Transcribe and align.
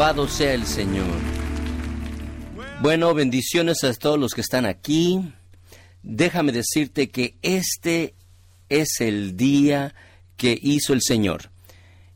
Alabado 0.00 0.28
sea 0.28 0.54
el 0.54 0.64
Señor. 0.64 1.18
Bueno, 2.80 3.12
bendiciones 3.12 3.84
a 3.84 3.92
todos 3.92 4.18
los 4.18 4.32
que 4.32 4.40
están 4.40 4.64
aquí. 4.64 5.30
Déjame 6.02 6.52
decirte 6.52 7.10
que 7.10 7.36
este 7.42 8.14
es 8.70 9.02
el 9.02 9.36
día 9.36 9.94
que 10.38 10.58
hizo 10.58 10.94
el 10.94 11.02
Señor. 11.02 11.50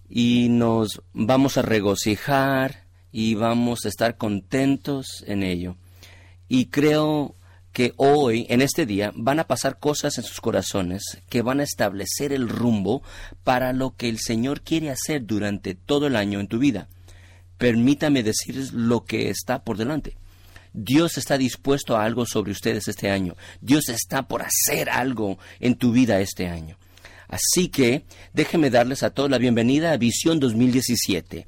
Y 0.08 0.48
nos 0.48 1.02
vamos 1.12 1.58
a 1.58 1.62
regocijar 1.62 2.86
y 3.12 3.34
vamos 3.34 3.84
a 3.84 3.90
estar 3.90 4.16
contentos 4.16 5.22
en 5.26 5.42
ello. 5.42 5.76
Y 6.48 6.68
creo 6.68 7.36
que 7.74 7.92
hoy, 7.98 8.46
en 8.48 8.62
este 8.62 8.86
día, 8.86 9.12
van 9.14 9.40
a 9.40 9.46
pasar 9.46 9.78
cosas 9.78 10.16
en 10.16 10.24
sus 10.24 10.40
corazones 10.40 11.02
que 11.28 11.42
van 11.42 11.60
a 11.60 11.64
establecer 11.64 12.32
el 12.32 12.48
rumbo 12.48 13.02
para 13.42 13.74
lo 13.74 13.94
que 13.94 14.08
el 14.08 14.20
Señor 14.20 14.62
quiere 14.62 14.88
hacer 14.88 15.26
durante 15.26 15.74
todo 15.74 16.06
el 16.06 16.16
año 16.16 16.40
en 16.40 16.48
tu 16.48 16.58
vida. 16.58 16.88
Permítame 17.64 18.22
decirles 18.22 18.74
lo 18.74 19.06
que 19.06 19.30
está 19.30 19.64
por 19.64 19.78
delante. 19.78 20.18
Dios 20.74 21.16
está 21.16 21.38
dispuesto 21.38 21.96
a 21.96 22.04
algo 22.04 22.26
sobre 22.26 22.52
ustedes 22.52 22.88
este 22.88 23.08
año. 23.08 23.36
Dios 23.62 23.88
está 23.88 24.28
por 24.28 24.42
hacer 24.42 24.90
algo 24.90 25.38
en 25.60 25.76
tu 25.76 25.90
vida 25.90 26.20
este 26.20 26.46
año. 26.46 26.76
Así 27.26 27.68
que 27.68 28.04
déjenme 28.34 28.68
darles 28.68 29.02
a 29.02 29.14
todos 29.14 29.30
la 29.30 29.38
bienvenida 29.38 29.92
a 29.92 29.96
Visión 29.96 30.40
2017. 30.40 31.46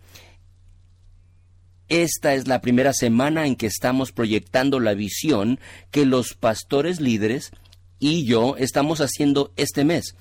Esta 1.90 2.32
es 2.32 2.48
la 2.48 2.62
primera 2.62 2.94
semana 2.94 3.46
en 3.46 3.54
que 3.54 3.66
estamos 3.66 4.10
proyectando 4.10 4.80
la 4.80 4.94
visión 4.94 5.60
que 5.90 6.06
los 6.06 6.32
pastores 6.32 6.98
líderes 6.98 7.50
y 7.98 8.24
yo 8.24 8.56
estamos 8.56 9.02
haciendo 9.02 9.52
este 9.56 9.84
mes 9.84 10.14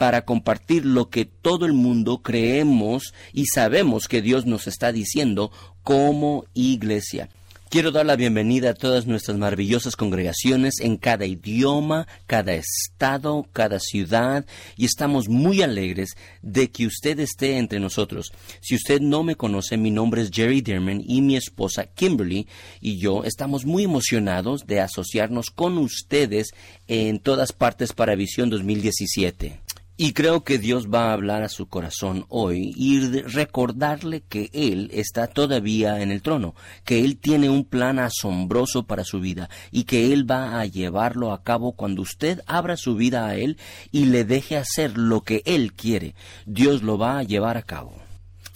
para 0.00 0.24
compartir 0.24 0.86
lo 0.86 1.10
que 1.10 1.26
todo 1.26 1.66
el 1.66 1.74
mundo 1.74 2.22
creemos 2.22 3.12
y 3.34 3.44
sabemos 3.44 4.08
que 4.08 4.22
Dios 4.22 4.46
nos 4.46 4.66
está 4.66 4.92
diciendo 4.92 5.52
como 5.82 6.46
iglesia. 6.54 7.28
Quiero 7.68 7.90
dar 7.90 8.06
la 8.06 8.16
bienvenida 8.16 8.70
a 8.70 8.74
todas 8.74 9.06
nuestras 9.06 9.36
maravillosas 9.36 9.96
congregaciones 9.96 10.80
en 10.80 10.96
cada 10.96 11.26
idioma, 11.26 12.08
cada 12.26 12.54
estado, 12.54 13.46
cada 13.52 13.78
ciudad 13.78 14.46
y 14.74 14.86
estamos 14.86 15.28
muy 15.28 15.60
alegres 15.60 16.16
de 16.40 16.70
que 16.70 16.86
usted 16.86 17.20
esté 17.20 17.58
entre 17.58 17.78
nosotros. 17.78 18.32
Si 18.62 18.76
usted 18.76 19.02
no 19.02 19.22
me 19.22 19.36
conoce, 19.36 19.76
mi 19.76 19.90
nombre 19.90 20.22
es 20.22 20.30
Jerry 20.32 20.62
Derman 20.62 21.04
y 21.06 21.20
mi 21.20 21.36
esposa 21.36 21.84
Kimberly 21.84 22.48
y 22.80 22.96
yo 22.96 23.24
estamos 23.24 23.66
muy 23.66 23.84
emocionados 23.84 24.66
de 24.66 24.80
asociarnos 24.80 25.50
con 25.50 25.76
ustedes 25.76 26.52
en 26.88 27.18
todas 27.18 27.52
partes 27.52 27.92
para 27.92 28.14
Visión 28.14 28.48
2017. 28.48 29.60
Y 30.02 30.14
creo 30.14 30.44
que 30.44 30.56
Dios 30.56 30.88
va 30.88 31.10
a 31.10 31.12
hablar 31.12 31.42
a 31.42 31.50
su 31.50 31.68
corazón 31.68 32.24
hoy 32.30 32.72
y 32.74 33.00
recordarle 33.20 34.22
que 34.22 34.48
Él 34.54 34.88
está 34.94 35.26
todavía 35.26 36.00
en 36.00 36.10
el 36.10 36.22
trono, 36.22 36.54
que 36.86 37.04
Él 37.04 37.18
tiene 37.18 37.50
un 37.50 37.66
plan 37.66 37.98
asombroso 37.98 38.86
para 38.86 39.04
su 39.04 39.20
vida 39.20 39.50
y 39.70 39.84
que 39.84 40.14
Él 40.14 40.24
va 40.24 40.58
a 40.58 40.64
llevarlo 40.64 41.34
a 41.34 41.42
cabo 41.42 41.72
cuando 41.72 42.00
usted 42.00 42.40
abra 42.46 42.78
su 42.78 42.94
vida 42.94 43.26
a 43.26 43.36
Él 43.36 43.58
y 43.92 44.06
le 44.06 44.24
deje 44.24 44.56
hacer 44.56 44.96
lo 44.96 45.20
que 45.20 45.42
Él 45.44 45.74
quiere. 45.74 46.14
Dios 46.46 46.82
lo 46.82 46.96
va 46.96 47.18
a 47.18 47.22
llevar 47.22 47.58
a 47.58 47.62
cabo. 47.62 47.92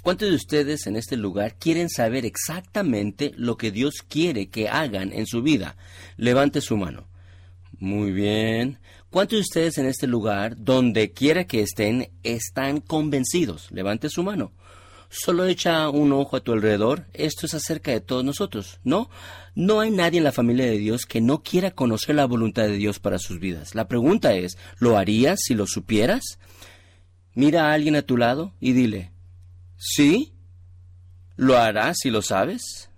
¿Cuántos 0.02 0.30
de 0.30 0.36
ustedes 0.36 0.86
en 0.86 0.96
este 0.96 1.18
lugar 1.18 1.56
quieren 1.58 1.90
saber 1.90 2.24
exactamente 2.24 3.32
lo 3.36 3.58
que 3.58 3.70
Dios 3.70 3.96
quiere 4.08 4.48
que 4.48 4.70
hagan 4.70 5.12
en 5.12 5.26
su 5.26 5.42
vida? 5.42 5.76
Levante 6.16 6.62
su 6.62 6.78
mano. 6.78 7.06
Muy 7.78 8.12
bien. 8.12 8.78
¿Cuántos 9.14 9.36
de 9.36 9.42
ustedes 9.42 9.78
en 9.78 9.86
este 9.86 10.08
lugar, 10.08 10.56
donde 10.58 11.12
quiera 11.12 11.44
que 11.44 11.60
estén, 11.60 12.10
están 12.24 12.80
convencidos? 12.80 13.70
Levante 13.70 14.08
su 14.10 14.24
mano. 14.24 14.50
Solo 15.08 15.44
echa 15.44 15.88
un 15.88 16.12
ojo 16.12 16.34
a 16.34 16.40
tu 16.40 16.50
alrededor. 16.50 17.06
Esto 17.12 17.46
es 17.46 17.54
acerca 17.54 17.92
de 17.92 18.00
todos 18.00 18.24
nosotros, 18.24 18.80
¿no? 18.82 19.08
No 19.54 19.78
hay 19.78 19.92
nadie 19.92 20.18
en 20.18 20.24
la 20.24 20.32
familia 20.32 20.66
de 20.66 20.78
Dios 20.78 21.06
que 21.06 21.20
no 21.20 21.44
quiera 21.44 21.70
conocer 21.70 22.16
la 22.16 22.24
voluntad 22.24 22.64
de 22.64 22.76
Dios 22.76 22.98
para 22.98 23.20
sus 23.20 23.38
vidas. 23.38 23.76
La 23.76 23.86
pregunta 23.86 24.34
es, 24.34 24.58
¿lo 24.80 24.98
harías 24.98 25.38
si 25.44 25.54
lo 25.54 25.68
supieras? 25.68 26.40
Mira 27.34 27.70
a 27.70 27.72
alguien 27.72 27.94
a 27.94 28.02
tu 28.02 28.16
lado 28.16 28.52
y 28.58 28.72
dile, 28.72 29.12
¿sí? 29.76 30.34
¿Lo 31.36 31.56
harás 31.56 31.98
si 32.00 32.10
lo 32.10 32.20
sabes? 32.20 32.90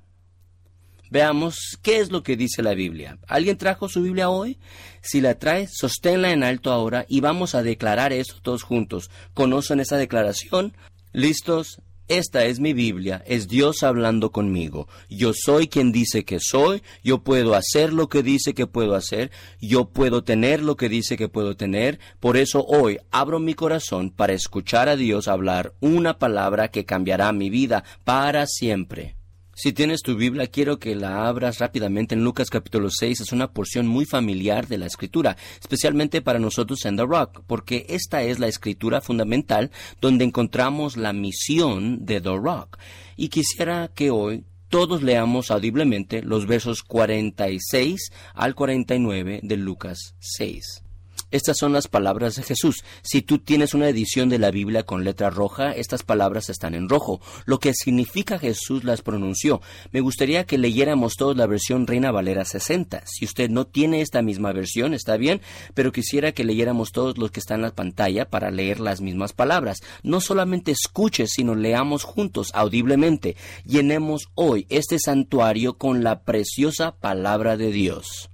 Veamos 1.10 1.78
qué 1.82 1.98
es 1.98 2.10
lo 2.10 2.22
que 2.22 2.36
dice 2.36 2.62
la 2.62 2.74
Biblia. 2.74 3.18
¿Alguien 3.26 3.56
trajo 3.56 3.88
su 3.88 4.02
Biblia 4.02 4.28
hoy? 4.28 4.58
Si 5.02 5.20
la 5.20 5.38
trae, 5.38 5.68
sosténla 5.70 6.32
en 6.32 6.42
alto 6.42 6.72
ahora 6.72 7.06
y 7.08 7.20
vamos 7.20 7.54
a 7.54 7.62
declarar 7.62 8.12
esto 8.12 8.36
todos 8.42 8.62
juntos. 8.62 9.10
¿Conocen 9.34 9.80
esa 9.80 9.96
declaración? 9.96 10.76
¿Listos? 11.12 11.80
Esta 12.08 12.44
es 12.44 12.60
mi 12.60 12.72
Biblia, 12.72 13.24
es 13.26 13.48
Dios 13.48 13.82
hablando 13.82 14.30
conmigo. 14.30 14.86
Yo 15.10 15.32
soy 15.34 15.66
quien 15.66 15.90
dice 15.90 16.24
que 16.24 16.38
soy, 16.38 16.84
yo 17.02 17.24
puedo 17.24 17.56
hacer 17.56 17.92
lo 17.92 18.08
que 18.08 18.22
dice 18.22 18.54
que 18.54 18.68
puedo 18.68 18.94
hacer, 18.94 19.32
yo 19.60 19.86
puedo 19.86 20.22
tener 20.22 20.62
lo 20.62 20.76
que 20.76 20.88
dice 20.88 21.16
que 21.16 21.28
puedo 21.28 21.56
tener. 21.56 21.98
Por 22.20 22.36
eso 22.36 22.64
hoy 22.64 22.98
abro 23.10 23.40
mi 23.40 23.54
corazón 23.54 24.10
para 24.10 24.34
escuchar 24.34 24.88
a 24.88 24.94
Dios 24.94 25.26
hablar 25.26 25.74
una 25.80 26.20
palabra 26.20 26.68
que 26.68 26.84
cambiará 26.84 27.32
mi 27.32 27.50
vida 27.50 27.82
para 28.04 28.46
siempre. 28.46 29.16
Si 29.58 29.72
tienes 29.72 30.02
tu 30.02 30.16
Biblia, 30.16 30.48
quiero 30.48 30.78
que 30.78 30.94
la 30.94 31.26
abras 31.26 31.60
rápidamente 31.60 32.14
en 32.14 32.22
Lucas 32.22 32.50
capítulo 32.50 32.90
6. 32.90 33.22
Es 33.22 33.32
una 33.32 33.52
porción 33.52 33.86
muy 33.86 34.04
familiar 34.04 34.66
de 34.66 34.76
la 34.76 34.84
escritura, 34.84 35.38
especialmente 35.58 36.20
para 36.20 36.38
nosotros 36.38 36.84
en 36.84 36.98
The 36.98 37.06
Rock, 37.06 37.40
porque 37.46 37.86
esta 37.88 38.22
es 38.22 38.38
la 38.38 38.48
escritura 38.48 39.00
fundamental 39.00 39.70
donde 39.98 40.26
encontramos 40.26 40.98
la 40.98 41.14
misión 41.14 42.04
de 42.04 42.20
The 42.20 42.36
Rock. 42.36 42.76
Y 43.16 43.30
quisiera 43.30 43.88
que 43.94 44.10
hoy 44.10 44.44
todos 44.68 45.02
leamos 45.02 45.50
audiblemente 45.50 46.20
los 46.20 46.46
versos 46.46 46.82
46 46.82 48.10
al 48.34 48.54
49 48.54 49.40
de 49.42 49.56
Lucas 49.56 50.16
6. 50.18 50.85
Estas 51.32 51.56
son 51.59 51.72
las 51.72 51.88
palabras 51.88 52.37
de 52.37 52.44
Jesús. 52.44 52.84
Si 53.03 53.20
tú 53.20 53.38
tienes 53.38 53.75
una 53.75 53.88
edición 53.88 54.28
de 54.28 54.38
la 54.38 54.53
Biblia 54.53 54.84
con 54.84 55.03
letra 55.03 55.28
roja, 55.28 55.72
estas 55.72 56.04
palabras 56.04 56.48
están 56.50 56.75
en 56.75 56.88
rojo, 56.88 57.20
lo 57.47 57.59
que 57.59 57.75
significa 57.75 58.38
Jesús 58.38 58.84
las 58.84 59.03
pronunció. 59.03 59.60
Me 59.91 60.00
gustaría 60.00 60.44
que 60.44 60.56
leyéramos 60.56 61.15
todos 61.16 61.36
la 61.36 61.48
versión 61.48 61.88
Reina 61.88 62.12
Valera 62.12 62.44
60. 62.44 63.03
Si 63.06 63.25
usted 63.25 63.50
no 63.50 63.66
tiene 63.66 64.03
esta 64.03 64.22
misma 64.22 64.53
versión, 64.53 64.94
está 64.94 65.16
bien, 65.16 65.41
pero 65.75 65.91
quisiera 65.91 66.31
que 66.31 66.44
leyéramos 66.44 66.92
todos 66.92 67.19
los 67.19 67.32
que 67.32 67.41
están 67.41 67.56
en 67.56 67.62
la 67.62 67.75
pantalla 67.75 68.31
para 68.31 68.53
leer 68.53 68.78
las 68.78 69.00
mismas 69.00 69.32
palabras. 69.32 69.78
No 70.04 70.20
solamente 70.20 70.70
escuche, 70.70 71.26
sino 71.26 71.56
leamos 71.56 72.04
juntos, 72.04 72.50
audiblemente. 72.54 73.36
Llenemos 73.65 74.28
hoy 74.34 74.66
este 74.69 74.98
santuario 75.00 75.76
con 75.76 76.04
la 76.04 76.22
preciosa 76.22 76.97
palabra 76.97 77.56
de 77.56 77.72
Dios. 77.72 78.31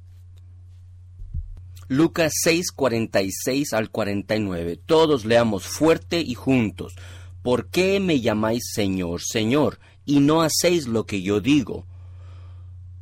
Lucas 1.93 2.33
6, 2.43 2.73
46 2.73 3.75
al 3.75 3.91
49. 3.91 4.81
Todos 4.87 5.27
leamos 5.27 5.65
fuerte 5.65 6.23
y 6.23 6.33
juntos. 6.33 6.95
¿Por 7.43 7.69
qué 7.69 8.01
me 8.01 8.23
llamáis 8.23 8.63
Señor, 8.73 9.21
Señor, 9.21 9.79
y 10.07 10.21
no 10.21 10.41
hacéis 10.41 10.87
lo 10.87 11.05
que 11.05 11.21
yo 11.21 11.43
digo? 11.43 11.87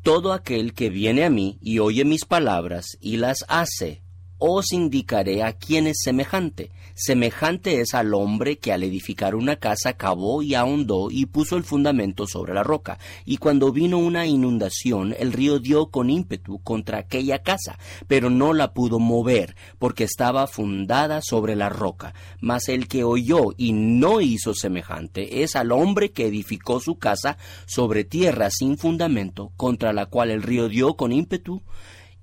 Todo 0.03 0.32
aquel 0.32 0.75
que 0.75 0.91
viene 0.91 1.25
a 1.25 1.31
mí 1.31 1.56
y 1.62 1.79
oye 1.79 2.05
mis 2.05 2.25
palabras 2.25 2.99
y 3.00 3.19
las 3.19 3.44
hace, 3.47 4.03
os 4.40 4.72
indicaré 4.72 5.42
a 5.42 5.52
quién 5.52 5.87
es 5.87 5.98
semejante. 6.02 6.70
Semejante 6.94 7.81
es 7.81 7.94
al 7.94 8.14
hombre 8.14 8.58
que 8.58 8.72
al 8.72 8.82
edificar 8.82 9.34
una 9.34 9.56
casa 9.56 9.92
cavó 9.92 10.42
y 10.42 10.54
ahondó 10.54 11.10
y 11.10 11.26
puso 11.26 11.56
el 11.56 11.62
fundamento 11.62 12.26
sobre 12.26 12.54
la 12.54 12.62
roca. 12.62 12.98
Y 13.25 13.37
cuando 13.37 13.70
vino 13.70 13.98
una 13.98 14.26
inundación, 14.26 15.14
el 15.19 15.32
río 15.32 15.58
dio 15.58 15.90
con 15.90 16.10
ímpetu 16.10 16.58
contra 16.62 16.98
aquella 16.98 17.40
casa, 17.40 17.78
pero 18.08 18.31
no 18.31 18.52
la 18.54 18.72
pudo 18.72 18.98
mover, 18.98 19.56
porque 19.78 20.04
estaba 20.04 20.46
fundada 20.46 21.20
sobre 21.22 21.54
la 21.54 21.69
roca. 21.69 22.14
Mas 22.40 22.69
el 22.69 22.88
que 22.88 23.04
oyó 23.04 23.48
y 23.56 23.72
no 23.72 24.20
hizo 24.20 24.54
semejante 24.54 25.42
es 25.42 25.56
al 25.56 25.72
hombre 25.72 26.12
que 26.12 26.26
edificó 26.26 26.81
su 26.81 26.98
casa 26.98 27.37
sobre 27.66 28.04
tierra 28.04 28.50
sin 28.50 28.78
fundamento, 28.78 29.52
contra 29.56 29.92
la 29.92 30.06
cual 30.06 30.31
el 30.31 30.42
río 30.42 30.69
dio 30.69 30.94
con 30.94 31.12
ímpetu 31.12 31.62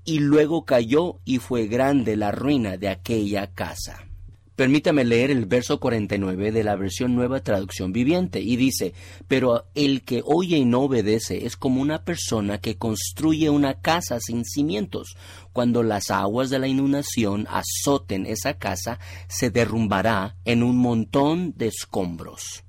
y 0.07 0.19
luego 0.19 0.63
cayó 0.63 1.19
y 1.25 1.39
fue 1.39 1.67
grande 1.67 2.15
la 2.15 2.31
ruina 2.31 2.77
de 2.77 2.87
aquella 2.87 3.47
casa. 3.53 4.07
Permítame 4.55 5.03
leer 5.03 5.31
el 5.31 5.45
verso 5.45 5.81
49 5.81 6.53
de 6.53 6.63
la 6.63 6.77
versión 6.77 7.13
nueva 7.13 7.41
traducción 7.41 7.91
viviente 7.91 8.39
y 8.39 8.55
dice, 8.55 8.93
pero 9.27 9.67
el 9.75 10.03
que 10.03 10.23
oye 10.25 10.55
y 10.57 10.63
no 10.63 10.83
obedece 10.83 11.45
es 11.45 11.57
como 11.57 11.81
una 11.81 12.05
persona 12.05 12.57
que 12.59 12.77
construye 12.77 13.49
una 13.49 13.81
casa 13.81 14.19
sin 14.21 14.45
cimientos. 14.45 15.17
Cuando 15.51 15.83
las 15.83 16.09
aguas 16.09 16.49
de 16.49 16.59
la 16.59 16.69
inundación 16.69 17.45
azoten 17.49 18.25
esa 18.25 18.57
casa, 18.57 18.99
se 19.27 19.51
derrumbará 19.51 20.37
en 20.45 20.63
un 20.63 20.77
montón 20.77 21.53
de 21.57 21.67
escombros. 21.67 22.63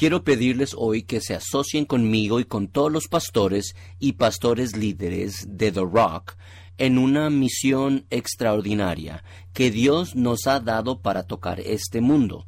Quiero 0.00 0.24
pedirles 0.24 0.74
hoy 0.78 1.02
que 1.02 1.20
se 1.20 1.34
asocien 1.34 1.84
conmigo 1.84 2.40
y 2.40 2.46
con 2.46 2.68
todos 2.68 2.90
los 2.90 3.06
pastores 3.06 3.76
y 3.98 4.12
pastores 4.12 4.74
líderes 4.74 5.44
de 5.46 5.72
The 5.72 5.82
Rock 5.82 6.36
en 6.78 6.96
una 6.96 7.28
misión 7.28 8.06
extraordinaria 8.08 9.22
que 9.52 9.70
Dios 9.70 10.16
nos 10.16 10.46
ha 10.46 10.58
dado 10.58 11.02
para 11.02 11.24
tocar 11.24 11.60
este 11.60 12.00
mundo. 12.00 12.46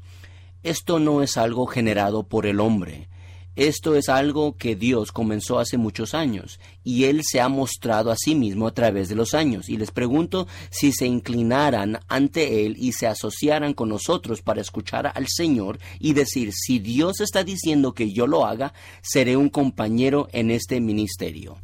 Esto 0.63 0.99
no 0.99 1.23
es 1.23 1.37
algo 1.37 1.67
generado 1.67 2.27
por 2.27 2.47
el 2.47 2.59
hombre, 2.59 3.11
Esto 3.55 3.97
es 3.97 4.09
algo 4.09 4.57
que 4.57 4.77
Dios 4.77 5.13
comenzó 5.13 5.59
hace 5.59 5.77
muchos 5.77 6.15
años 6.15 6.59
y 6.83 7.05
Él 7.05 7.21
se 7.23 7.41
ha 7.41 7.51
mostrado 7.51 8.11
a 8.11 8.17
sí 8.17 8.35
mismo 8.35 8.67
a 8.67 8.73
través 8.73 9.11
de 9.11 9.15
los 9.15 9.35
años. 9.35 9.69
Y 9.69 9.77
les 9.77 9.91
pregunto 9.91 10.47
si 10.71 10.93
se 10.93 11.07
inclinaran 11.07 12.01
ante 12.09 12.65
Él 12.65 12.77
y 12.79 12.93
se 12.93 13.07
asociaran 13.07 13.75
con 13.75 13.91
nosotros 13.91 14.41
para 14.41 14.63
escuchar 14.63 15.13
al 15.15 15.27
Señor 15.29 15.79
y 16.01 16.15
decir, 16.15 16.53
si 16.55 16.79
Dios 16.79 17.21
está 17.21 17.45
diciendo 17.45 17.93
que 17.93 18.11
yo 18.11 18.27
lo 18.27 18.47
haga, 18.47 18.73
seré 19.03 19.37
un 19.37 19.51
compañero 19.51 20.29
en 20.33 20.51
este 20.51 20.81
ministerio. 20.81 21.59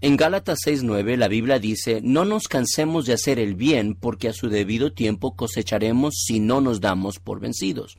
En 0.00 0.16
Gálatas 0.16 0.60
6:9 0.64 1.16
la 1.16 1.26
Biblia 1.26 1.58
dice, 1.58 2.00
no 2.04 2.26
nos 2.26 2.48
cansemos 2.48 3.06
de 3.06 3.14
hacer 3.14 3.38
el 3.38 3.54
bien 3.54 3.94
porque 3.94 4.28
a 4.28 4.32
su 4.32 4.48
debido 4.48 4.92
tiempo 4.92 5.34
cosecharemos 5.34 6.22
si 6.26 6.38
no 6.38 6.60
nos 6.60 6.80
damos 6.80 7.18
por 7.18 7.40
vencidos. 7.40 7.96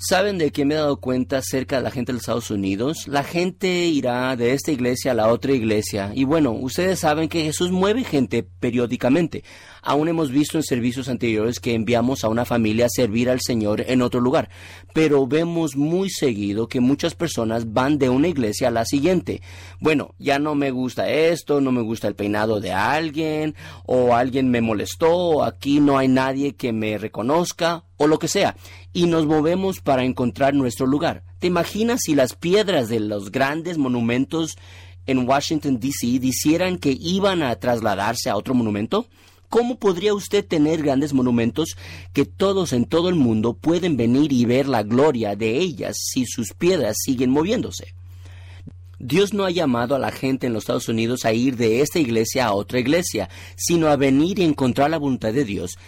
¿Saben 0.00 0.38
de 0.38 0.52
qué 0.52 0.64
me 0.64 0.74
he 0.74 0.76
dado 0.76 1.00
cuenta 1.00 1.38
acerca 1.38 1.76
de 1.76 1.82
la 1.82 1.90
gente 1.90 2.12
de 2.12 2.14
los 2.14 2.22
Estados 2.22 2.52
Unidos? 2.52 3.08
La 3.08 3.24
gente 3.24 3.86
irá 3.86 4.36
de 4.36 4.52
esta 4.52 4.70
iglesia 4.70 5.10
a 5.10 5.14
la 5.14 5.26
otra 5.26 5.52
iglesia. 5.52 6.12
Y 6.14 6.22
bueno, 6.22 6.52
ustedes 6.52 7.00
saben 7.00 7.28
que 7.28 7.42
Jesús 7.42 7.72
mueve 7.72 8.04
gente 8.04 8.44
periódicamente. 8.44 9.42
Aún 9.82 10.08
hemos 10.08 10.30
visto 10.30 10.58
en 10.58 10.62
servicios 10.62 11.08
anteriores 11.08 11.60
que 11.60 11.74
enviamos 11.74 12.24
a 12.24 12.28
una 12.28 12.44
familia 12.44 12.86
a 12.86 12.90
servir 12.90 13.30
al 13.30 13.40
Señor 13.40 13.84
en 13.86 14.02
otro 14.02 14.20
lugar. 14.20 14.48
Pero 14.92 15.26
vemos 15.26 15.76
muy 15.76 16.10
seguido 16.10 16.68
que 16.68 16.80
muchas 16.80 17.14
personas 17.14 17.72
van 17.72 17.98
de 17.98 18.08
una 18.08 18.28
iglesia 18.28 18.68
a 18.68 18.72
la 18.72 18.84
siguiente. 18.84 19.42
Bueno, 19.80 20.14
ya 20.18 20.38
no 20.38 20.54
me 20.54 20.70
gusta 20.70 21.08
esto, 21.10 21.60
no 21.60 21.72
me 21.72 21.82
gusta 21.82 22.08
el 22.08 22.14
peinado 22.14 22.60
de 22.60 22.72
alguien, 22.72 23.54
o 23.84 24.14
alguien 24.14 24.50
me 24.50 24.60
molestó, 24.60 25.42
aquí 25.44 25.80
no 25.80 25.98
hay 25.98 26.08
nadie 26.08 26.54
que 26.54 26.72
me 26.72 26.98
reconozca, 26.98 27.84
o 27.96 28.06
lo 28.06 28.18
que 28.18 28.28
sea, 28.28 28.56
y 28.92 29.06
nos 29.06 29.26
movemos 29.26 29.80
para 29.80 30.04
encontrar 30.04 30.54
nuestro 30.54 30.86
lugar. 30.86 31.24
¿Te 31.38 31.46
imaginas 31.46 32.00
si 32.04 32.14
las 32.14 32.34
piedras 32.34 32.88
de 32.88 33.00
los 33.00 33.30
grandes 33.30 33.78
monumentos 33.78 34.56
en 35.06 35.26
Washington, 35.28 35.80
D.C. 35.80 36.18
dijeran 36.18 36.78
que 36.78 36.96
iban 36.98 37.42
a 37.42 37.54
trasladarse 37.56 38.28
a 38.28 38.36
otro 38.36 38.54
monumento? 38.54 39.06
¿Cómo 39.48 39.78
podría 39.78 40.12
usted 40.12 40.46
tener 40.46 40.82
grandes 40.82 41.14
monumentos 41.14 41.76
que 42.12 42.26
todos 42.26 42.72
en 42.72 42.84
todo 42.84 43.08
el 43.08 43.14
mundo 43.14 43.54
pueden 43.54 43.96
venir 43.96 44.32
y 44.32 44.44
ver 44.44 44.68
la 44.68 44.82
gloria 44.82 45.36
de 45.36 45.56
ellas 45.56 45.96
si 45.98 46.26
sus 46.26 46.52
piedras 46.52 46.96
siguen 47.02 47.30
moviéndose? 47.30 47.94
Dios 48.98 49.32
no 49.32 49.44
ha 49.44 49.50
llamado 49.50 49.94
a 49.94 49.98
la 49.98 50.10
gente 50.10 50.48
en 50.48 50.52
los 50.52 50.64
Estados 50.64 50.88
Unidos 50.88 51.24
a 51.24 51.32
ir 51.32 51.56
de 51.56 51.80
esta 51.80 52.00
iglesia 52.00 52.46
a 52.46 52.52
otra 52.52 52.80
iglesia, 52.80 53.30
sino 53.56 53.88
a 53.88 53.96
venir 53.96 54.38
y 54.40 54.44
encontrar 54.44 54.90
la 54.90 54.98
voluntad 54.98 55.32
de 55.32 55.44
Dios 55.44 55.78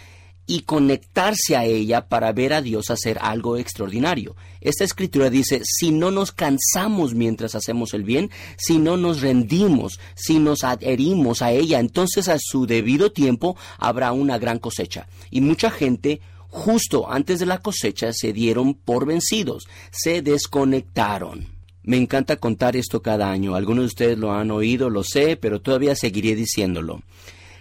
y 0.47 0.61
conectarse 0.61 1.55
a 1.55 1.65
ella 1.65 2.07
para 2.07 2.31
ver 2.33 2.53
a 2.53 2.61
Dios 2.61 2.89
hacer 2.89 3.17
algo 3.21 3.57
extraordinario. 3.57 4.35
Esta 4.59 4.83
escritura 4.83 5.29
dice, 5.29 5.61
si 5.63 5.91
no 5.91 6.11
nos 6.11 6.31
cansamos 6.31 7.13
mientras 7.13 7.55
hacemos 7.55 7.93
el 7.93 8.03
bien, 8.03 8.31
si 8.57 8.77
no 8.77 8.97
nos 8.97 9.21
rendimos, 9.21 9.99
si 10.15 10.39
nos 10.39 10.63
adherimos 10.63 11.41
a 11.41 11.51
ella, 11.51 11.79
entonces 11.79 12.27
a 12.27 12.37
su 12.39 12.65
debido 12.65 13.11
tiempo 13.11 13.55
habrá 13.77 14.11
una 14.11 14.37
gran 14.37 14.59
cosecha. 14.59 15.07
Y 15.29 15.41
mucha 15.41 15.71
gente 15.71 16.21
justo 16.47 17.09
antes 17.09 17.39
de 17.39 17.45
la 17.45 17.59
cosecha 17.59 18.11
se 18.13 18.33
dieron 18.33 18.73
por 18.73 19.05
vencidos, 19.05 19.67
se 19.91 20.21
desconectaron. 20.21 21.47
Me 21.83 21.97
encanta 21.97 22.35
contar 22.35 22.75
esto 22.75 23.01
cada 23.01 23.31
año. 23.31 23.55
Algunos 23.55 23.83
de 23.83 23.87
ustedes 23.87 24.17
lo 24.17 24.33
han 24.33 24.51
oído, 24.51 24.89
lo 24.89 25.03
sé, 25.03 25.37
pero 25.37 25.61
todavía 25.61 25.95
seguiré 25.95 26.35
diciéndolo 26.35 27.01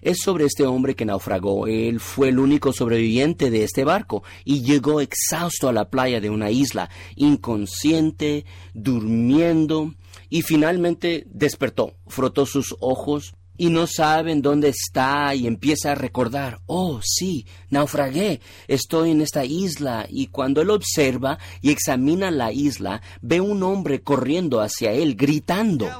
es 0.02 0.18
sobre 0.22 0.44
este 0.44 0.66
hombre 0.66 0.94
que 0.94 1.04
naufragó. 1.04 1.66
Él 1.66 2.00
fue 2.00 2.28
el 2.28 2.38
único 2.38 2.72
sobreviviente 2.72 3.50
de 3.50 3.64
este 3.64 3.84
barco 3.84 4.22
y 4.44 4.62
llegó 4.62 5.00
exhausto 5.00 5.68
a 5.68 5.72
la 5.72 5.90
playa 5.90 6.20
de 6.20 6.30
una 6.30 6.50
isla, 6.50 6.90
inconsciente, 7.16 8.44
durmiendo, 8.74 9.94
y 10.28 10.42
finalmente 10.42 11.24
despertó, 11.26 11.94
frotó 12.06 12.46
sus 12.46 12.76
ojos 12.80 13.34
y 13.60 13.68
no 13.68 13.86
sabe 13.86 14.32
en 14.32 14.40
dónde 14.40 14.70
está 14.70 15.34
y 15.34 15.46
empieza 15.46 15.92
a 15.92 15.94
recordar, 15.94 16.60
oh 16.64 17.00
sí, 17.02 17.46
naufragué, 17.68 18.40
estoy 18.68 19.10
en 19.10 19.20
esta 19.20 19.44
isla. 19.44 20.06
Y 20.08 20.28
cuando 20.28 20.62
él 20.62 20.70
observa 20.70 21.38
y 21.60 21.70
examina 21.70 22.30
la 22.30 22.52
isla, 22.52 23.02
ve 23.20 23.42
un 23.42 23.62
hombre 23.62 24.02
corriendo 24.02 24.62
hacia 24.62 24.92
él, 24.92 25.14
gritando. 25.14 25.90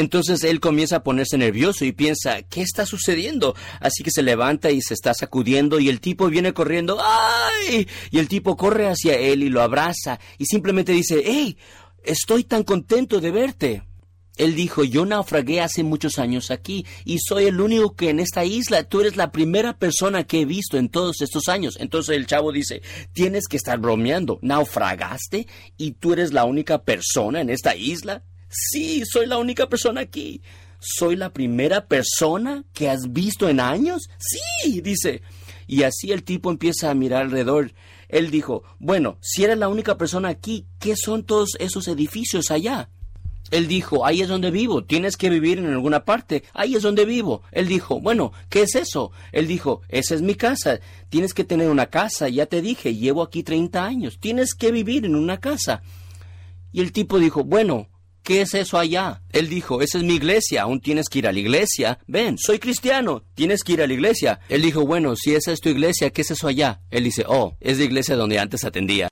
Entonces 0.00 0.44
él 0.44 0.60
comienza 0.60 0.96
a 0.96 1.02
ponerse 1.02 1.36
nervioso 1.36 1.84
y 1.84 1.92
piensa, 1.92 2.40
¿qué 2.40 2.62
está 2.62 2.86
sucediendo? 2.86 3.54
Así 3.80 4.02
que 4.02 4.10
se 4.10 4.22
levanta 4.22 4.70
y 4.70 4.80
se 4.80 4.94
está 4.94 5.12
sacudiendo 5.12 5.78
y 5.78 5.90
el 5.90 6.00
tipo 6.00 6.28
viene 6.30 6.54
corriendo, 6.54 6.98
¡ay! 7.02 7.86
Y 8.10 8.18
el 8.18 8.26
tipo 8.26 8.56
corre 8.56 8.88
hacia 8.88 9.18
él 9.18 9.42
y 9.42 9.50
lo 9.50 9.60
abraza 9.60 10.18
y 10.38 10.46
simplemente 10.46 10.92
dice, 10.92 11.22
¡hey! 11.22 11.58
Estoy 12.02 12.44
tan 12.44 12.62
contento 12.62 13.20
de 13.20 13.30
verte. 13.30 13.82
Él 14.38 14.54
dijo, 14.54 14.84
yo 14.84 15.04
naufragué 15.04 15.60
hace 15.60 15.82
muchos 15.82 16.18
años 16.18 16.50
aquí 16.50 16.86
y 17.04 17.18
soy 17.18 17.44
el 17.44 17.60
único 17.60 17.94
que 17.94 18.08
en 18.08 18.20
esta 18.20 18.42
isla, 18.46 18.84
tú 18.84 19.02
eres 19.02 19.16
la 19.16 19.32
primera 19.32 19.76
persona 19.76 20.24
que 20.24 20.40
he 20.40 20.44
visto 20.46 20.78
en 20.78 20.88
todos 20.88 21.20
estos 21.20 21.48
años. 21.48 21.76
Entonces 21.78 22.16
el 22.16 22.26
chavo 22.26 22.52
dice, 22.52 22.80
tienes 23.12 23.48
que 23.48 23.58
estar 23.58 23.78
bromeando, 23.78 24.38
naufragaste 24.40 25.46
y 25.76 25.92
tú 25.92 26.14
eres 26.14 26.32
la 26.32 26.46
única 26.46 26.84
persona 26.84 27.42
en 27.42 27.50
esta 27.50 27.76
isla. 27.76 28.24
Sí, 28.50 29.04
soy 29.10 29.26
la 29.26 29.38
única 29.38 29.68
persona 29.68 30.00
aquí. 30.02 30.42
¿Soy 30.80 31.14
la 31.14 31.32
primera 31.32 31.86
persona 31.86 32.64
que 32.72 32.90
has 32.90 33.12
visto 33.12 33.48
en 33.48 33.60
años? 33.60 34.08
Sí, 34.18 34.80
dice. 34.80 35.22
Y 35.66 35.84
así 35.84 36.10
el 36.10 36.24
tipo 36.24 36.50
empieza 36.50 36.90
a 36.90 36.94
mirar 36.94 37.22
alrededor. 37.22 37.72
Él 38.08 38.30
dijo, 38.30 38.64
bueno, 38.80 39.18
si 39.20 39.44
eres 39.44 39.56
la 39.56 39.68
única 39.68 39.96
persona 39.96 40.28
aquí, 40.30 40.66
¿qué 40.80 40.96
son 40.96 41.22
todos 41.22 41.50
esos 41.60 41.86
edificios 41.86 42.50
allá? 42.50 42.90
Él 43.52 43.68
dijo, 43.68 44.04
ahí 44.04 44.20
es 44.20 44.28
donde 44.28 44.50
vivo, 44.50 44.84
tienes 44.84 45.16
que 45.16 45.30
vivir 45.30 45.58
en 45.58 45.66
alguna 45.66 46.04
parte, 46.04 46.44
ahí 46.54 46.74
es 46.74 46.82
donde 46.82 47.04
vivo. 47.04 47.42
Él 47.52 47.68
dijo, 47.68 48.00
bueno, 48.00 48.32
¿qué 48.48 48.62
es 48.62 48.74
eso? 48.74 49.12
Él 49.32 49.46
dijo, 49.46 49.82
esa 49.88 50.14
es 50.14 50.22
mi 50.22 50.34
casa, 50.34 50.80
tienes 51.08 51.34
que 51.34 51.44
tener 51.44 51.68
una 51.68 51.86
casa, 51.86 52.28
ya 52.28 52.46
te 52.46 52.62
dije, 52.62 52.94
llevo 52.94 53.22
aquí 53.22 53.42
30 53.42 53.84
años, 53.84 54.18
tienes 54.20 54.54
que 54.54 54.70
vivir 54.70 55.04
en 55.04 55.14
una 55.14 55.40
casa. 55.40 55.82
Y 56.72 56.80
el 56.80 56.92
tipo 56.92 57.18
dijo, 57.18 57.42
bueno, 57.42 57.88
¿Qué 58.22 58.42
es 58.42 58.54
eso 58.54 58.78
allá? 58.78 59.22
Él 59.32 59.48
dijo, 59.48 59.80
esa 59.80 59.98
es 59.98 60.04
mi 60.04 60.14
iglesia, 60.14 60.62
aún 60.62 60.80
tienes 60.80 61.08
que 61.08 61.20
ir 61.20 61.26
a 61.26 61.32
la 61.32 61.38
iglesia. 61.38 61.98
Ven, 62.06 62.36
soy 62.38 62.58
cristiano, 62.58 63.24
tienes 63.34 63.62
que 63.62 63.72
ir 63.72 63.82
a 63.82 63.86
la 63.86 63.94
iglesia. 63.94 64.40
Él 64.48 64.62
dijo, 64.62 64.86
bueno, 64.86 65.16
si 65.16 65.34
esa 65.34 65.52
es 65.52 65.60
tu 65.60 65.70
iglesia, 65.70 66.10
¿qué 66.10 66.22
es 66.22 66.30
eso 66.30 66.46
allá? 66.46 66.82
Él 66.90 67.04
dice, 67.04 67.24
oh, 67.26 67.56
es 67.60 67.78
la 67.78 67.84
iglesia 67.84 68.16
donde 68.16 68.38
antes 68.38 68.64
atendía. 68.64 69.08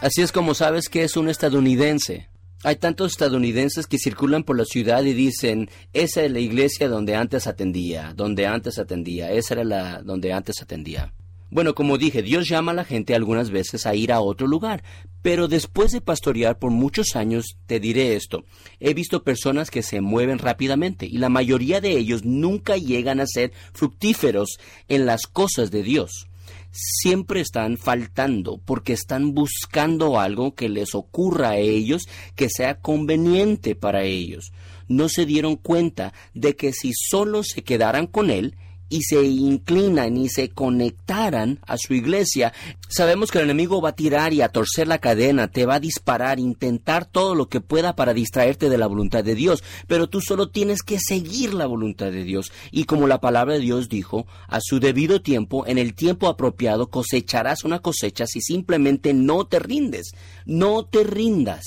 Así 0.00 0.20
es 0.20 0.30
como 0.30 0.54
sabes 0.54 0.88
que 0.88 1.04
es 1.04 1.16
un 1.16 1.28
estadounidense. 1.28 2.28
Hay 2.62 2.76
tantos 2.76 3.12
estadounidenses 3.12 3.86
que 3.86 3.98
circulan 3.98 4.42
por 4.42 4.58
la 4.58 4.64
ciudad 4.64 5.02
y 5.04 5.14
dicen, 5.14 5.70
esa 5.92 6.22
es 6.22 6.30
la 6.30 6.40
iglesia 6.40 6.88
donde 6.88 7.14
antes 7.14 7.46
atendía, 7.46 8.12
donde 8.14 8.46
antes 8.46 8.78
atendía, 8.78 9.30
esa 9.30 9.54
era 9.54 9.64
la 9.64 10.02
donde 10.02 10.32
antes 10.32 10.60
atendía. 10.60 11.12
Bueno, 11.48 11.74
como 11.76 11.96
dije, 11.96 12.22
Dios 12.22 12.48
llama 12.48 12.72
a 12.72 12.74
la 12.74 12.84
gente 12.84 13.14
algunas 13.14 13.50
veces 13.50 13.86
a 13.86 13.94
ir 13.94 14.12
a 14.12 14.20
otro 14.20 14.48
lugar, 14.48 14.82
pero 15.22 15.46
después 15.46 15.92
de 15.92 16.00
pastorear 16.00 16.58
por 16.58 16.72
muchos 16.72 17.14
años, 17.14 17.56
te 17.66 17.78
diré 17.78 18.16
esto, 18.16 18.44
he 18.80 18.94
visto 18.94 19.22
personas 19.22 19.70
que 19.70 19.82
se 19.82 20.00
mueven 20.00 20.38
rápidamente 20.38 21.06
y 21.06 21.18
la 21.18 21.28
mayoría 21.28 21.80
de 21.80 21.92
ellos 21.92 22.24
nunca 22.24 22.76
llegan 22.76 23.20
a 23.20 23.26
ser 23.26 23.52
fructíferos 23.72 24.58
en 24.88 25.06
las 25.06 25.22
cosas 25.26 25.70
de 25.70 25.84
Dios. 25.84 26.28
Siempre 26.72 27.40
están 27.40 27.78
faltando 27.78 28.58
porque 28.58 28.92
están 28.92 29.32
buscando 29.32 30.18
algo 30.20 30.54
que 30.54 30.68
les 30.68 30.94
ocurra 30.94 31.50
a 31.50 31.58
ellos 31.58 32.06
que 32.34 32.48
sea 32.50 32.80
conveniente 32.80 33.76
para 33.76 34.02
ellos. 34.02 34.52
No 34.88 35.08
se 35.08 35.26
dieron 35.26 35.56
cuenta 35.56 36.12
de 36.34 36.54
que 36.54 36.72
si 36.72 36.92
solo 36.92 37.42
se 37.44 37.62
quedaran 37.62 38.06
con 38.06 38.30
Él, 38.30 38.56
y 38.88 39.02
se 39.02 39.22
inclinan 39.22 40.16
y 40.16 40.28
se 40.28 40.50
conectaran 40.50 41.60
a 41.66 41.76
su 41.76 41.94
iglesia, 41.94 42.52
sabemos 42.88 43.30
que 43.30 43.38
el 43.38 43.44
enemigo 43.44 43.80
va 43.80 43.90
a 43.90 43.96
tirar 43.96 44.32
y 44.32 44.42
a 44.42 44.48
torcer 44.48 44.86
la 44.86 44.98
cadena, 44.98 45.48
te 45.48 45.66
va 45.66 45.76
a 45.76 45.80
disparar, 45.80 46.38
intentar 46.38 47.04
todo 47.04 47.34
lo 47.34 47.48
que 47.48 47.60
pueda 47.60 47.96
para 47.96 48.14
distraerte 48.14 48.68
de 48.68 48.78
la 48.78 48.86
voluntad 48.86 49.24
de 49.24 49.34
Dios, 49.34 49.64
pero 49.86 50.08
tú 50.08 50.20
solo 50.20 50.50
tienes 50.50 50.82
que 50.82 50.98
seguir 50.98 51.54
la 51.54 51.66
voluntad 51.66 52.10
de 52.12 52.24
Dios. 52.24 52.52
Y 52.70 52.84
como 52.84 53.06
la 53.06 53.20
palabra 53.20 53.54
de 53.54 53.60
Dios 53.60 53.88
dijo, 53.88 54.26
a 54.48 54.60
su 54.60 54.80
debido 54.80 55.20
tiempo, 55.20 55.66
en 55.66 55.78
el 55.78 55.94
tiempo 55.94 56.28
apropiado, 56.28 56.88
cosecharás 56.88 57.64
una 57.64 57.80
cosecha 57.80 58.26
si 58.26 58.40
simplemente 58.40 59.14
no 59.14 59.46
te 59.46 59.58
rindes, 59.58 60.12
no 60.44 60.84
te 60.84 61.04
rindas. 61.04 61.64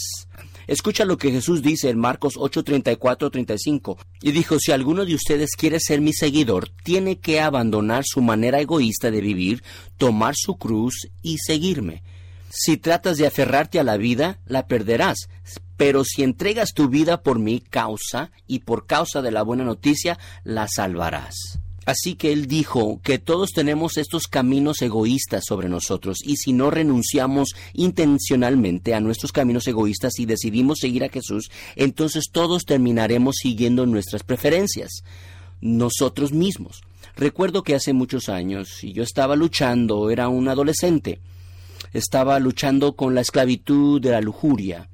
Escucha 0.69 1.03
lo 1.03 1.17
que 1.17 1.31
Jesús 1.31 1.63
dice 1.63 1.89
en 1.89 1.97
Marcos 1.97 2.35
8, 2.38 2.63
35. 2.63 3.97
Y 4.21 4.31
dijo, 4.33 4.59
si 4.59 4.71
alguno 4.71 5.03
de 5.03 5.15
ustedes 5.15 5.55
quiere 5.57 5.79
ser 5.79 5.99
mi 5.99 6.13
seguidor, 6.13 6.69
tiene 6.83 7.17
que 7.17 7.41
abandonar 7.41 8.03
su 8.05 8.21
manera 8.21 8.59
egoísta 8.59 9.09
de 9.09 9.19
vivir, 9.19 9.63
tomar 9.97 10.35
su 10.38 10.57
cruz 10.57 11.07
y 11.23 11.39
seguirme. 11.39 12.03
Si 12.51 12.77
tratas 12.77 13.17
de 13.17 13.25
aferrarte 13.25 13.79
a 13.79 13.83
la 13.83 13.97
vida, 13.97 14.41
la 14.45 14.67
perderás. 14.67 15.27
Pero 15.75 16.03
si 16.03 16.21
entregas 16.21 16.73
tu 16.75 16.88
vida 16.88 17.23
por 17.23 17.39
mi 17.39 17.61
causa 17.61 18.29
y 18.45 18.59
por 18.59 18.85
causa 18.85 19.23
de 19.23 19.31
la 19.31 19.41
buena 19.41 19.63
noticia, 19.63 20.19
la 20.43 20.67
salvarás. 20.67 21.59
Así 21.89 22.13
que 22.13 22.31
él 22.31 22.46
dijo 22.46 23.01
que 23.03 23.17
todos 23.17 23.50
tenemos 23.50 23.98
estos 23.98 24.27
caminos 24.27 24.84
egoístas 24.84 25.43
sobre 25.48 25.69
nosotros 25.69 26.19
y 26.24 26.36
si 26.36 26.53
no 26.53 26.69
renunciamos 26.69 27.55
intencionalmente 27.74 28.93
a 28.93 29.00
nuestros 29.00 29.31
caminos 29.31 29.67
egoístas 29.67 30.19
y 30.19 30.27
decidimos 30.27 30.77
seguir 30.81 31.03
a 31.03 31.10
Jesús, 31.10 31.50
entonces 31.75 32.25
todos 32.31 32.65
terminaremos 32.65 33.38
siguiendo 33.41 33.88
nuestras 33.88 34.22
preferencias, 34.22 35.01
nosotros 35.62 36.31
mismos. 36.31 36.81
Recuerdo 37.15 37.63
que 37.63 37.74
hace 37.74 37.91
muchos 37.91 38.29
años 38.29 38.84
y 38.84 38.93
yo 38.93 39.01
estaba 39.01 39.36
luchando, 39.36 40.12
era 40.12 40.29
un 40.29 40.48
adolescente, 40.48 41.19
estaba 41.91 42.38
luchando 42.38 42.96
con 42.96 43.15
la 43.15 43.22
esclavitud 43.22 44.00
de 44.00 44.12
la 44.12 44.22
lujuria. 44.22 44.89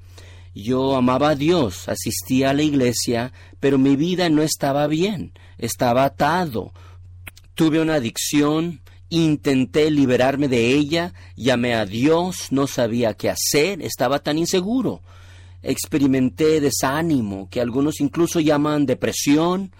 Yo 0.54 0.96
amaba 0.96 1.28
a 1.28 1.34
Dios, 1.34 1.90
asistía 1.90 2.48
a 2.48 2.54
la 2.54 2.62
iglesia, 2.62 3.34
pero 3.60 3.76
mi 3.76 3.96
vida 3.96 4.30
no 4.30 4.40
estaba 4.40 4.86
bien, 4.86 5.34
estaba 5.58 6.04
atado, 6.04 6.72
Tuve 7.56 7.80
una 7.80 7.94
adicción, 7.94 8.82
intenté 9.08 9.90
liberarme 9.90 10.46
de 10.46 10.74
ella, 10.74 11.14
llamé 11.36 11.74
a 11.74 11.86
Dios, 11.86 12.48
no 12.50 12.66
sabía 12.66 13.14
qué 13.14 13.30
hacer, 13.30 13.80
estaba 13.80 14.18
tan 14.18 14.36
inseguro. 14.36 15.00
Experimenté 15.62 16.60
desánimo, 16.60 17.48
que 17.48 17.62
algunos 17.62 18.02
incluso 18.02 18.40
llaman 18.40 18.84
depresión, 18.84 19.72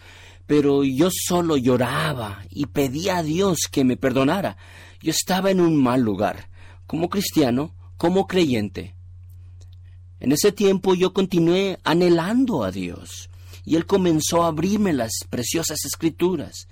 pero 0.47 0.85
yo 0.85 1.11
solo 1.11 1.59
lloraba 1.59 2.42
y 2.49 2.64
pedía 2.64 3.18
a 3.18 3.23
Dios 3.23 3.68
que 3.71 3.85
me 3.85 3.99
perdonara. 3.99 4.56
Yo 5.02 5.11
estaba 5.11 5.50
en 5.50 5.61
un 5.61 5.76
mal 5.76 6.00
lugar, 6.00 6.49
como 6.87 7.11
cristiano, 7.11 7.75
como 7.99 8.26
creyente. 8.26 8.97
En 10.18 10.33
ese 10.33 10.50
tiempo 10.50 10.95
yo 10.95 11.12
continué 11.12 11.78
anhelando 11.85 12.64
a 12.64 12.71
Dios, 12.71 13.28
y 13.66 13.76
Él 13.76 13.85
comenzó 13.85 14.45
a 14.45 14.47
abrirme 14.47 14.95
las 14.95 15.12
preciosas 15.28 15.85
escrituras 15.85 16.68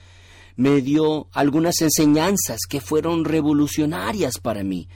me 0.57 0.81
dio 0.81 1.29
algunas 1.33 1.81
enseñanzas 1.81 2.61
que 2.69 2.81
fueron 2.81 3.25
revolucionarias 3.25 4.39
para 4.39 4.63
mí. 4.63 4.89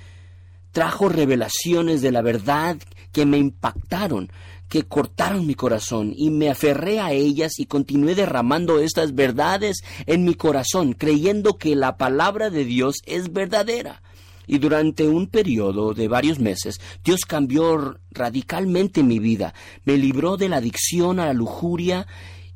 Trajo 0.73 1.09
revelaciones 1.09 2.03
de 2.03 2.12
la 2.12 2.23
verdad 2.23 2.77
que 3.12 3.27
me 3.27 3.38
impactaron, 3.38 4.31
que 4.69 4.85
cortaron 4.85 5.47
mi 5.47 5.55
corazón 5.55 6.12
y 6.15 6.31
me 6.31 6.50
aferré 6.50 7.00
a 7.00 7.12
ellas 7.12 7.59
y 7.59 7.67
continué 7.67 8.15
derramando 8.15 8.79
estas 8.79 9.15
verdades 9.15 9.79
en 10.07 10.25
mi 10.25 10.35
corazón, 10.35 10.93
creyendo 10.93 11.57
que 11.57 11.75
la 11.75 11.97
palabra 11.97 12.50
de 12.50 12.65
Dios 12.65 12.97
es 13.07 13.33
verdadera. 13.33 14.03
Y 14.47 14.59
durante 14.59 15.09
un 15.09 15.27
periodo 15.27 15.93
de 15.93 16.09
varios 16.09 16.38
meses, 16.38 16.81
Dios 17.05 17.21
cambió 17.27 17.99
radicalmente 18.11 19.03
mi 19.03 19.19
vida, 19.19 19.55
me 19.85 19.99
libró 19.99 20.37
de 20.37 20.49
la 20.49 20.57
adicción 20.57 21.21
a 21.21 21.27
la 21.27 21.35
lujuria 21.35 22.07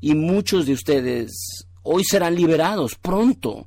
y 0.00 0.14
muchos 0.14 0.64
de 0.66 0.72
ustedes 0.72 1.66
hoy 1.82 2.04
serán 2.04 2.34
liberados 2.34 2.96
pronto 2.96 3.66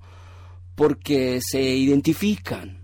porque 0.75 1.39
se 1.41 1.61
identifican 1.61 2.79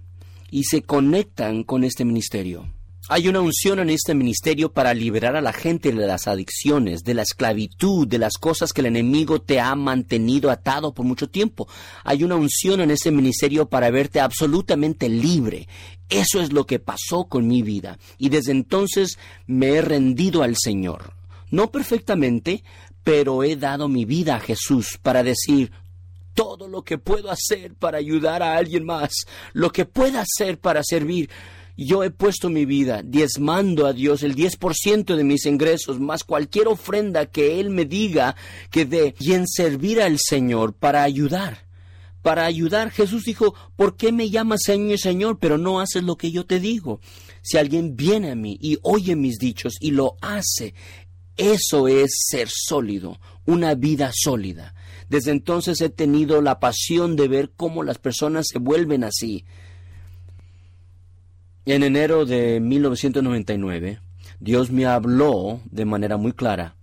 y 0.50 0.64
se 0.64 0.82
conectan 0.84 1.64
con 1.64 1.84
este 1.84 2.06
ministerio. 2.06 2.68
Hay 3.10 3.28
una 3.28 3.42
unción 3.42 3.80
en 3.80 3.90
este 3.90 4.14
ministerio 4.14 4.72
para 4.72 4.94
liberar 4.94 5.36
a 5.36 5.42
la 5.42 5.52
gente 5.52 5.92
de 5.92 6.08
las 6.08 6.28
adicciones, 6.28 7.04
de 7.04 7.14
la 7.14 7.24
esclavitud, 7.24 8.08
de 8.08 8.20
las 8.20 8.38
cosas 8.38 8.72
que 8.72 8.82
el 8.82 8.88
enemigo 8.88 9.42
te 9.42 9.60
ha 9.60 9.76
mantenido 9.76 10.50
atado 10.50 10.94
por 10.94 11.06
mucho 11.06 11.28
tiempo. 11.28 11.68
Hay 12.06 12.24
una 12.24 12.36
unción 12.36 12.80
en 12.80 12.92
este 12.92 13.12
ministerio 13.12 13.68
para 13.68 13.90
verte 13.90 14.20
absolutamente 14.20 15.10
libre. 15.10 15.68
Eso 16.10 16.40
es 16.42 16.54
lo 16.54 16.66
que 16.66 16.80
pasó 16.80 17.26
con 17.26 17.48
mi 17.48 17.64
vida. 17.64 17.98
Y 18.18 18.30
desde 18.30 18.52
entonces 18.52 19.18
me 19.46 19.70
he 19.70 19.82
rendido 19.82 20.44
al 20.44 20.56
Señor. 20.56 21.16
No 21.50 21.70
perfectamente, 21.70 22.64
pero 23.04 23.44
he 23.44 23.56
dado 23.56 23.88
mi 23.88 24.06
vida 24.06 24.36
a 24.36 24.40
Jesús 24.40 25.00
para 25.02 25.24
decir 25.24 25.72
todo 26.34 26.68
lo 26.68 26.84
que 26.84 26.98
puedo 26.98 27.30
hacer 27.30 27.76
para 27.76 27.98
ayudar 27.98 28.42
a 28.42 28.56
alguien 28.56 28.86
más, 28.86 29.12
lo 29.54 29.72
que 29.72 29.86
pueda 29.86 30.22
hacer 30.22 30.60
para 30.60 30.82
servir. 30.84 31.30
Yo 31.78 32.04
he 32.04 32.12
puesto 32.12 32.50
mi 32.50 32.66
vida 32.66 33.02
diezmando 33.04 33.88
a 33.88 33.94
Dios 33.94 34.24
el 34.24 34.36
10% 34.36 35.16
de 35.16 35.24
mis 35.24 35.46
ingresos, 35.46 36.00
más 36.00 36.24
cualquier 36.24 36.68
ofrenda 36.68 37.26
que 37.26 37.60
Él 37.60 37.70
me 37.70 37.86
diga 37.86 38.36
que 38.70 38.86
dé, 38.86 39.16
y 39.20 39.34
en 39.34 39.48
servir 39.48 40.02
al 40.02 40.18
Señor 40.20 40.74
para 40.74 41.04
ayudar. 41.04 41.66
Para 42.22 42.46
ayudar, 42.46 42.92
Jesús 42.92 43.24
dijo, 43.24 43.56
¿por 43.76 43.96
qué 43.96 44.12
me 44.12 44.30
llamas 44.30 44.62
Señor, 44.64 45.00
Señor, 45.00 45.40
pero 45.40 45.58
no 45.58 45.80
haces 45.80 46.04
lo 46.04 46.18
que 46.18 46.32
yo 46.32 46.46
te 46.46 46.60
digo? 46.60 47.00
Si 47.42 47.58
alguien 47.58 47.96
viene 47.96 48.30
a 48.30 48.36
mí 48.36 48.58
y 48.62 48.78
oye 48.84 49.16
mis 49.16 49.40
dichos 49.40 49.74
y 49.80 49.90
lo 49.90 50.18
hace, 50.22 50.76
eso 51.42 51.88
es 51.88 52.12
ser 52.30 52.50
sólido, 52.50 53.20
una 53.46 53.76
vida 53.76 54.12
sólida. 54.14 54.76
Desde 55.10 55.32
entonces 55.32 55.82
he 55.82 55.90
tenido 55.90 56.42
la 56.42 56.60
pasión 56.60 57.16
de 57.16 57.28
ver 57.28 57.52
cómo 57.56 57.84
las 57.84 57.98
personas 57.98 58.48
se 58.48 58.60
vuelven 58.60 59.04
así. 59.04 59.44
En 61.66 61.84
enero 61.84 62.26
de 62.26 62.60
1999, 62.60 64.00
Dios 64.40 64.72
me 64.72 64.86
habló 64.86 65.60
de 65.70 65.86
manera 65.86 66.18
muy 66.18 66.32
clara 66.32 66.76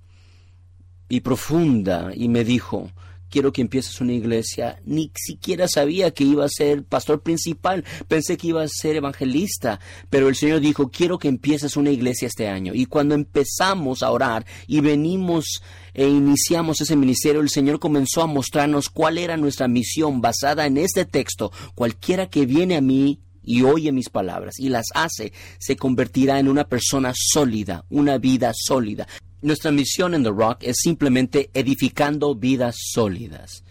y 1.08 1.20
profunda 1.20 2.10
y 2.14 2.28
me 2.28 2.44
dijo, 2.44 2.90
quiero 3.30 3.52
que 3.52 3.60
empieces 3.60 4.00
una 4.00 4.12
iglesia. 4.12 4.80
Ni 4.84 5.10
siquiera 5.14 5.68
sabía 5.68 6.10
que 6.10 6.24
iba 6.24 6.44
a 6.44 6.48
ser 6.48 6.84
pastor 6.84 7.22
principal, 7.22 7.84
pensé 8.08 8.36
que 8.36 8.48
iba 8.48 8.62
a 8.62 8.68
ser 8.68 8.96
evangelista, 8.96 9.80
pero 10.10 10.28
el 10.28 10.36
Señor 10.36 10.60
dijo, 10.60 10.90
quiero 10.90 11.18
que 11.18 11.28
empieces 11.28 11.76
una 11.76 11.90
iglesia 11.90 12.28
este 12.28 12.48
año. 12.48 12.74
Y 12.74 12.86
cuando 12.86 13.14
empezamos 13.14 14.02
a 14.02 14.10
orar 14.10 14.46
y 14.66 14.80
venimos 14.80 15.62
e 15.94 16.06
iniciamos 16.06 16.80
ese 16.80 16.96
ministerio, 16.96 17.40
el 17.40 17.50
Señor 17.50 17.78
comenzó 17.78 18.22
a 18.22 18.26
mostrarnos 18.26 18.88
cuál 18.88 19.18
era 19.18 19.36
nuestra 19.36 19.68
misión 19.68 20.20
basada 20.20 20.66
en 20.66 20.78
este 20.78 21.04
texto. 21.04 21.50
Cualquiera 21.74 22.28
que 22.28 22.46
viene 22.46 22.76
a 22.76 22.80
mí 22.80 23.20
y 23.42 23.62
oye 23.62 23.92
mis 23.92 24.10
palabras 24.10 24.58
y 24.58 24.68
las 24.68 24.86
hace, 24.94 25.32
se 25.58 25.76
convertirá 25.76 26.38
en 26.38 26.48
una 26.48 26.68
persona 26.68 27.12
sólida, 27.16 27.84
una 27.88 28.18
vida 28.18 28.52
sólida. 28.54 29.08
Nuestra 29.40 29.70
misión 29.70 30.14
en 30.14 30.24
The 30.24 30.30
Rock 30.30 30.58
es 30.62 30.78
simplemente 30.82 31.50
edificando 31.54 32.34
vidas 32.34 32.74
sólidas. 32.92 33.62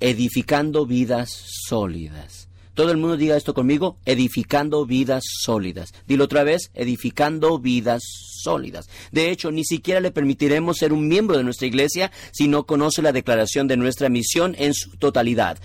Edificando 0.00 0.86
vidas 0.86 1.30
sólidas. 1.68 2.48
Todo 2.74 2.90
el 2.90 2.96
mundo 2.96 3.16
diga 3.16 3.36
esto 3.36 3.54
conmigo, 3.54 3.96
edificando 4.04 4.84
vidas 4.84 5.22
sólidas. 5.24 5.94
Dilo 6.08 6.24
otra 6.24 6.42
vez, 6.42 6.72
edificando 6.74 7.60
vidas 7.60 8.02
sólidas. 8.42 8.88
De 9.12 9.30
hecho, 9.30 9.52
ni 9.52 9.64
siquiera 9.64 10.00
le 10.00 10.10
permitiremos 10.10 10.78
ser 10.78 10.92
un 10.92 11.06
miembro 11.06 11.36
de 11.36 11.44
nuestra 11.44 11.68
iglesia 11.68 12.10
si 12.32 12.48
no 12.48 12.66
conoce 12.66 13.00
la 13.00 13.12
declaración 13.12 13.68
de 13.68 13.76
nuestra 13.76 14.08
misión 14.08 14.56
en 14.58 14.74
su 14.74 14.96
totalidad. 14.96 15.60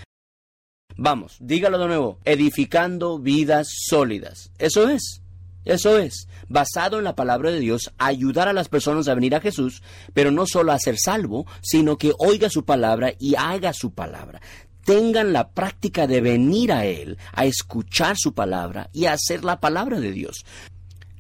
Vamos, 0.96 1.38
dígalo 1.40 1.80
de 1.80 1.88
nuevo, 1.88 2.20
edificando 2.24 3.18
vidas 3.18 3.68
sólidas. 3.88 4.52
Eso 4.60 4.88
es. 4.90 5.24
Eso 5.70 6.00
es, 6.00 6.28
basado 6.48 6.98
en 6.98 7.04
la 7.04 7.16
palabra 7.16 7.52
de 7.52 7.60
Dios, 7.60 7.92
ayudar 8.00 8.48
a 8.48 8.54
las 8.54 8.70
personas 8.70 9.08
a 9.08 9.14
venir 9.14 9.36
a 9.36 9.40
Jesús, 9.40 9.84
pero 10.14 10.32
no 10.32 10.48
solo 10.48 10.72
a 10.72 10.80
ser 10.80 10.98
salvo, 10.98 11.46
sino 11.62 12.00
que 12.00 12.12
oiga 12.18 12.50
su 12.50 12.66
palabra 12.66 13.14
y 13.20 13.36
haga 13.36 13.72
su 13.74 13.92
palabra. 13.92 14.42
Tengan 14.84 15.32
la 15.32 15.52
práctica 15.52 16.08
de 16.08 16.22
venir 16.22 16.72
a 16.72 16.86
Él, 16.86 17.20
a 17.34 17.46
escuchar 17.46 18.18
su 18.18 18.34
palabra 18.34 18.90
y 18.94 19.06
a 19.06 19.14
hacer 19.14 19.44
la 19.44 19.60
palabra 19.60 20.00
de 20.00 20.12
Dios, 20.12 20.44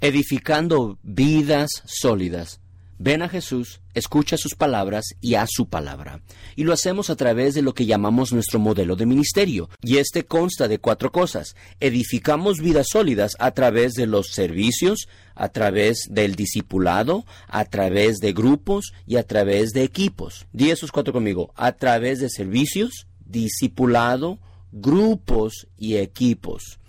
edificando 0.02 0.98
vidas 1.04 1.70
sólidas 1.86 2.60
Ven 3.02 3.22
a 3.22 3.30
Jesús, 3.30 3.80
escucha 3.94 4.36
sus 4.36 4.56
palabras 4.56 5.06
y 5.22 5.36
haz 5.36 5.52
su 5.54 5.70
palabra. 5.70 6.22
Y 6.58 6.66
lo 6.66 6.74
hacemos 6.74 7.10
a 7.10 7.16
través 7.16 7.54
de 7.54 7.62
lo 7.62 7.74
que 7.74 7.86
llamamos 7.86 8.34
nuestro 8.34 8.60
modelo 8.60 8.98
de 8.98 9.06
ministerio. 9.06 9.70
Y 9.82 10.00
este 10.00 10.26
consta 10.26 10.68
de 10.68 10.80
cuatro 10.80 11.10
cosas. 11.10 11.56
Edificamos 11.80 12.60
vidas 12.60 12.88
sólidas 12.92 13.38
a 13.40 13.52
través 13.52 13.94
de 13.94 14.06
los 14.06 14.32
servicios, 14.32 15.08
a 15.34 15.48
través 15.48 16.10
del 16.10 16.36
discipulado, 16.36 17.26
a 17.48 17.64
través 17.64 18.18
de 18.18 18.34
grupos 18.34 18.92
y 19.08 19.16
a 19.16 19.24
través 19.24 19.70
de 19.70 19.84
equipos. 19.84 20.46
Di 20.52 20.70
esos 20.70 20.92
cuatro 20.92 21.14
conmigo. 21.14 21.54
A 21.56 21.72
través 21.72 22.20
de 22.20 22.30
servicios, 22.30 23.08
discipulado, 23.26 24.40
grupos 24.74 25.70
y 25.78 25.96
equipos 25.96 26.80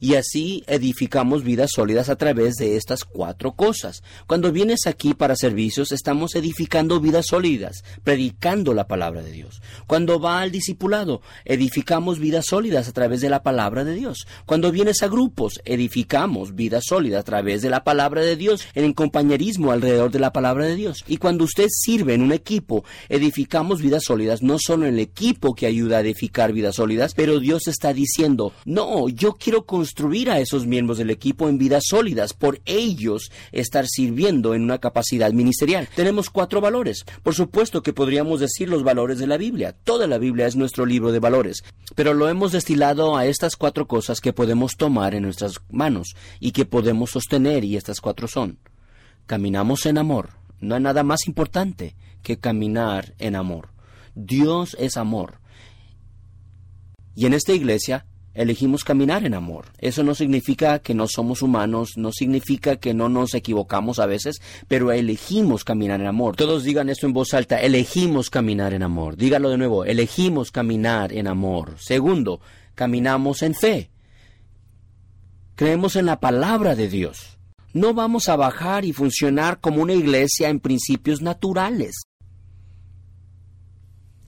y 0.00 0.14
así 0.14 0.62
edificamos 0.66 1.44
vidas 1.44 1.70
sólidas 1.74 2.08
a 2.08 2.16
través 2.16 2.54
de 2.54 2.76
estas 2.76 3.04
cuatro 3.04 3.52
cosas. 3.52 4.02
Cuando 4.26 4.52
vienes 4.52 4.86
aquí 4.86 5.14
para 5.14 5.36
servicios, 5.36 5.92
estamos 5.92 6.34
edificando 6.34 7.00
vidas 7.00 7.26
sólidas, 7.26 7.84
predicando 8.02 8.74
la 8.74 8.86
palabra 8.86 9.22
de 9.22 9.32
Dios. 9.32 9.62
Cuando 9.86 10.20
va 10.20 10.40
al 10.40 10.50
discipulado, 10.50 11.22
edificamos 11.44 12.18
vidas 12.18 12.46
sólidas 12.48 12.88
a 12.88 12.92
través 12.92 13.20
de 13.20 13.30
la 13.30 13.42
palabra 13.42 13.84
de 13.84 13.94
Dios. 13.94 14.26
Cuando 14.46 14.72
vienes 14.72 15.02
a 15.02 15.08
grupos, 15.08 15.60
edificamos 15.64 16.54
vidas 16.54 16.84
sólidas 16.86 17.20
a 17.20 17.24
través 17.24 17.62
de 17.62 17.70
la 17.70 17.84
palabra 17.84 18.22
de 18.22 18.36
Dios, 18.36 18.66
en 18.74 18.84
el 18.84 18.94
compañerismo 18.94 19.72
alrededor 19.72 20.10
de 20.10 20.20
la 20.20 20.32
palabra 20.32 20.66
de 20.66 20.76
Dios. 20.76 21.04
Y 21.08 21.18
cuando 21.18 21.44
usted 21.44 21.66
sirve 21.68 22.14
en 22.14 22.22
un 22.22 22.32
equipo, 22.32 22.84
edificamos 23.08 23.80
vidas 23.80 24.04
sólidas, 24.04 24.42
no 24.42 24.58
solo 24.58 24.86
el 24.86 24.98
equipo 24.98 25.54
que 25.54 25.66
ayuda 25.66 25.98
a 25.98 26.00
edificar 26.00 26.52
vidas 26.52 26.76
sólidas, 26.76 27.14
pero 27.14 27.40
Dios 27.40 27.66
está 27.68 27.92
diciendo, 27.92 28.52
no, 28.64 29.08
yo 29.08 29.34
quiero 29.34 29.64
construir 29.64 29.83
construir 29.84 30.30
a 30.30 30.40
esos 30.40 30.66
miembros 30.66 30.96
del 30.96 31.10
equipo 31.10 31.46
en 31.46 31.58
vidas 31.58 31.82
sólidas, 31.86 32.32
por 32.32 32.58
ellos 32.64 33.30
estar 33.52 33.86
sirviendo 33.86 34.54
en 34.54 34.62
una 34.62 34.78
capacidad 34.78 35.30
ministerial. 35.32 35.90
Tenemos 35.94 36.30
cuatro 36.30 36.62
valores. 36.62 37.04
Por 37.22 37.34
supuesto 37.34 37.82
que 37.82 37.92
podríamos 37.92 38.40
decir 38.40 38.70
los 38.70 38.82
valores 38.82 39.18
de 39.18 39.26
la 39.26 39.36
Biblia. 39.36 39.76
Toda 39.84 40.06
la 40.06 40.16
Biblia 40.16 40.46
es 40.46 40.56
nuestro 40.56 40.86
libro 40.86 41.12
de 41.12 41.18
valores, 41.18 41.64
pero 41.94 42.14
lo 42.14 42.30
hemos 42.30 42.52
destilado 42.52 43.14
a 43.14 43.26
estas 43.26 43.56
cuatro 43.56 43.86
cosas 43.86 44.22
que 44.22 44.32
podemos 44.32 44.78
tomar 44.78 45.14
en 45.14 45.24
nuestras 45.24 45.60
manos 45.68 46.16
y 46.40 46.52
que 46.52 46.64
podemos 46.64 47.10
sostener, 47.10 47.62
y 47.62 47.76
estas 47.76 48.00
cuatro 48.00 48.26
son. 48.26 48.58
Caminamos 49.26 49.84
en 49.84 49.98
amor. 49.98 50.30
No 50.60 50.76
hay 50.76 50.80
nada 50.80 51.02
más 51.02 51.26
importante 51.26 51.94
que 52.22 52.38
caminar 52.38 53.12
en 53.18 53.36
amor. 53.36 53.68
Dios 54.14 54.78
es 54.80 54.96
amor. 54.96 55.40
Y 57.14 57.26
en 57.26 57.34
esta 57.34 57.52
iglesia 57.52 58.06
elegimos 58.34 58.84
caminar 58.84 59.24
en 59.24 59.34
amor. 59.34 59.66
Eso 59.78 60.02
no 60.02 60.14
significa 60.14 60.80
que 60.80 60.94
no 60.94 61.06
somos 61.08 61.42
humanos, 61.42 61.92
no 61.96 62.12
significa 62.12 62.76
que 62.76 62.92
no 62.92 63.08
nos 63.08 63.34
equivocamos 63.34 63.98
a 63.98 64.06
veces, 64.06 64.42
pero 64.68 64.92
elegimos 64.92 65.64
caminar 65.64 66.00
en 66.00 66.08
amor. 66.08 66.36
Todos 66.36 66.64
digan 66.64 66.90
esto 66.90 67.06
en 67.06 67.12
voz 67.12 67.32
alta, 67.34 67.60
elegimos 67.60 68.30
caminar 68.30 68.74
en 68.74 68.82
amor. 68.82 69.16
Dígalo 69.16 69.50
de 69.50 69.58
nuevo, 69.58 69.84
elegimos 69.84 70.50
caminar 70.50 71.12
en 71.12 71.28
amor. 71.28 71.76
Segundo, 71.78 72.40
caminamos 72.74 73.42
en 73.42 73.54
fe. 73.54 73.90
Creemos 75.54 75.94
en 75.96 76.06
la 76.06 76.18
palabra 76.18 76.74
de 76.74 76.88
Dios. 76.88 77.38
No 77.72 77.94
vamos 77.94 78.28
a 78.28 78.36
bajar 78.36 78.84
y 78.84 78.92
funcionar 78.92 79.60
como 79.60 79.82
una 79.82 79.94
iglesia 79.94 80.48
en 80.48 80.60
principios 80.60 81.22
naturales. 81.22 82.02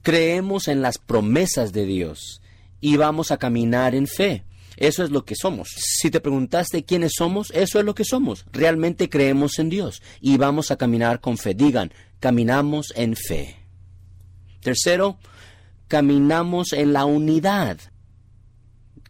Creemos 0.01 0.69
en 0.69 0.81
las 0.81 0.97
promesas 0.97 1.73
de 1.73 1.85
Dios 1.85 2.41
y 2.79 2.97
vamos 2.97 3.31
a 3.31 3.37
caminar 3.37 3.95
en 3.95 4.07
fe. 4.07 4.43
Eso 4.77 5.03
es 5.03 5.09
lo 5.09 5.25
que 5.25 5.35
somos. 5.35 5.69
Si 5.75 6.11
te 6.11 6.19
preguntaste 6.21 6.85
quiénes 6.85 7.13
somos, 7.17 7.51
eso 7.51 7.79
es 7.79 7.85
lo 7.85 7.95
que 7.95 8.05
somos. 8.05 8.45
Realmente 8.51 9.09
creemos 9.09 9.57
en 9.57 9.69
Dios 9.69 10.03
y 10.21 10.37
vamos 10.37 10.69
a 10.69 10.77
caminar 10.77 11.19
con 11.19 11.37
fe. 11.37 11.55
Digan, 11.55 11.91
caminamos 12.19 12.93
en 12.95 13.15
fe. 13.15 13.55
Tercero, 14.61 15.17
caminamos 15.87 16.73
en 16.73 16.93
la 16.93 17.05
unidad. 17.05 17.79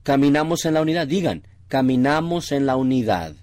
Caminamos 0.04 0.64
en 0.64 0.74
la 0.74 0.82
unidad. 0.82 1.06
Digan, 1.06 1.46
caminamos 1.68 2.54
en 2.54 2.66
la 2.66 2.78
unidad. 2.78 3.36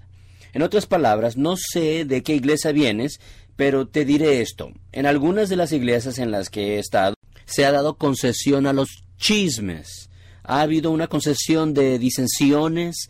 En 0.55 0.63
otras 0.63 0.87
palabras, 0.87 1.37
no 1.37 1.57
sé 1.57 2.07
de 2.07 2.23
qué 2.23 2.35
iglesia 2.35 2.73
vienes, 2.73 3.21
pero 3.55 3.87
te 3.87 4.07
diré 4.07 4.41
esto. 4.41 4.73
En 4.93 5.05
algunas 5.05 5.51
de 5.51 5.57
las 5.57 5.73
iglesias 5.73 6.19
en 6.19 6.31
las 6.31 6.49
que 6.49 6.77
he 6.77 6.79
estado, 6.79 7.17
se 7.45 7.67
ha 7.67 7.73
dado 7.73 7.99
concesión 7.99 8.67
a 8.67 8.73
los 8.73 9.05
chismes 9.19 10.09
ha 10.45 10.61
habido 10.61 10.91
una 10.91 11.09
concesión 11.09 11.75
de 11.75 11.99
disensiones, 11.99 13.09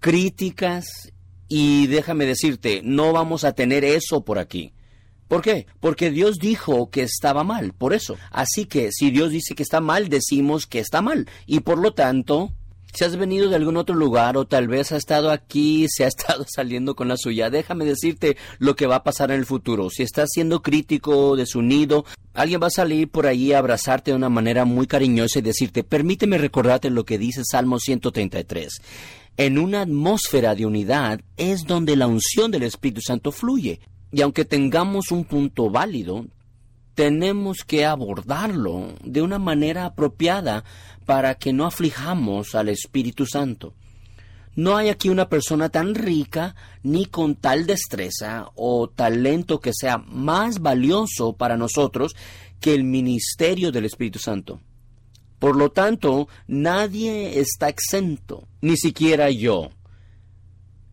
críticas, 0.00 1.12
y 1.48 1.86
déjame 1.86 2.26
decirte, 2.26 2.82
no 2.84 3.12
vamos 3.12 3.44
a 3.44 3.52
tener 3.52 3.84
eso 3.84 4.22
por 4.22 4.38
aquí. 4.38 4.74
¿Por 5.28 5.42
qué? 5.42 5.66
Porque 5.80 6.10
Dios 6.10 6.38
dijo 6.38 6.90
que 6.90 7.02
estaba 7.02 7.44
mal, 7.44 7.72
por 7.72 7.92
eso. 7.92 8.16
Así 8.30 8.64
que 8.64 8.90
si 8.92 9.10
Dios 9.10 9.30
dice 9.30 9.54
que 9.54 9.62
está 9.62 9.80
mal, 9.80 10.08
decimos 10.08 10.66
que 10.66 10.78
está 10.78 11.02
mal. 11.02 11.28
Y 11.46 11.60
por 11.60 11.78
lo 11.78 11.92
tanto, 11.92 12.52
si 12.92 13.04
has 13.04 13.16
venido 13.16 13.48
de 13.48 13.56
algún 13.56 13.76
otro 13.76 13.94
lugar 13.94 14.36
o 14.36 14.46
tal 14.46 14.68
vez 14.68 14.92
ha 14.92 14.96
estado 14.96 15.30
aquí, 15.30 15.86
se 15.88 16.04
ha 16.04 16.08
estado 16.08 16.44
saliendo 16.48 16.94
con 16.94 17.08
la 17.08 17.16
suya, 17.16 17.50
déjame 17.50 17.84
decirte 17.84 18.36
lo 18.58 18.76
que 18.76 18.86
va 18.86 18.96
a 18.96 19.04
pasar 19.04 19.30
en 19.30 19.38
el 19.38 19.46
futuro. 19.46 19.90
Si 19.90 20.02
estás 20.02 20.28
siendo 20.32 20.62
crítico, 20.62 21.36
desunido, 21.36 22.04
alguien 22.34 22.62
va 22.62 22.68
a 22.68 22.70
salir 22.70 23.08
por 23.08 23.26
ahí 23.26 23.52
a 23.52 23.58
abrazarte 23.58 24.10
de 24.10 24.16
una 24.16 24.28
manera 24.28 24.64
muy 24.64 24.86
cariñosa 24.86 25.38
y 25.38 25.42
decirte, 25.42 25.84
permíteme 25.84 26.38
recordarte 26.38 26.90
lo 26.90 27.04
que 27.04 27.18
dice 27.18 27.42
Salmo 27.44 27.78
133. 27.78 28.80
En 29.36 29.58
una 29.58 29.82
atmósfera 29.82 30.56
de 30.56 30.66
unidad 30.66 31.20
es 31.36 31.64
donde 31.64 31.94
la 31.94 32.08
unción 32.08 32.50
del 32.50 32.64
Espíritu 32.64 33.00
Santo 33.00 33.30
fluye. 33.30 33.80
Y 34.10 34.22
aunque 34.22 34.44
tengamos 34.44 35.12
un 35.12 35.24
punto 35.24 35.70
válido, 35.70 36.26
tenemos 36.98 37.58
que 37.64 37.86
abordarlo 37.86 38.92
de 39.04 39.22
una 39.22 39.38
manera 39.38 39.84
apropiada 39.84 40.64
para 41.06 41.36
que 41.36 41.52
no 41.52 41.64
aflijamos 41.64 42.56
al 42.56 42.68
Espíritu 42.68 43.24
Santo. 43.24 43.72
No 44.56 44.76
hay 44.76 44.88
aquí 44.88 45.08
una 45.08 45.28
persona 45.28 45.68
tan 45.68 45.94
rica 45.94 46.56
ni 46.82 47.06
con 47.06 47.36
tal 47.36 47.66
destreza 47.66 48.48
o 48.56 48.88
talento 48.88 49.60
que 49.60 49.70
sea 49.72 49.98
más 49.98 50.58
valioso 50.58 51.34
para 51.34 51.56
nosotros 51.56 52.16
que 52.58 52.74
el 52.74 52.82
ministerio 52.82 53.70
del 53.70 53.84
Espíritu 53.84 54.18
Santo. 54.18 54.60
Por 55.38 55.54
lo 55.54 55.70
tanto, 55.70 56.26
nadie 56.48 57.38
está 57.38 57.68
exento, 57.68 58.48
ni 58.60 58.76
siquiera 58.76 59.30
yo. 59.30 59.70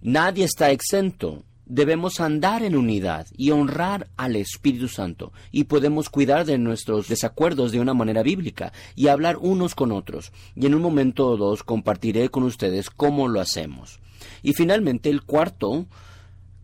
Nadie 0.04 0.44
está 0.44 0.70
exento 0.70 1.44
debemos 1.66 2.20
andar 2.20 2.64
en 2.64 2.76
unidad 2.76 3.28
y 3.36 3.52
honrar 3.52 4.08
al 4.18 4.36
Espíritu 4.36 4.88
Santo 4.88 5.34
y 5.52 5.66
podemos 5.66 6.10
cuidar 6.10 6.46
de 6.46 6.58
nuestros 6.58 7.08
desacuerdos 7.08 7.72
de 7.72 7.80
una 7.80 7.94
manera 7.94 8.24
bíblica 8.24 8.72
y 8.96 9.08
hablar 9.08 9.38
unos 9.40 9.76
con 9.76 9.92
otros. 9.92 10.32
Y 10.56 10.66
en 10.66 10.76
un 10.76 10.82
momento 10.82 11.28
o 11.28 11.38
dos 11.38 11.64
compartiré 11.64 12.30
con 12.30 12.44
ustedes 12.44 12.90
cómo 12.90 13.28
lo 13.28 13.42
hacemos. 13.42 14.00
Y 14.44 14.54
finalmente 14.54 15.10
el 15.10 15.24
cuarto, 15.24 15.86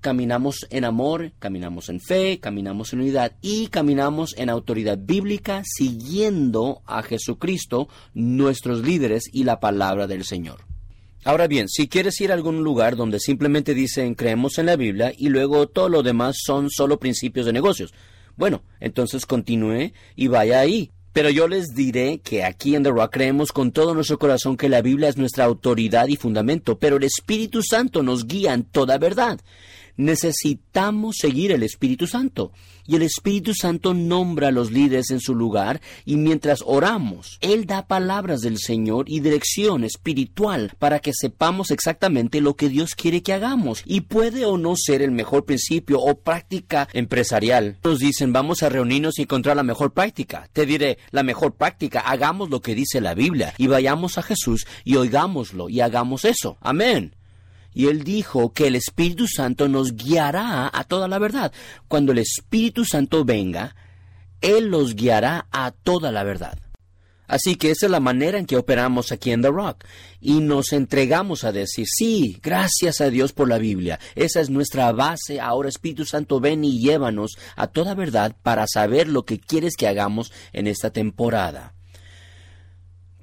caminamos 0.01 0.67
en 0.69 0.85
amor, 0.85 1.31
caminamos 1.39 1.89
en 1.89 1.99
fe, 1.99 2.39
caminamos 2.39 2.93
en 2.93 3.01
unidad 3.01 3.33
y 3.41 3.67
caminamos 3.67 4.35
en 4.37 4.49
autoridad 4.49 4.97
bíblica 4.99 5.63
siguiendo 5.65 6.81
a 6.85 7.03
Jesucristo, 7.03 7.87
nuestros 8.13 8.81
líderes 8.81 9.23
y 9.31 9.43
la 9.43 9.59
palabra 9.59 10.07
del 10.07 10.25
Señor. 10.25 10.70
Ahora 11.23 11.47
bien, 11.47 11.69
si 11.69 11.87
quieres 11.87 12.19
ir 12.19 12.31
a 12.31 12.33
algún 12.33 12.63
lugar 12.63 12.95
donde 12.95 13.19
simplemente 13.19 13.75
dicen 13.75 14.15
creemos 14.15 14.57
en 14.57 14.65
la 14.65 14.75
Biblia 14.75 15.13
y 15.15 15.29
luego 15.29 15.67
todo 15.67 15.87
lo 15.87 16.01
demás 16.01 16.37
son 16.43 16.69
solo 16.71 16.99
principios 16.99 17.45
de 17.45 17.53
negocios, 17.53 17.93
bueno, 18.37 18.63
entonces 18.79 19.27
continúe 19.27 19.91
y 20.15 20.27
vaya 20.27 20.59
ahí. 20.59 20.91
Pero 21.13 21.29
yo 21.29 21.47
les 21.47 21.75
diré 21.75 22.19
que 22.19 22.43
aquí 22.43 22.73
en 22.73 22.83
The 22.83 22.89
Rock 22.89 23.11
creemos 23.11 23.51
con 23.51 23.71
todo 23.71 23.93
nuestro 23.93 24.17
corazón 24.17 24.55
que 24.55 24.69
la 24.69 24.81
Biblia 24.81 25.09
es 25.09 25.17
nuestra 25.17 25.43
autoridad 25.43 26.07
y 26.07 26.15
fundamento, 26.15 26.79
pero 26.79 26.95
el 26.95 27.03
Espíritu 27.03 27.61
Santo 27.61 28.01
nos 28.01 28.25
guía 28.25 28.53
en 28.53 28.63
toda 28.63 28.97
verdad 28.97 29.39
necesitamos 29.97 31.17
seguir 31.19 31.51
el 31.51 31.63
Espíritu 31.63 32.07
Santo. 32.07 32.51
Y 32.87 32.95
el 32.95 33.03
Espíritu 33.03 33.53
Santo 33.53 33.93
nombra 33.93 34.49
a 34.49 34.51
los 34.51 34.71
líderes 34.71 35.11
en 35.11 35.19
su 35.19 35.35
lugar 35.35 35.81
y 36.03 36.17
mientras 36.17 36.63
oramos, 36.65 37.37
Él 37.41 37.65
da 37.65 37.87
palabras 37.87 38.41
del 38.41 38.57
Señor 38.57 39.05
y 39.07 39.19
dirección 39.19 39.83
espiritual 39.83 40.73
para 40.79 40.99
que 40.99 41.13
sepamos 41.13 41.71
exactamente 41.71 42.41
lo 42.41 42.55
que 42.55 42.69
Dios 42.69 42.95
quiere 42.95 43.21
que 43.21 43.33
hagamos. 43.33 43.83
Y 43.85 44.01
puede 44.01 44.45
o 44.45 44.57
no 44.57 44.73
ser 44.75 45.01
el 45.01 45.11
mejor 45.11 45.45
principio 45.45 45.99
o 45.99 46.19
práctica 46.19 46.87
empresarial. 46.93 47.77
Nos 47.83 47.99
dicen, 47.99 48.33
vamos 48.33 48.63
a 48.63 48.69
reunirnos 48.69 49.19
y 49.19 49.23
encontrar 49.23 49.55
la 49.55 49.63
mejor 49.63 49.93
práctica. 49.93 50.49
Te 50.51 50.65
diré, 50.65 50.97
la 51.11 51.23
mejor 51.23 51.53
práctica, 51.53 52.01
hagamos 52.01 52.49
lo 52.49 52.61
que 52.61 52.75
dice 52.75 52.99
la 52.99 53.13
Biblia 53.13 53.53
y 53.57 53.67
vayamos 53.67 54.17
a 54.17 54.23
Jesús 54.23 54.65
y 54.83 54.95
oigámoslo 54.95 55.69
y 55.69 55.81
hagamos 55.81 56.25
eso. 56.25 56.57
Amén 56.61 57.15
y 57.73 57.87
él 57.87 58.03
dijo 58.03 58.53
que 58.53 58.67
el 58.67 58.75
Espíritu 58.75 59.27
Santo 59.27 59.67
nos 59.67 59.95
guiará 59.95 60.69
a 60.71 60.83
toda 60.83 61.07
la 61.07 61.19
verdad. 61.19 61.53
Cuando 61.87 62.11
el 62.11 62.17
Espíritu 62.17 62.85
Santo 62.85 63.23
venga, 63.23 63.75
Él 64.41 64.67
los 64.67 64.95
guiará 64.95 65.47
a 65.51 65.71
toda 65.71 66.11
la 66.11 66.23
verdad. 66.23 66.57
Así 67.31 67.55
que 67.55 67.71
esa 67.71 67.85
es 67.85 67.91
la 67.93 68.01
manera 68.01 68.37
en 68.37 68.45
que 68.45 68.57
operamos 68.57 69.13
aquí 69.13 69.31
en 69.31 69.41
The 69.41 69.51
Rock. 69.51 69.85
Y 70.19 70.41
nos 70.41 70.73
entregamos 70.73 71.45
a 71.45 71.53
decir, 71.53 71.87
sí, 71.89 72.37
gracias 72.43 72.99
a 72.99 73.09
Dios 73.09 73.31
por 73.31 73.47
la 73.47 73.57
Biblia. 73.57 74.01
Esa 74.15 74.41
es 74.41 74.49
nuestra 74.49 74.91
base. 74.91 75.39
Ahora 75.39 75.69
Espíritu 75.69 76.03
Santo, 76.03 76.41
ven 76.41 76.65
y 76.65 76.79
llévanos 76.79 77.37
a 77.55 77.67
toda 77.67 77.95
verdad 77.95 78.35
para 78.43 78.65
saber 78.67 79.07
lo 79.07 79.23
que 79.23 79.39
quieres 79.39 79.77
que 79.77 79.87
hagamos 79.87 80.33
en 80.51 80.67
esta 80.67 80.89
temporada. 80.89 81.73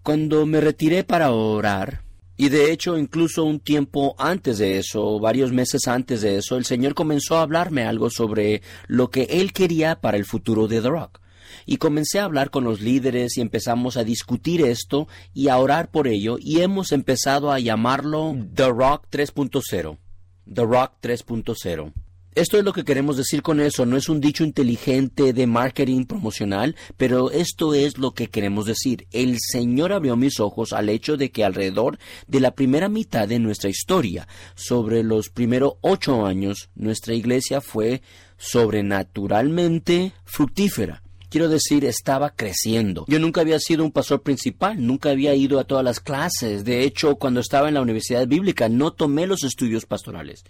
Cuando 0.02 0.46
me 0.46 0.62
retiré 0.62 1.04
para 1.04 1.32
orar, 1.32 2.07
y 2.40 2.50
de 2.50 2.70
hecho, 2.70 2.96
incluso 2.96 3.42
un 3.42 3.58
tiempo 3.58 4.14
antes 4.16 4.58
de 4.58 4.78
eso, 4.78 5.18
varios 5.18 5.50
meses 5.50 5.88
antes 5.88 6.20
de 6.20 6.36
eso, 6.36 6.56
el 6.56 6.64
Señor 6.64 6.94
comenzó 6.94 7.36
a 7.36 7.42
hablarme 7.42 7.82
algo 7.82 8.10
sobre 8.10 8.62
lo 8.86 9.10
que 9.10 9.24
Él 9.24 9.52
quería 9.52 10.00
para 10.00 10.16
el 10.16 10.24
futuro 10.24 10.68
de 10.68 10.80
The 10.80 10.88
Rock. 10.88 11.20
Y 11.66 11.78
comencé 11.78 12.20
a 12.20 12.24
hablar 12.24 12.50
con 12.50 12.62
los 12.62 12.80
líderes 12.80 13.36
y 13.36 13.40
empezamos 13.40 13.96
a 13.96 14.04
discutir 14.04 14.62
esto 14.62 15.08
y 15.34 15.48
a 15.48 15.58
orar 15.58 15.90
por 15.90 16.06
ello 16.06 16.36
y 16.38 16.60
hemos 16.60 16.92
empezado 16.92 17.50
a 17.50 17.58
llamarlo 17.58 18.36
The 18.54 18.68
Rock 18.68 19.06
3.0. 19.10 19.98
The 20.46 20.62
Rock 20.62 20.92
3.0. 21.02 21.92
Esto 22.34 22.56
es 22.56 22.64
lo 22.64 22.72
que 22.72 22.84
queremos 22.84 23.16
decir 23.16 23.42
con 23.42 23.58
eso, 23.58 23.84
no 23.84 23.96
es 23.96 24.08
un 24.08 24.20
dicho 24.20 24.44
inteligente 24.44 25.32
de 25.32 25.46
marketing 25.46 26.04
promocional, 26.04 26.76
pero 26.96 27.30
esto 27.30 27.74
es 27.74 27.98
lo 27.98 28.12
que 28.12 28.28
queremos 28.28 28.66
decir. 28.66 29.06
El 29.10 29.38
Señor 29.40 29.92
abrió 29.92 30.14
mis 30.14 30.38
ojos 30.38 30.72
al 30.72 30.88
hecho 30.88 31.16
de 31.16 31.30
que 31.30 31.44
alrededor 31.44 31.98
de 32.28 32.40
la 32.40 32.52
primera 32.52 32.88
mitad 32.88 33.26
de 33.26 33.40
nuestra 33.40 33.70
historia, 33.70 34.28
sobre 34.54 35.02
los 35.02 35.30
primeros 35.30 35.74
ocho 35.80 36.26
años, 36.26 36.70
nuestra 36.76 37.14
iglesia 37.14 37.60
fue 37.60 38.02
sobrenaturalmente 38.36 40.12
fructífera. 40.24 41.02
Quiero 41.30 41.48
decir, 41.48 41.84
estaba 41.84 42.30
creciendo. 42.30 43.04
Yo 43.06 43.18
nunca 43.18 43.42
había 43.42 43.58
sido 43.58 43.84
un 43.84 43.92
pastor 43.92 44.22
principal, 44.22 44.86
nunca 44.86 45.10
había 45.10 45.34
ido 45.34 45.58
a 45.58 45.64
todas 45.64 45.84
las 45.84 46.00
clases. 46.00 46.64
De 46.64 46.84
hecho, 46.84 47.16
cuando 47.16 47.40
estaba 47.40 47.68
en 47.68 47.74
la 47.74 47.82
universidad 47.82 48.26
bíblica, 48.26 48.68
no 48.70 48.92
tomé 48.92 49.26
los 49.26 49.44
estudios 49.44 49.84
pastorales. 49.84 50.44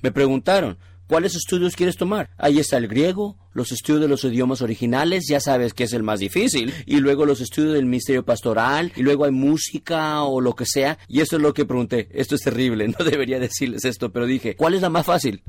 Me 0.00 0.10
preguntaron, 0.10 0.76
¿Cuáles 1.06 1.34
estudios 1.34 1.76
quieres 1.76 1.96
tomar? 1.96 2.30
Ahí 2.38 2.58
está 2.58 2.78
el 2.78 2.88
griego, 2.88 3.36
los 3.52 3.72
estudios 3.72 4.00
de 4.00 4.08
los 4.08 4.24
idiomas 4.24 4.62
originales, 4.62 5.26
ya 5.28 5.38
sabes 5.38 5.74
que 5.74 5.84
es 5.84 5.92
el 5.92 6.02
más 6.02 6.18
difícil, 6.18 6.72
y 6.86 6.96
luego 6.96 7.26
los 7.26 7.42
estudios 7.42 7.74
del 7.74 7.84
ministerio 7.84 8.24
pastoral, 8.24 8.90
y 8.96 9.02
luego 9.02 9.26
hay 9.26 9.30
música 9.30 10.22
o 10.22 10.40
lo 10.40 10.54
que 10.54 10.64
sea, 10.64 10.98
y 11.06 11.20
eso 11.20 11.36
es 11.36 11.42
lo 11.42 11.52
que 11.52 11.66
pregunté. 11.66 12.08
Esto 12.10 12.36
es 12.36 12.40
terrible, 12.40 12.88
no 12.98 13.04
debería 13.04 13.38
decirles 13.38 13.84
esto, 13.84 14.12
pero 14.12 14.24
dije, 14.24 14.56
¿cuál 14.56 14.74
es 14.74 14.80
la 14.80 14.88
más 14.88 15.04
fácil? 15.04 15.42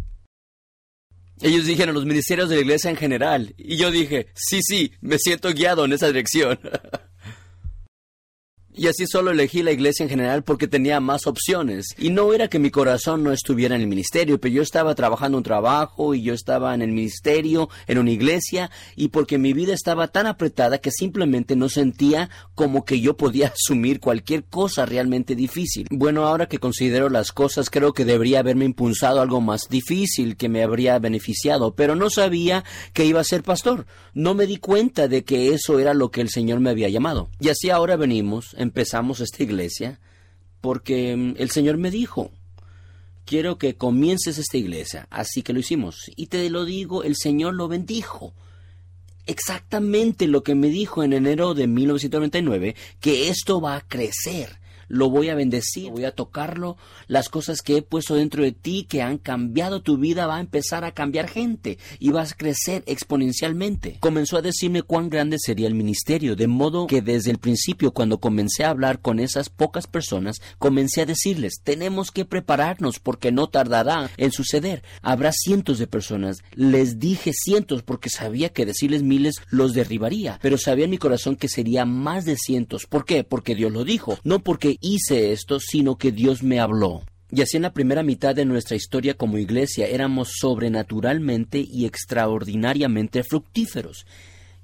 Ellos 1.42 1.66
dijeron 1.66 1.96
los 1.96 2.06
ministerios 2.06 2.50
de 2.50 2.56
la 2.56 2.62
iglesia 2.62 2.90
en 2.90 2.98
general, 2.98 3.54
y 3.58 3.78
yo 3.78 3.92
dije, 3.92 4.28
sí, 4.36 4.60
sí, 4.62 4.92
me 5.00 5.18
siento 5.20 5.54
guiado 5.54 5.86
en 5.86 5.94
esa 5.94 6.08
dirección. 6.08 6.60
Y 8.78 8.88
así 8.88 9.08
solo 9.08 9.32
elegí 9.32 9.64
la 9.64 9.72
iglesia 9.72 10.04
en 10.04 10.10
general 10.10 10.44
porque 10.44 10.68
tenía 10.68 11.00
más 11.00 11.28
opciones. 11.28 11.96
Y 11.98 12.10
no 12.10 12.34
era 12.34 12.50
que 12.50 12.60
mi 12.60 12.72
corazón 12.72 13.24
no 13.24 13.32
estuviera 13.32 13.76
en 13.76 13.82
el 13.82 13.88
ministerio, 13.88 14.38
pero 14.38 14.54
yo 14.54 14.62
estaba 14.62 14.96
trabajando 14.96 15.38
un 15.38 15.46
trabajo 15.46 16.14
y 16.14 16.24
yo 16.24 16.34
estaba 16.34 16.76
en 16.76 16.82
el 16.82 16.92
ministerio, 16.92 17.70
en 17.88 18.00
una 18.00 18.12
iglesia, 18.12 18.70
y 18.98 19.08
porque 19.08 19.38
mi 19.38 19.54
vida 19.54 19.74
estaba 19.74 20.10
tan 20.10 20.28
apretada 20.28 20.80
que 20.80 20.92
simplemente 20.92 21.56
no 21.56 21.70
sentía 21.70 22.30
como 22.54 22.84
que 22.84 23.00
yo 23.00 23.16
podía 23.16 23.48
asumir 23.56 24.02
cualquier 24.02 24.44
cosa 24.44 24.86
realmente 24.86 25.36
difícil. 25.36 25.88
Bueno, 25.90 26.26
ahora 26.26 26.48
que 26.48 26.60
considero 26.60 27.10
las 27.10 27.32
cosas, 27.32 27.70
creo 27.70 27.94
que 27.94 28.04
debería 28.04 28.40
haberme 28.40 28.66
impulsado 28.66 29.22
algo 29.22 29.40
más 29.40 29.70
difícil 29.70 30.36
que 30.36 30.50
me 30.50 30.64
habría 30.64 31.00
beneficiado, 31.00 31.76
pero 31.76 31.96
no 31.96 32.10
sabía 32.10 32.66
que 32.92 33.06
iba 33.06 33.22
a 33.22 33.24
ser 33.24 33.42
pastor. 33.44 33.86
No 34.14 34.34
me 34.34 34.48
di 34.48 34.58
cuenta 34.58 35.08
de 35.08 35.24
que 35.24 35.54
eso 35.54 35.80
era 35.80 35.94
lo 35.94 36.12
que 36.12 36.20
el 36.20 36.30
Señor 36.30 36.60
me 36.60 36.72
había 36.72 36.90
llamado. 36.90 37.30
Y 37.40 37.48
así 37.48 37.70
ahora 37.70 37.96
venimos 37.96 38.54
empezamos 38.66 39.22
esta 39.22 39.44
iglesia 39.44 40.00
porque 40.60 41.16
mm, 41.16 41.36
el 41.38 41.50
Señor 41.52 41.78
me 41.78 41.92
dijo, 41.92 42.32
quiero 43.26 43.58
que 43.58 43.76
comiences 43.76 44.38
esta 44.38 44.58
iglesia. 44.58 45.08
Así 45.10 45.42
que 45.42 45.54
lo 45.54 45.60
hicimos. 45.60 46.12
Y 46.16 46.28
te 46.28 46.50
lo 46.50 46.66
digo, 46.66 47.04
el 47.04 47.16
Señor 47.16 47.56
lo 47.56 47.68
bendijo. 47.68 48.34
Exactamente 49.26 50.28
lo 50.28 50.44
que 50.44 50.56
me 50.56 50.70
dijo 50.70 51.04
en 51.04 51.14
enero 51.14 51.54
de 51.54 51.68
1999, 51.68 52.76
que 53.00 53.30
esto 53.30 53.60
va 53.60 53.76
a 53.76 53.88
crecer 53.88 54.60
lo 54.88 55.10
voy 55.10 55.30
a 55.30 55.36
bendecir, 55.36 55.92
voy 55.92 56.06
a 56.06 56.12
tocarlo, 56.12 56.78
las 57.08 57.30
cosas 57.30 57.62
que 57.62 57.78
he 57.78 57.82
puesto 57.82 58.16
dentro 58.16 58.44
de 58.44 58.52
ti 58.52 58.86
que 58.90 59.02
han 59.02 59.18
cambiado 59.18 59.82
tu 59.82 59.98
vida 59.98 60.28
va 60.28 60.38
a 60.38 60.42
empezar 60.42 60.84
a 60.84 60.94
cambiar 60.94 61.28
gente 61.28 61.78
y 62.00 62.12
vas 62.12 62.34
a 62.34 62.36
crecer 62.36 62.84
exponencialmente. 62.86 63.98
Comenzó 64.00 64.38
a 64.38 64.42
decirme 64.42 64.84
cuán 64.84 65.10
grande 65.10 65.38
sería 65.40 65.68
el 65.68 65.76
ministerio, 65.76 66.36
de 66.36 66.48
modo 66.48 66.88
que 66.88 67.02
desde 67.02 67.32
el 67.32 67.38
principio 67.38 67.92
cuando 67.92 68.20
comencé 68.20 68.64
a 68.64 68.70
hablar 68.70 69.00
con 69.00 69.20
esas 69.20 69.50
pocas 69.50 69.88
personas, 69.88 70.38
comencé 70.58 71.02
a 71.02 71.06
decirles, 71.06 71.62
tenemos 71.64 72.12
que 72.12 72.26
prepararnos 72.26 73.00
porque 73.00 73.32
no 73.32 73.48
tardará 73.48 74.10
en 74.18 74.32
suceder. 74.32 74.84
Habrá 75.02 75.32
cientos 75.32 75.80
de 75.80 75.88
personas. 75.88 76.44
Les 76.54 77.00
dije 77.00 77.32
cientos 77.34 77.84
porque 77.84 78.10
sabía 78.10 78.50
que 78.50 78.66
decirles 78.66 79.04
miles 79.04 79.36
los 79.50 79.74
derribaría, 79.74 80.40
pero 80.42 80.58
sabía 80.58 80.86
en 80.86 80.92
mi 80.92 80.98
corazón 80.98 81.36
que 81.36 81.48
sería 81.48 81.86
más 81.86 82.26
de 82.26 82.36
cientos. 82.36 82.86
¿Por 82.86 83.06
qué? 83.06 83.24
Porque 83.24 83.56
Dios 83.56 83.72
lo 83.72 83.84
dijo, 83.84 84.20
no 84.24 84.40
porque 84.40 84.75
hice 84.82 85.32
esto, 85.32 85.60
sino 85.60 85.98
que 85.98 86.12
Dios 86.12 86.44
me 86.44 86.60
habló. 86.60 87.04
Y 87.32 87.42
así 87.42 87.58
en 87.58 87.64
la 87.64 87.74
primera 87.74 88.04
mitad 88.04 88.36
de 88.36 88.46
nuestra 88.46 88.76
historia 88.76 89.16
como 89.16 89.38
iglesia 89.38 89.88
éramos 89.88 90.34
sobrenaturalmente 90.40 91.60
y 91.60 91.86
extraordinariamente 91.86 93.24
fructíferos. 93.24 94.06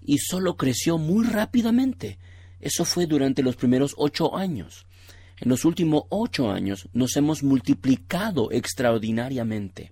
Y 0.02 0.19
solo 0.19 0.56
creció 0.56 0.97
muy 0.97 1.26
rápidamente. 1.26 2.17
Eso 2.60 2.86
fue 2.86 3.08
durante 3.08 3.43
los 3.43 3.56
primeros 3.56 3.95
ocho 3.97 4.38
años. 4.38 4.86
En 5.39 5.50
los 5.50 5.65
últimos 5.65 6.04
ocho 6.10 6.52
años 6.52 6.88
nos 6.93 7.17
hemos 7.17 7.41
multiplicado 7.41 8.52
extraordinariamente. 8.52 9.91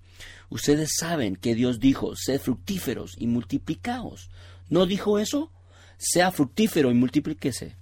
Ustedes 0.50 0.92
saben 1.00 1.36
que 1.36 1.56
Dios 1.56 1.80
dijo, 1.80 2.16
sed 2.16 2.40
fructíferos 2.40 3.16
y 3.18 3.26
multiplicaos. 3.26 4.30
¿No 4.70 4.86
dijo 4.86 5.18
eso? 5.18 5.52
Sea 5.98 6.32
fructífero 6.32 6.92
y 6.92 6.94
multiplíquese. 6.94 7.79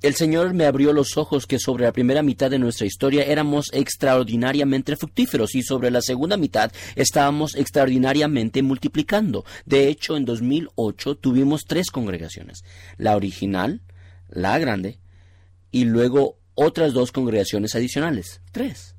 El 0.00 0.14
Señor 0.14 0.54
me 0.54 0.64
abrió 0.64 0.92
los 0.92 1.16
ojos 1.16 1.46
que 1.46 1.58
sobre 1.58 1.84
la 1.84 1.92
primera 1.92 2.22
mitad 2.22 2.50
de 2.50 2.60
nuestra 2.60 2.86
historia 2.86 3.24
éramos 3.24 3.70
extraordinariamente 3.72 4.96
fructíferos 4.96 5.56
y 5.56 5.62
sobre 5.62 5.90
la 5.90 6.02
segunda 6.02 6.36
mitad 6.36 6.70
estábamos 6.94 7.56
extraordinariamente 7.56 8.62
multiplicando. 8.62 9.44
De 9.66 9.88
hecho, 9.88 10.16
en 10.16 10.24
2008 10.24 11.16
tuvimos 11.16 11.62
tres 11.66 11.90
congregaciones, 11.90 12.62
la 12.96 13.16
original, 13.16 13.82
la 14.28 14.56
grande 14.60 15.00
y 15.72 15.84
luego 15.84 16.38
otras 16.54 16.92
dos 16.92 17.10
congregaciones 17.10 17.74
adicionales, 17.74 18.40
tres. 18.52 18.94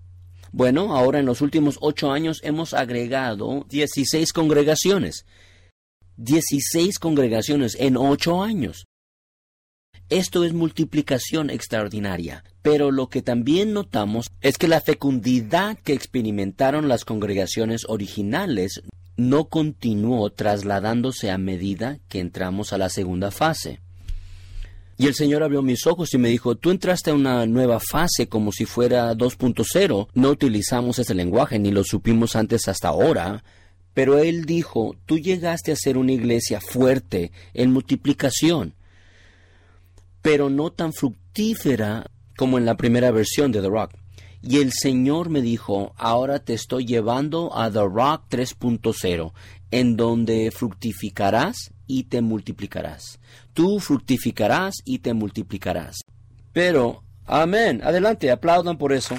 Bueno, 0.52 0.98
ahora 0.98 1.20
en 1.20 1.26
los 1.26 1.40
últimos 1.40 1.78
ocho 1.80 2.12
años 2.12 2.42
hemos 2.44 2.74
agregado 2.74 3.66
16 3.70 4.34
congregaciones. 4.34 5.26
16 6.18 7.00
congregaciones 7.00 7.78
en 7.80 7.96
ocho 7.96 8.44
años. 8.44 8.89
Esto 10.10 10.44
es 10.44 10.54
multiplicación 10.54 11.52
extraordinaria. 11.52 12.44
Pero 12.64 12.90
lo 12.90 13.10
que 13.10 13.22
también 13.22 13.74
notamos 13.74 14.32
es 14.42 14.58
que 14.58 14.68
la 14.68 14.82
fecundidad 14.82 15.78
que 15.78 15.94
experimentaron 15.94 16.88
las 16.88 17.06
congregaciones 17.06 17.84
originales 17.88 18.82
no 19.18 19.46
continuó 19.50 20.32
trasladándose 20.32 21.30
a 21.30 21.38
medida 21.38 22.00
que 22.08 22.20
entramos 22.20 22.74
a 22.74 22.80
la 22.80 22.90
segunda 22.90 23.30
fase. 23.30 23.82
Y 24.98 25.06
el 25.06 25.14
Señor 25.14 25.44
abrió 25.44 25.62
mis 25.62 25.86
ojos 25.86 26.14
y 26.14 26.18
me 26.18 26.30
dijo, 26.30 26.56
tú 26.56 26.72
entraste 26.72 27.12
a 27.12 27.14
una 27.14 27.46
nueva 27.46 27.80
fase 27.80 28.28
como 28.28 28.52
si 28.52 28.66
fuera 28.66 29.14
2.0. 29.14 30.08
No 30.16 30.30
utilizamos 30.30 30.98
ese 30.98 31.14
lenguaje 31.14 31.60
ni 31.60 31.72
lo 31.72 31.84
supimos 31.84 32.36
antes 32.36 32.68
hasta 32.68 32.88
ahora. 32.88 33.44
Pero 33.94 34.18
Él 34.18 34.46
dijo, 34.46 34.96
tú 35.06 35.20
llegaste 35.20 35.72
a 35.72 35.76
ser 35.76 35.98
una 35.98 36.14
iglesia 36.14 36.60
fuerte 36.60 37.32
en 37.54 37.72
multiplicación 37.72 38.74
pero 40.22 40.50
no 40.50 40.72
tan 40.72 40.94
fructífera 40.94 42.10
como 42.38 42.58
en 42.58 42.66
la 42.66 42.78
primera 42.78 43.12
versión 43.12 43.52
de 43.52 43.62
The 43.62 43.70
Rock. 43.70 43.94
Y 44.42 44.60
el 44.60 44.72
Señor 44.72 45.30
me 45.30 45.42
dijo, 45.42 45.94
ahora 45.98 46.40
te 46.40 46.54
estoy 46.54 46.86
llevando 46.86 47.56
a 47.58 47.70
The 47.70 47.82
Rock 47.82 48.24
3.0, 48.30 49.34
en 49.72 49.98
donde 49.98 50.50
fructificarás 50.52 51.74
y 51.88 52.04
te 52.04 52.22
multiplicarás. 52.22 53.20
Tú 53.54 53.80
fructificarás 53.80 54.76
y 54.86 55.00
te 55.00 55.14
multiplicarás. 55.14 55.98
Pero, 56.54 57.04
amén, 57.26 57.82
adelante, 57.84 58.32
aplaudan 58.32 58.78
por 58.78 58.94
eso. 58.94 59.16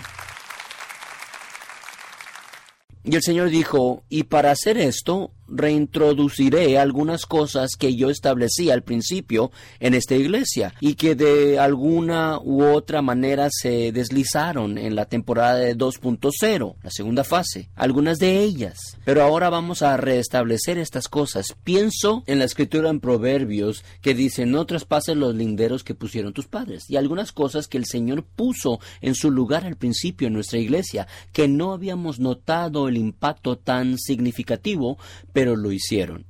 Y 3.04 3.14
el 3.14 3.22
Señor 3.22 3.50
dijo, 3.50 4.04
y 4.08 4.24
para 4.24 4.50
hacer 4.50 4.78
esto, 4.78 5.32
reintroduciré 5.50 6.78
algunas 6.78 7.26
cosas 7.26 7.70
que 7.78 7.94
yo 7.96 8.10
establecí 8.10 8.70
al 8.70 8.82
principio 8.82 9.50
en 9.78 9.94
esta 9.94 10.14
iglesia 10.14 10.74
y 10.80 10.94
que 10.94 11.14
de 11.14 11.58
alguna 11.58 12.38
u 12.42 12.64
otra 12.64 13.02
manera 13.02 13.48
se 13.50 13.92
deslizaron 13.92 14.78
en 14.78 14.94
la 14.94 15.06
temporada 15.06 15.56
de 15.56 15.76
2.0, 15.76 16.74
la 16.82 16.90
segunda 16.90 17.24
fase, 17.24 17.68
algunas 17.74 18.18
de 18.18 18.40
ellas. 18.40 18.78
Pero 19.04 19.22
ahora 19.22 19.50
vamos 19.50 19.82
a 19.82 19.96
restablecer 19.96 20.78
estas 20.78 21.08
cosas. 21.08 21.56
Pienso 21.64 22.22
en 22.26 22.38
la 22.38 22.44
escritura 22.44 22.90
en 22.90 23.00
Proverbios 23.00 23.84
que 24.00 24.14
dice 24.14 24.46
no 24.46 24.66
traspases 24.66 25.16
los 25.16 25.34
linderos 25.34 25.84
que 25.84 25.94
pusieron 25.94 26.32
tus 26.32 26.46
padres 26.46 26.84
y 26.88 26.96
algunas 26.96 27.32
cosas 27.32 27.66
que 27.66 27.78
el 27.78 27.86
Señor 27.86 28.24
puso 28.24 28.80
en 29.00 29.14
su 29.14 29.30
lugar 29.30 29.64
al 29.64 29.76
principio 29.76 30.28
en 30.28 30.34
nuestra 30.34 30.58
iglesia 30.58 31.06
que 31.32 31.48
no 31.48 31.72
habíamos 31.72 32.20
notado 32.20 32.88
el 32.88 32.96
impacto 32.96 33.56
tan 33.56 33.98
significativo, 33.98 34.98
pero 35.32 35.39
lo 35.44 35.72
hicieron. 35.72 36.26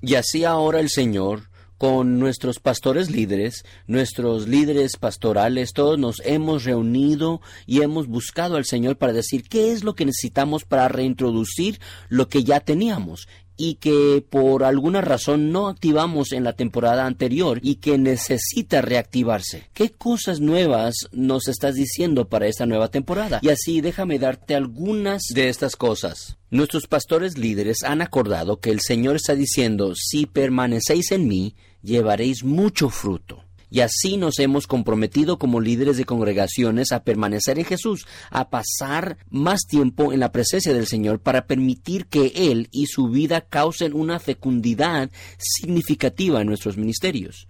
Y 0.00 0.14
así 0.14 0.44
ahora 0.44 0.80
el 0.80 0.90
Señor, 0.90 1.50
con 1.76 2.18
nuestros 2.18 2.58
pastores 2.58 3.10
líderes, 3.10 3.64
nuestros 3.86 4.48
líderes 4.48 4.96
pastorales, 4.96 5.72
todos 5.72 5.98
nos 5.98 6.20
hemos 6.24 6.64
reunido 6.64 7.40
y 7.66 7.82
hemos 7.82 8.08
buscado 8.08 8.56
al 8.56 8.64
Señor 8.64 8.96
para 8.96 9.12
decir 9.12 9.44
qué 9.48 9.72
es 9.72 9.84
lo 9.84 9.94
que 9.94 10.04
necesitamos 10.04 10.64
para 10.64 10.88
reintroducir 10.88 11.80
lo 12.08 12.28
que 12.28 12.44
ya 12.44 12.60
teníamos 12.60 13.28
y 13.58 13.74
que 13.74 14.24
por 14.30 14.64
alguna 14.64 15.02
razón 15.02 15.52
no 15.52 15.68
activamos 15.68 16.32
en 16.32 16.44
la 16.44 16.54
temporada 16.54 17.04
anterior 17.04 17.58
y 17.62 17.74
que 17.74 17.98
necesita 17.98 18.80
reactivarse. 18.80 19.68
¿Qué 19.74 19.90
cosas 19.90 20.40
nuevas 20.40 20.94
nos 21.12 21.48
estás 21.48 21.74
diciendo 21.74 22.28
para 22.28 22.46
esta 22.46 22.64
nueva 22.64 22.88
temporada? 22.88 23.40
Y 23.42 23.50
así 23.50 23.82
déjame 23.82 24.18
darte 24.18 24.54
algunas 24.54 25.24
de 25.34 25.48
estas 25.48 25.76
cosas. 25.76 26.38
Nuestros 26.50 26.86
pastores 26.86 27.36
líderes 27.36 27.82
han 27.82 28.00
acordado 28.00 28.60
que 28.60 28.70
el 28.70 28.80
Señor 28.80 29.16
está 29.16 29.34
diciendo, 29.34 29.92
si 29.94 30.24
permanecéis 30.24 31.12
en 31.12 31.26
mí, 31.26 31.56
llevaréis 31.82 32.44
mucho 32.44 32.88
fruto. 32.88 33.47
Y 33.70 33.80
así 33.80 34.16
nos 34.16 34.38
hemos 34.38 34.66
comprometido 34.66 35.38
como 35.38 35.60
líderes 35.60 35.96
de 35.96 36.04
congregaciones 36.04 36.92
a 36.92 37.02
permanecer 37.02 37.58
en 37.58 37.64
Jesús, 37.64 38.06
a 38.30 38.48
pasar 38.48 39.18
más 39.30 39.62
tiempo 39.68 40.12
en 40.12 40.20
la 40.20 40.32
presencia 40.32 40.72
del 40.72 40.86
Señor 40.86 41.20
para 41.20 41.46
permitir 41.46 42.06
que 42.06 42.32
Él 42.34 42.68
y 42.72 42.86
su 42.86 43.08
vida 43.08 43.42
causen 43.42 43.94
una 43.94 44.18
fecundidad 44.18 45.10
significativa 45.38 46.40
en 46.40 46.46
nuestros 46.46 46.76
ministerios. 46.76 47.46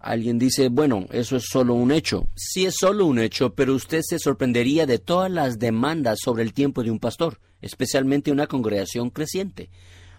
Alguien 0.00 0.38
dice, 0.38 0.68
bueno, 0.68 1.06
eso 1.10 1.36
es 1.36 1.44
solo 1.48 1.74
un 1.74 1.90
hecho. 1.90 2.28
Sí 2.36 2.66
es 2.66 2.76
solo 2.78 3.06
un 3.06 3.18
hecho, 3.18 3.54
pero 3.54 3.74
usted 3.74 4.00
se 4.02 4.18
sorprendería 4.18 4.86
de 4.86 4.98
todas 4.98 5.30
las 5.30 5.58
demandas 5.58 6.18
sobre 6.22 6.44
el 6.44 6.52
tiempo 6.52 6.82
de 6.84 6.90
un 6.90 7.00
pastor, 7.00 7.40
especialmente 7.60 8.30
una 8.30 8.46
congregación 8.46 9.10
creciente. 9.10 9.70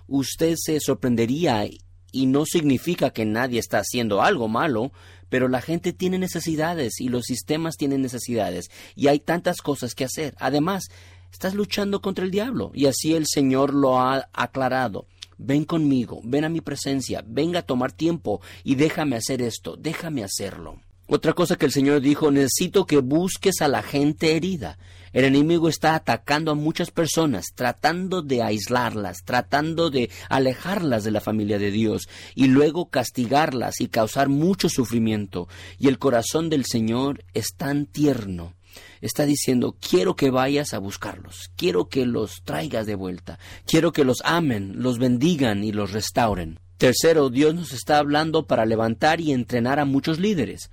Usted 0.08 0.56
se 0.58 0.80
sorprendería 0.80 1.66
y 2.12 2.26
no 2.26 2.46
significa 2.46 3.12
que 3.12 3.26
nadie 3.26 3.60
está 3.60 3.80
haciendo 3.80 4.22
algo 4.22 4.48
malo, 4.48 4.92
pero 5.30 5.48
la 5.48 5.62
gente 5.62 5.94
tiene 5.94 6.18
necesidades 6.18 7.00
y 7.00 7.10
los 7.10 7.26
sistemas 7.26 7.78
tienen 7.78 8.02
necesidades 8.02 8.70
y 8.96 9.08
hay 9.08 9.20
tantas 9.20 9.62
cosas 9.62 9.94
que 9.94 10.06
hacer. 10.06 10.36
Además, 10.40 10.86
estás 11.32 11.54
luchando 11.54 12.02
contra 12.02 12.26
el 12.26 12.32
diablo 12.32 12.72
y 12.74 12.88
así 12.88 13.14
el 13.14 13.26
Señor 13.28 13.74
lo 13.74 14.00
ha 14.00 14.28
aclarado. 14.34 15.06
Ven 15.38 15.64
conmigo, 15.64 16.20
ven 16.24 16.44
a 16.44 16.50
mi 16.50 16.60
presencia, 16.60 17.24
venga 17.26 17.60
a 17.60 17.66
tomar 17.66 17.94
tiempo 17.94 18.42
y 18.64 18.76
déjame 18.76 19.16
hacer 19.16 19.42
esto, 19.42 19.78
déjame 19.78 20.24
hacerlo. 20.24 20.82
Otra 21.12 21.34
cosa 21.34 21.56
que 21.56 21.66
el 21.66 21.72
Señor 21.72 22.02
dijo, 22.02 22.30
necesito 22.30 22.86
que 22.86 23.00
busques 23.00 23.62
a 23.62 23.68
la 23.68 23.82
gente 23.82 24.36
herida. 24.36 24.78
El 25.12 25.26
enemigo 25.26 25.68
está 25.68 25.96
atacando 25.96 26.52
a 26.52 26.56
muchas 26.56 26.92
personas, 26.92 27.48
tratando 27.56 28.22
de 28.22 28.44
aislarlas, 28.44 29.24
tratando 29.26 29.90
de 29.90 30.12
alejarlas 30.30 31.04
de 31.04 31.10
la 31.10 31.20
familia 31.20 31.58
de 31.58 31.72
Dios 31.72 32.08
y 32.36 32.46
luego 32.46 32.92
castigarlas 32.92 33.82
y 33.82 33.88
causar 33.88 34.30
mucho 34.30 34.70
sufrimiento. 34.70 35.48
Y 35.80 35.88
el 35.88 35.98
corazón 35.98 36.48
del 36.52 36.66
Señor 36.66 37.24
es 37.34 37.56
tan 37.58 37.88
tierno. 37.88 38.54
Está 39.02 39.26
diciendo, 39.26 39.76
quiero 39.82 40.16
que 40.16 40.30
vayas 40.30 40.76
a 40.76 40.78
buscarlos, 40.78 41.50
quiero 41.56 41.90
que 41.90 42.06
los 42.06 42.44
traigas 42.44 42.86
de 42.86 42.94
vuelta, 42.94 43.40
quiero 43.66 43.94
que 43.94 44.04
los 44.04 44.18
amen, 44.24 44.74
los 44.76 45.00
bendigan 45.00 45.64
y 45.64 45.72
los 45.72 45.92
restauren. 45.92 46.60
Tercero, 46.78 47.30
Dios 47.30 47.56
nos 47.56 47.74
está 47.74 47.98
hablando 47.98 48.46
para 48.46 48.66
levantar 48.66 49.20
y 49.20 49.34
entrenar 49.34 49.80
a 49.80 49.86
muchos 49.86 50.20
líderes 50.20 50.70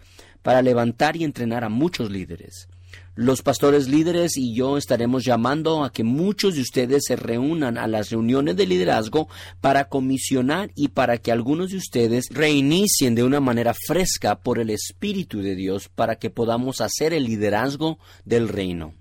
para 0.46 0.62
levantar 0.62 1.16
y 1.16 1.24
entrenar 1.24 1.64
a 1.64 1.68
muchos 1.68 2.08
líderes. 2.08 2.68
Los 3.16 3.42
pastores 3.42 3.88
líderes 3.88 4.36
y 4.36 4.54
yo 4.54 4.78
estaremos 4.78 5.24
llamando 5.24 5.82
a 5.82 5.90
que 5.90 6.04
muchos 6.04 6.54
de 6.54 6.60
ustedes 6.60 7.02
se 7.04 7.16
reúnan 7.16 7.76
a 7.76 7.88
las 7.88 8.10
reuniones 8.10 8.54
de 8.54 8.64
liderazgo 8.64 9.28
para 9.60 9.88
comisionar 9.88 10.70
y 10.76 10.86
para 10.86 11.18
que 11.18 11.32
algunos 11.32 11.72
de 11.72 11.78
ustedes 11.78 12.26
reinicien 12.30 13.16
de 13.16 13.24
una 13.24 13.40
manera 13.40 13.74
fresca 13.74 14.38
por 14.38 14.60
el 14.60 14.70
Espíritu 14.70 15.42
de 15.42 15.56
Dios 15.56 15.88
para 15.88 16.14
que 16.14 16.30
podamos 16.30 16.80
hacer 16.80 17.12
el 17.12 17.24
liderazgo 17.24 17.98
del 18.24 18.48
reino. 18.48 18.94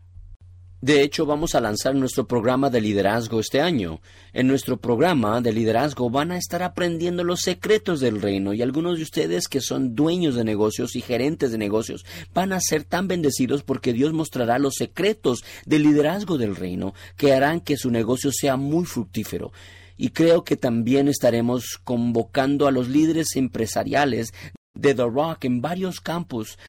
De 0.82 1.02
hecho, 1.02 1.26
vamos 1.26 1.56
a 1.56 1.62
lanzar 1.62 1.96
nuestro 1.96 2.28
programa 2.28 2.70
de 2.70 2.82
liderazgo 2.82 3.40
este 3.40 3.62
año. 3.62 4.02
En 4.34 4.48
nuestro 4.48 4.78
programa 4.78 5.42
de 5.42 5.54
liderazgo 5.54 6.10
van 6.10 6.32
a 6.32 6.38
estar 6.38 6.62
aprendiendo 6.62 7.24
los 7.24 7.42
secretos 7.42 8.00
del 8.02 8.22
reino 8.22 8.54
y 8.54 8.62
algunos 8.62 8.98
de 8.98 9.04
ustedes 9.04 9.48
que 9.48 9.62
son 9.62 9.96
dueños 9.96 10.36
de 10.36 10.44
negocios 10.44 10.96
y 10.96 11.02
gerentes 11.02 11.52
de 11.52 11.58
negocios 11.58 12.06
van 12.34 12.54
a 12.54 12.60
ser 12.60 12.84
tan 12.84 13.08
bendecidos 13.08 13.64
porque 13.64 13.94
Dios 13.94 14.14
mostrará 14.14 14.60
los 14.60 14.76
secretos 14.76 15.44
del 15.66 15.84
liderazgo 15.84 16.38
del 16.38 16.56
reino 16.56 16.94
que 17.16 17.34
harán 17.34 17.62
que 17.62 17.78
su 17.78 17.90
negocio 17.90 18.32
sea 18.32 18.58
muy 18.58 18.86
fructífero 18.86 19.52
y 19.98 20.10
creo 20.10 20.44
que 20.44 20.58
también 20.58 21.08
estaremos 21.08 21.80
convocando 21.84 22.68
a 22.68 22.72
los 22.72 22.90
líderes 22.90 23.36
empresariales 23.36 24.34
de 24.74 24.94
The 24.94 25.04
Rock 25.04 25.46
en 25.46 25.62
varios 25.62 26.02
campos 26.02 26.60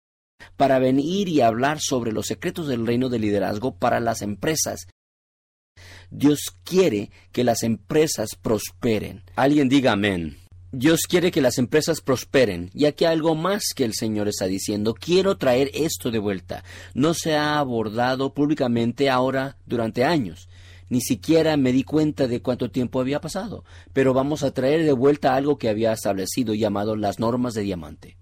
para 0.56 0.78
venir 0.78 1.28
y 1.28 1.40
hablar 1.40 1.78
sobre 1.80 2.12
los 2.12 2.26
secretos 2.26 2.68
del 2.68 2.86
reino 2.86 3.08
de 3.08 3.18
liderazgo 3.18 3.76
para 3.76 4.00
las 4.00 4.22
empresas. 4.22 4.86
Dios 6.10 6.56
quiere 6.64 7.10
que 7.32 7.44
las 7.44 7.62
empresas 7.62 8.30
prosperen. 8.40 9.24
Alguien 9.34 9.68
diga 9.68 9.92
amén. 9.92 10.38
Dios 10.72 11.02
quiere 11.08 11.30
que 11.30 11.40
las 11.40 11.58
empresas 11.58 12.00
prosperen. 12.00 12.70
Y 12.74 12.84
aquí 12.84 13.04
hay 13.04 13.12
algo 13.12 13.34
más 13.34 13.72
que 13.74 13.84
el 13.84 13.94
Señor 13.94 14.28
está 14.28 14.46
diciendo. 14.46 14.94
Quiero 14.94 15.36
traer 15.36 15.70
esto 15.74 16.10
de 16.10 16.18
vuelta. 16.18 16.64
No 16.94 17.14
se 17.14 17.34
ha 17.34 17.58
abordado 17.58 18.34
públicamente 18.34 19.08
ahora 19.08 19.56
durante 19.66 20.04
años. 20.04 20.48
Ni 20.88 21.00
siquiera 21.00 21.56
me 21.56 21.72
di 21.72 21.82
cuenta 21.82 22.28
de 22.28 22.40
cuánto 22.42 22.70
tiempo 22.70 23.00
había 23.00 23.20
pasado. 23.20 23.64
Pero 23.92 24.14
vamos 24.14 24.42
a 24.42 24.52
traer 24.52 24.84
de 24.84 24.92
vuelta 24.92 25.34
algo 25.34 25.58
que 25.58 25.68
había 25.68 25.92
establecido 25.92 26.54
llamado 26.54 26.94
las 26.94 27.18
normas 27.18 27.54
de 27.54 27.62
diamante 27.62 28.16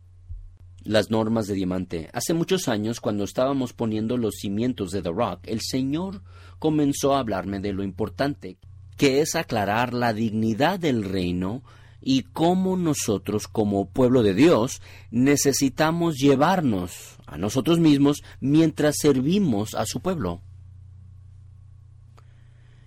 las 0.85 1.11
normas 1.11 1.47
de 1.47 1.55
diamante. 1.55 2.11
Hace 2.13 2.35
muchos 2.35 2.69
años, 2.69 3.01
cuando 3.01 3.25
estábamos 3.25 3.73
poniendo 3.73 4.17
los 4.17 4.37
cimientos 4.37 4.91
de 4.91 5.03
The 5.03 5.11
Rock, 5.11 5.41
el 5.45 5.61
Señor 5.61 6.23
comenzó 6.59 7.15
a 7.15 7.21
hablarme 7.21 7.61
de 7.61 7.73
lo 7.73 7.83
importante, 7.83 8.59
que 8.97 9.21
es 9.21 9.35
aclarar 9.35 9.95
la 9.95 10.13
dignidad 10.13 10.79
del 10.79 11.05
reino 11.05 11.63
y 12.01 12.23
cómo 12.23 12.77
nosotros, 12.77 13.49
como 13.49 13.87
pueblo 13.87 14.23
de 14.23 14.35
Dios, 14.35 14.83
necesitamos 15.11 16.17
llevarnos 16.17 17.17
a 17.27 17.39
nosotros 17.39 17.79
mismos 17.81 18.23
mientras 18.41 18.97
servimos 18.99 19.75
a 19.75 19.87
su 19.87 20.01
pueblo. 20.01 20.43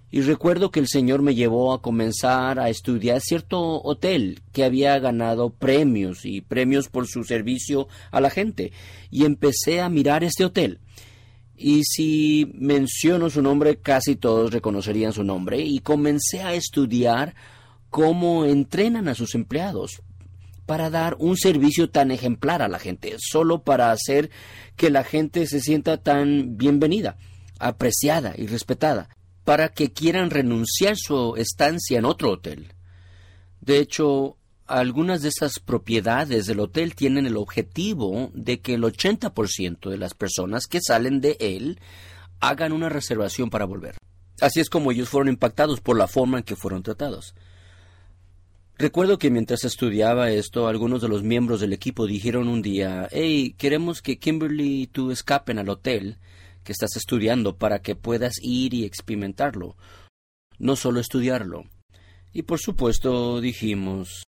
Y 0.10 0.22
recuerdo 0.22 0.72
que 0.72 0.80
el 0.80 0.88
Señor 0.88 1.22
me 1.22 1.36
llevó 1.36 1.74
a 1.74 1.82
comenzar 1.82 2.60
a 2.60 2.70
estudiar 2.70 3.20
cierto 3.20 3.82
hotel 3.82 4.42
que 4.54 4.64
había 4.64 4.98
ganado 5.00 5.50
premios 5.50 6.26
y 6.26 6.40
premios 6.40 6.88
por 6.88 7.08
su 7.08 7.26
servicio 7.26 7.90
a 8.12 8.22
la 8.22 8.30
gente. 8.30 8.72
Y 9.12 9.26
empecé 9.26 9.82
a 9.82 9.90
mirar 9.90 10.24
este 10.24 10.46
hotel. 10.46 10.80
Y 11.58 11.84
si 11.84 12.52
menciono 12.54 13.30
su 13.30 13.42
nombre, 13.42 13.80
casi 13.82 14.16
todos 14.16 14.54
reconocerían 14.54 15.12
su 15.12 15.26
nombre. 15.26 15.60
Y 15.60 15.80
comencé 15.80 16.42
a 16.42 16.54
estudiar 16.54 17.36
cómo 17.90 18.46
entrenan 18.46 19.10
a 19.10 19.16
sus 19.16 19.36
empleados 19.36 20.02
para 20.66 20.90
dar 20.90 21.18
un 21.20 21.36
servicio 21.36 21.90
tan 21.90 22.12
ejemplar 22.12 22.62
a 22.62 22.70
la 22.70 22.80
gente, 22.80 23.16
solo 23.20 23.64
para 23.64 23.92
hacer 23.92 24.30
que 24.78 24.90
la 24.90 25.04
gente 25.04 25.48
se 25.48 25.62
sienta 25.62 25.98
tan 25.98 26.58
bienvenida, 26.58 27.18
apreciada 27.58 28.34
y 28.38 28.48
respetada 28.48 29.10
para 29.48 29.70
que 29.70 29.94
quieran 29.94 30.30
renunciar 30.30 30.98
su 30.98 31.38
estancia 31.38 31.98
en 31.98 32.04
otro 32.04 32.32
hotel. 32.32 32.74
De 33.62 33.80
hecho, 33.80 34.36
algunas 34.66 35.22
de 35.22 35.30
esas 35.30 35.60
propiedades 35.60 36.48
del 36.48 36.60
hotel 36.60 36.96
tienen 36.96 37.26
el 37.26 37.38
objetivo 37.38 38.30
de 38.34 38.60
que 38.60 38.74
el 38.74 38.84
80% 38.84 39.90
de 39.90 39.98
las 39.98 40.16
personas 40.16 40.66
que 40.68 40.82
salen 40.82 41.22
de 41.22 41.38
él 41.40 41.80
hagan 42.42 42.74
una 42.74 42.90
reservación 42.90 43.50
para 43.50 43.64
volver. 43.64 43.96
Así 44.42 44.60
es 44.60 44.70
como 44.70 44.92
ellos 44.92 45.08
fueron 45.08 45.30
impactados 45.30 45.80
por 45.80 45.98
la 45.98 46.10
forma 46.10 46.40
en 46.40 46.44
que 46.44 46.58
fueron 46.58 46.84
tratados. 46.84 47.34
Recuerdo 48.78 49.18
que 49.18 49.32
mientras 49.32 49.64
estudiaba 49.64 50.30
esto, 50.30 50.68
algunos 50.68 51.02
de 51.02 51.08
los 51.08 51.24
miembros 51.24 51.62
del 51.62 51.72
equipo 51.72 52.06
dijeron 52.06 52.50
un 52.50 52.62
día, 52.62 53.08
hey, 53.14 53.56
queremos 53.58 54.02
que 54.02 54.20
Kimberly 54.20 54.82
y 54.82 54.88
tú 54.88 55.10
escapen 55.10 55.58
al 55.58 55.70
hotel 55.70 56.18
que 56.68 56.74
estás 56.74 56.98
estudiando 56.98 57.56
para 57.56 57.80
que 57.80 57.96
puedas 57.96 58.34
ir 58.42 58.74
y 58.74 58.84
experimentarlo, 58.84 59.78
no 60.60 60.76
solo 60.76 61.00
estudiarlo. 61.00 61.64
Y 62.34 62.42
por 62.42 62.60
supuesto 62.60 63.40
dijimos 63.40 64.24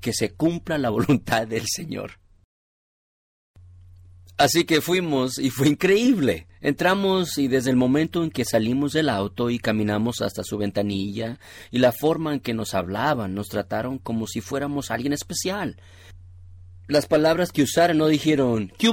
que 0.00 0.12
se 0.12 0.30
cumpla 0.30 0.78
la 0.78 0.90
voluntad 0.98 1.48
del 1.48 1.64
Señor. 1.66 2.20
Así 4.38 4.62
que 4.64 4.80
fuimos 4.80 5.38
y 5.40 5.50
fue 5.50 5.66
increíble. 5.66 6.46
Entramos 6.60 7.36
y 7.36 7.48
desde 7.48 7.70
el 7.70 7.76
momento 7.76 8.22
en 8.22 8.30
que 8.30 8.44
salimos 8.44 8.92
del 8.92 9.08
auto 9.08 9.50
y 9.50 9.58
caminamos 9.58 10.22
hasta 10.22 10.44
su 10.44 10.56
ventanilla 10.56 11.40
y 11.72 11.78
la 11.78 11.90
forma 11.90 12.32
en 12.32 12.38
que 12.38 12.54
nos 12.54 12.74
hablaban, 12.74 13.34
nos 13.34 13.48
trataron 13.48 13.98
como 13.98 14.28
si 14.28 14.40
fuéramos 14.40 14.92
alguien 14.92 15.12
especial. 15.12 15.82
Las 16.86 17.06
palabras 17.06 17.50
que 17.50 17.62
usaron 17.62 17.98
no 17.98 18.06
dijeron, 18.06 18.72
¿qué 18.78 18.88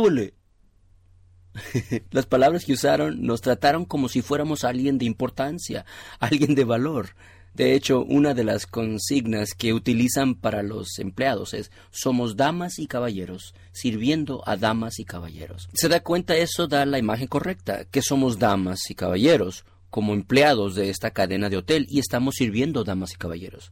Las 2.11 2.25
palabras 2.25 2.65
que 2.65 2.73
usaron 2.73 3.21
nos 3.21 3.41
trataron 3.41 3.85
como 3.85 4.09
si 4.09 4.21
fuéramos 4.21 4.63
alguien 4.63 4.97
de 4.97 5.05
importancia, 5.05 5.85
alguien 6.19 6.55
de 6.55 6.63
valor. 6.63 7.09
De 7.53 7.73
hecho, 7.73 8.03
una 8.03 8.35
de 8.35 8.43
las 8.43 8.67
consignas 8.67 9.55
que 9.55 9.73
utilizan 9.73 10.35
para 10.35 10.61
los 10.61 10.99
empleados 10.99 11.55
es 11.55 11.71
somos 11.89 12.37
damas 12.37 12.77
y 12.77 12.85
caballeros, 12.85 13.55
sirviendo 13.71 14.43
a 14.45 14.57
damas 14.57 14.99
y 14.99 15.05
caballeros. 15.05 15.67
¿Se 15.73 15.89
da 15.89 16.01
cuenta? 16.01 16.35
Eso 16.37 16.67
da 16.67 16.85
la 16.85 16.99
imagen 16.99 17.27
correcta, 17.27 17.85
que 17.85 18.03
somos 18.03 18.37
damas 18.37 18.91
y 18.91 18.95
caballeros 18.95 19.65
como 19.89 20.13
empleados 20.13 20.75
de 20.75 20.91
esta 20.91 21.09
cadena 21.09 21.49
de 21.49 21.57
hotel 21.57 21.87
y 21.89 21.97
estamos 21.97 22.35
sirviendo 22.35 22.83
damas 22.83 23.13
y 23.13 23.17
caballeros. 23.17 23.71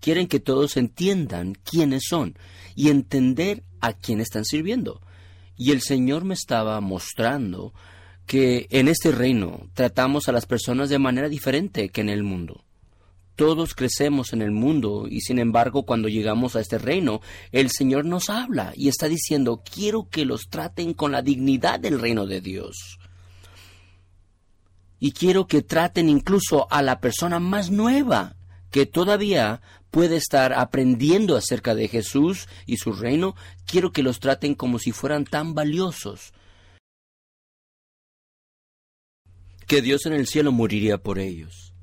Quieren 0.00 0.28
que 0.28 0.40
todos 0.40 0.78
entiendan 0.78 1.54
quiénes 1.62 2.04
son 2.08 2.38
y 2.74 2.88
entender 2.88 3.64
a 3.80 3.92
quién 3.92 4.20
están 4.20 4.46
sirviendo. 4.46 5.02
Y 5.56 5.72
el 5.72 5.80
Señor 5.80 6.24
me 6.24 6.34
estaba 6.34 6.80
mostrando 6.80 7.72
que 8.26 8.66
en 8.70 8.88
este 8.88 9.12
reino 9.12 9.68
tratamos 9.74 10.28
a 10.28 10.32
las 10.32 10.46
personas 10.46 10.88
de 10.88 10.98
manera 10.98 11.28
diferente 11.28 11.88
que 11.88 12.00
en 12.00 12.08
el 12.08 12.22
mundo. 12.22 12.64
Todos 13.36 13.74
crecemos 13.74 14.32
en 14.32 14.42
el 14.42 14.50
mundo 14.50 15.06
y 15.08 15.20
sin 15.20 15.38
embargo 15.38 15.84
cuando 15.84 16.08
llegamos 16.08 16.56
a 16.56 16.60
este 16.60 16.78
reino, 16.78 17.20
el 17.52 17.70
Señor 17.70 18.06
nos 18.06 18.30
habla 18.30 18.72
y 18.74 18.88
está 18.88 19.08
diciendo, 19.08 19.62
quiero 19.62 20.08
que 20.08 20.24
los 20.24 20.48
traten 20.48 20.94
con 20.94 21.12
la 21.12 21.22
dignidad 21.22 21.78
del 21.78 22.00
reino 22.00 22.26
de 22.26 22.40
Dios. 22.40 22.98
Y 24.98 25.12
quiero 25.12 25.46
que 25.46 25.62
traten 25.62 26.08
incluso 26.08 26.66
a 26.70 26.80
la 26.80 27.00
persona 27.00 27.38
más 27.38 27.70
nueva, 27.70 28.36
que 28.70 28.86
todavía 28.86 29.60
puede 29.90 30.16
estar 30.16 30.52
aprendiendo 30.52 31.36
acerca 31.36 31.74
de 31.74 31.88
Jesús 31.88 32.48
y 32.66 32.76
su 32.76 32.92
reino, 32.92 33.34
quiero 33.66 33.92
que 33.92 34.02
los 34.02 34.20
traten 34.20 34.54
como 34.54 34.78
si 34.78 34.92
fueran 34.92 35.24
tan 35.24 35.54
valiosos 35.54 36.32
que 39.66 39.82
Dios 39.82 40.06
en 40.06 40.12
el 40.12 40.26
cielo 40.26 40.52
moriría 40.52 40.98
por 40.98 41.18
ellos. 41.18 41.74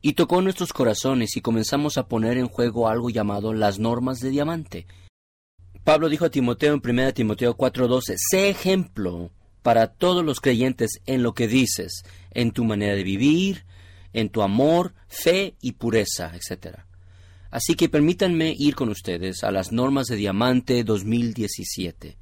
Y 0.00 0.14
tocó 0.14 0.40
nuestros 0.40 0.72
corazones 0.72 1.36
y 1.36 1.40
comenzamos 1.40 1.98
a 1.98 2.08
poner 2.08 2.38
en 2.38 2.48
juego 2.48 2.88
algo 2.88 3.10
llamado 3.10 3.52
las 3.52 3.78
normas 3.78 4.20
de 4.20 4.30
diamante. 4.30 4.86
Pablo 5.84 6.08
dijo 6.08 6.24
a 6.24 6.30
Timoteo 6.30 6.74
en 6.74 6.80
1 6.82 7.12
Timoteo 7.12 7.56
4:12, 7.56 8.16
sé 8.16 8.48
ejemplo 8.48 9.30
para 9.62 9.88
todos 9.88 10.24
los 10.24 10.40
creyentes 10.40 11.00
en 11.06 11.22
lo 11.22 11.34
que 11.34 11.48
dices, 11.48 12.04
en 12.30 12.52
tu 12.52 12.64
manera 12.64 12.94
de 12.94 13.02
vivir, 13.02 13.66
en 14.16 14.30
tu 14.30 14.42
amor, 14.42 14.94
fe 15.08 15.56
y 15.60 15.72
pureza, 15.72 16.32
etc. 16.34 16.78
Así 17.50 17.74
que 17.74 17.90
permítanme 17.90 18.54
ir 18.58 18.74
con 18.74 18.88
ustedes 18.88 19.44
a 19.44 19.50
las 19.50 19.72
normas 19.72 20.06
de 20.06 20.16
diamante 20.16 20.82
2017. 20.84 22.16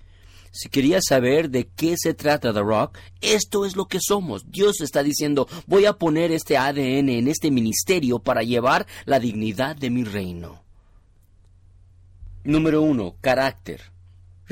Si 0.50 0.68
quería 0.68 0.98
saber 1.00 1.50
de 1.50 1.68
qué 1.68 1.94
se 1.96 2.12
trata 2.12 2.52
The 2.52 2.60
Rock, 2.60 2.98
esto 3.20 3.64
es 3.64 3.76
lo 3.76 3.86
que 3.86 4.00
somos. 4.00 4.50
Dios 4.50 4.80
está 4.80 5.04
diciendo, 5.04 5.48
voy 5.66 5.86
a 5.86 5.92
poner 5.92 6.32
este 6.32 6.56
ADN 6.56 7.08
en 7.10 7.28
este 7.28 7.52
ministerio 7.52 8.18
para 8.18 8.42
llevar 8.42 8.86
la 9.04 9.20
dignidad 9.20 9.76
de 9.76 9.90
mi 9.90 10.02
reino. 10.02 10.64
Número 12.42 12.82
uno, 12.82 13.16
carácter. 13.20 13.93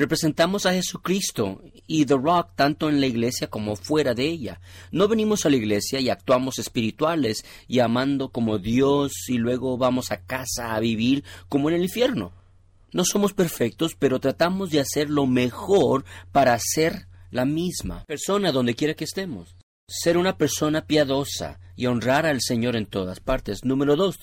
Representamos 0.03 0.65
a 0.65 0.73
Jesucristo 0.73 1.61
y 1.87 2.05
The 2.05 2.15
Rock 2.15 2.49
tanto 2.57 2.89
en 2.89 2.99
la 2.99 3.07
iglesia 3.07 3.49
como 3.49 3.77
fuera 3.77 4.13
de 4.13 4.25
ella. 4.25 4.59
No 4.91 5.07
venimos 5.07 5.45
a 5.45 5.49
la 5.49 5.55
iglesia 5.55 6.01
y 6.01 6.09
actuamos 6.09 6.59
espirituales 6.59 7.45
y 7.69 7.79
amando 7.79 8.27
como 8.27 8.59
Dios 8.59 9.13
y 9.29 9.37
luego 9.37 9.77
vamos 9.77 10.11
a 10.11 10.25
casa 10.25 10.75
a 10.75 10.81
vivir 10.81 11.23
como 11.47 11.69
en 11.69 11.75
el 11.75 11.83
infierno. 11.83 12.33
No 12.91 13.05
somos 13.05 13.31
perfectos, 13.31 13.95
pero 13.97 14.19
tratamos 14.19 14.71
de 14.71 14.81
hacer 14.81 15.09
lo 15.09 15.25
mejor 15.25 16.03
para 16.33 16.59
ser 16.59 17.07
la 17.31 17.45
misma 17.45 18.03
persona 18.03 18.51
donde 18.51 18.75
quiera 18.75 18.95
que 18.95 19.05
estemos. 19.05 19.55
Ser 19.87 20.17
una 20.17 20.37
persona 20.37 20.85
piadosa 20.85 21.61
y 21.77 21.85
honrar 21.85 22.25
al 22.25 22.41
Señor 22.41 22.75
en 22.75 22.87
todas 22.87 23.21
partes. 23.21 23.63
Número 23.63 23.95
dos, 23.95 24.19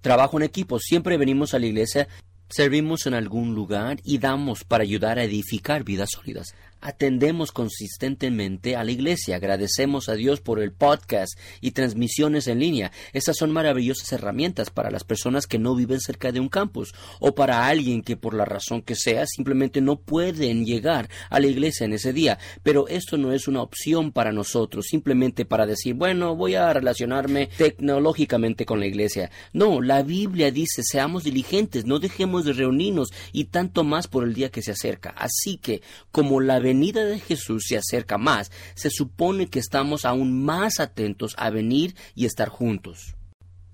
trabajo 0.00 0.36
en 0.36 0.42
equipo. 0.42 0.80
Siempre 0.80 1.16
venimos 1.16 1.54
a 1.54 1.60
la 1.60 1.66
iglesia, 1.66 2.08
servimos 2.52 3.06
en 3.06 3.14
algún 3.14 3.54
lugar 3.54 3.98
y 4.04 4.18
damos 4.18 4.64
para 4.64 4.84
ayudar 4.84 5.18
a 5.18 5.24
edificar 5.24 5.84
vidas 5.84 6.10
sólidas 6.12 6.54
atendemos 6.82 7.52
consistentemente 7.52 8.76
a 8.76 8.84
la 8.84 8.90
iglesia. 8.90 9.36
Agradecemos 9.36 10.08
a 10.08 10.14
Dios 10.14 10.40
por 10.40 10.60
el 10.60 10.72
podcast 10.72 11.38
y 11.60 11.70
transmisiones 11.70 12.48
en 12.48 12.58
línea. 12.58 12.92
Estas 13.12 13.36
son 13.36 13.52
maravillosas 13.52 14.12
herramientas 14.12 14.70
para 14.70 14.90
las 14.90 15.04
personas 15.04 15.46
que 15.46 15.58
no 15.58 15.74
viven 15.74 16.00
cerca 16.00 16.32
de 16.32 16.40
un 16.40 16.48
campus 16.48 16.92
o 17.20 17.34
para 17.34 17.66
alguien 17.66 18.02
que 18.02 18.16
por 18.16 18.34
la 18.34 18.44
razón 18.44 18.82
que 18.82 18.96
sea 18.96 19.26
simplemente 19.26 19.80
no 19.80 19.96
pueden 19.96 20.66
llegar 20.66 21.08
a 21.30 21.40
la 21.40 21.46
iglesia 21.46 21.84
en 21.86 21.92
ese 21.94 22.12
día. 22.12 22.38
Pero 22.62 22.88
esto 22.88 23.16
no 23.16 23.32
es 23.32 23.48
una 23.48 23.62
opción 23.62 24.12
para 24.12 24.32
nosotros, 24.32 24.86
simplemente 24.88 25.44
para 25.44 25.66
decir, 25.66 25.94
bueno, 25.94 26.34
voy 26.34 26.56
a 26.56 26.72
relacionarme 26.72 27.48
tecnológicamente 27.56 28.66
con 28.66 28.80
la 28.80 28.86
iglesia. 28.86 29.30
No, 29.52 29.80
la 29.80 30.02
Biblia 30.02 30.50
dice, 30.50 30.82
seamos 30.82 31.24
diligentes, 31.24 31.86
no 31.86 32.00
dejemos 32.00 32.44
de 32.44 32.52
reunirnos 32.52 33.10
y 33.32 33.44
tanto 33.44 33.84
más 33.84 34.08
por 34.08 34.24
el 34.24 34.34
día 34.34 34.50
que 34.50 34.62
se 34.62 34.72
acerca. 34.72 35.10
Así 35.10 35.58
que, 35.58 35.82
como 36.10 36.40
la 36.40 36.58
venida 36.72 37.04
de 37.04 37.20
Jesús 37.20 37.64
se 37.68 37.76
acerca 37.76 38.16
más, 38.16 38.50
se 38.74 38.88
supone 38.88 39.48
que 39.48 39.58
estamos 39.58 40.06
aún 40.06 40.42
más 40.42 40.80
atentos 40.80 41.34
a 41.36 41.50
venir 41.50 41.94
y 42.14 42.24
estar 42.24 42.48
juntos. 42.48 43.14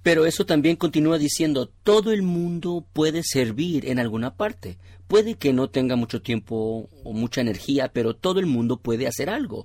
Pero 0.03 0.27
eso 0.27 0.45
también 0.45 0.75
continúa 0.75 1.17
diciendo, 1.17 1.71
todo 1.85 2.11
el 2.11 2.23
mundo 2.23 2.85
puede 2.93 3.23
servir 3.23 3.89
en 3.89 4.01
alguna 4.01 4.35
parte. 4.35 4.79
Puede 5.07 5.37
que 5.37 5.53
no 5.53 5.71
tenga 5.71 5.95
mucho 5.95 6.21
tiempo 6.21 6.89
o 7.05 7.13
mucha 7.13 7.41
energía, 7.41 7.93
pero 7.93 8.17
todo 8.17 8.41
el 8.41 8.47
mundo 8.47 8.79
puede 8.79 9.07
hacer 9.07 9.31
algo. 9.31 9.65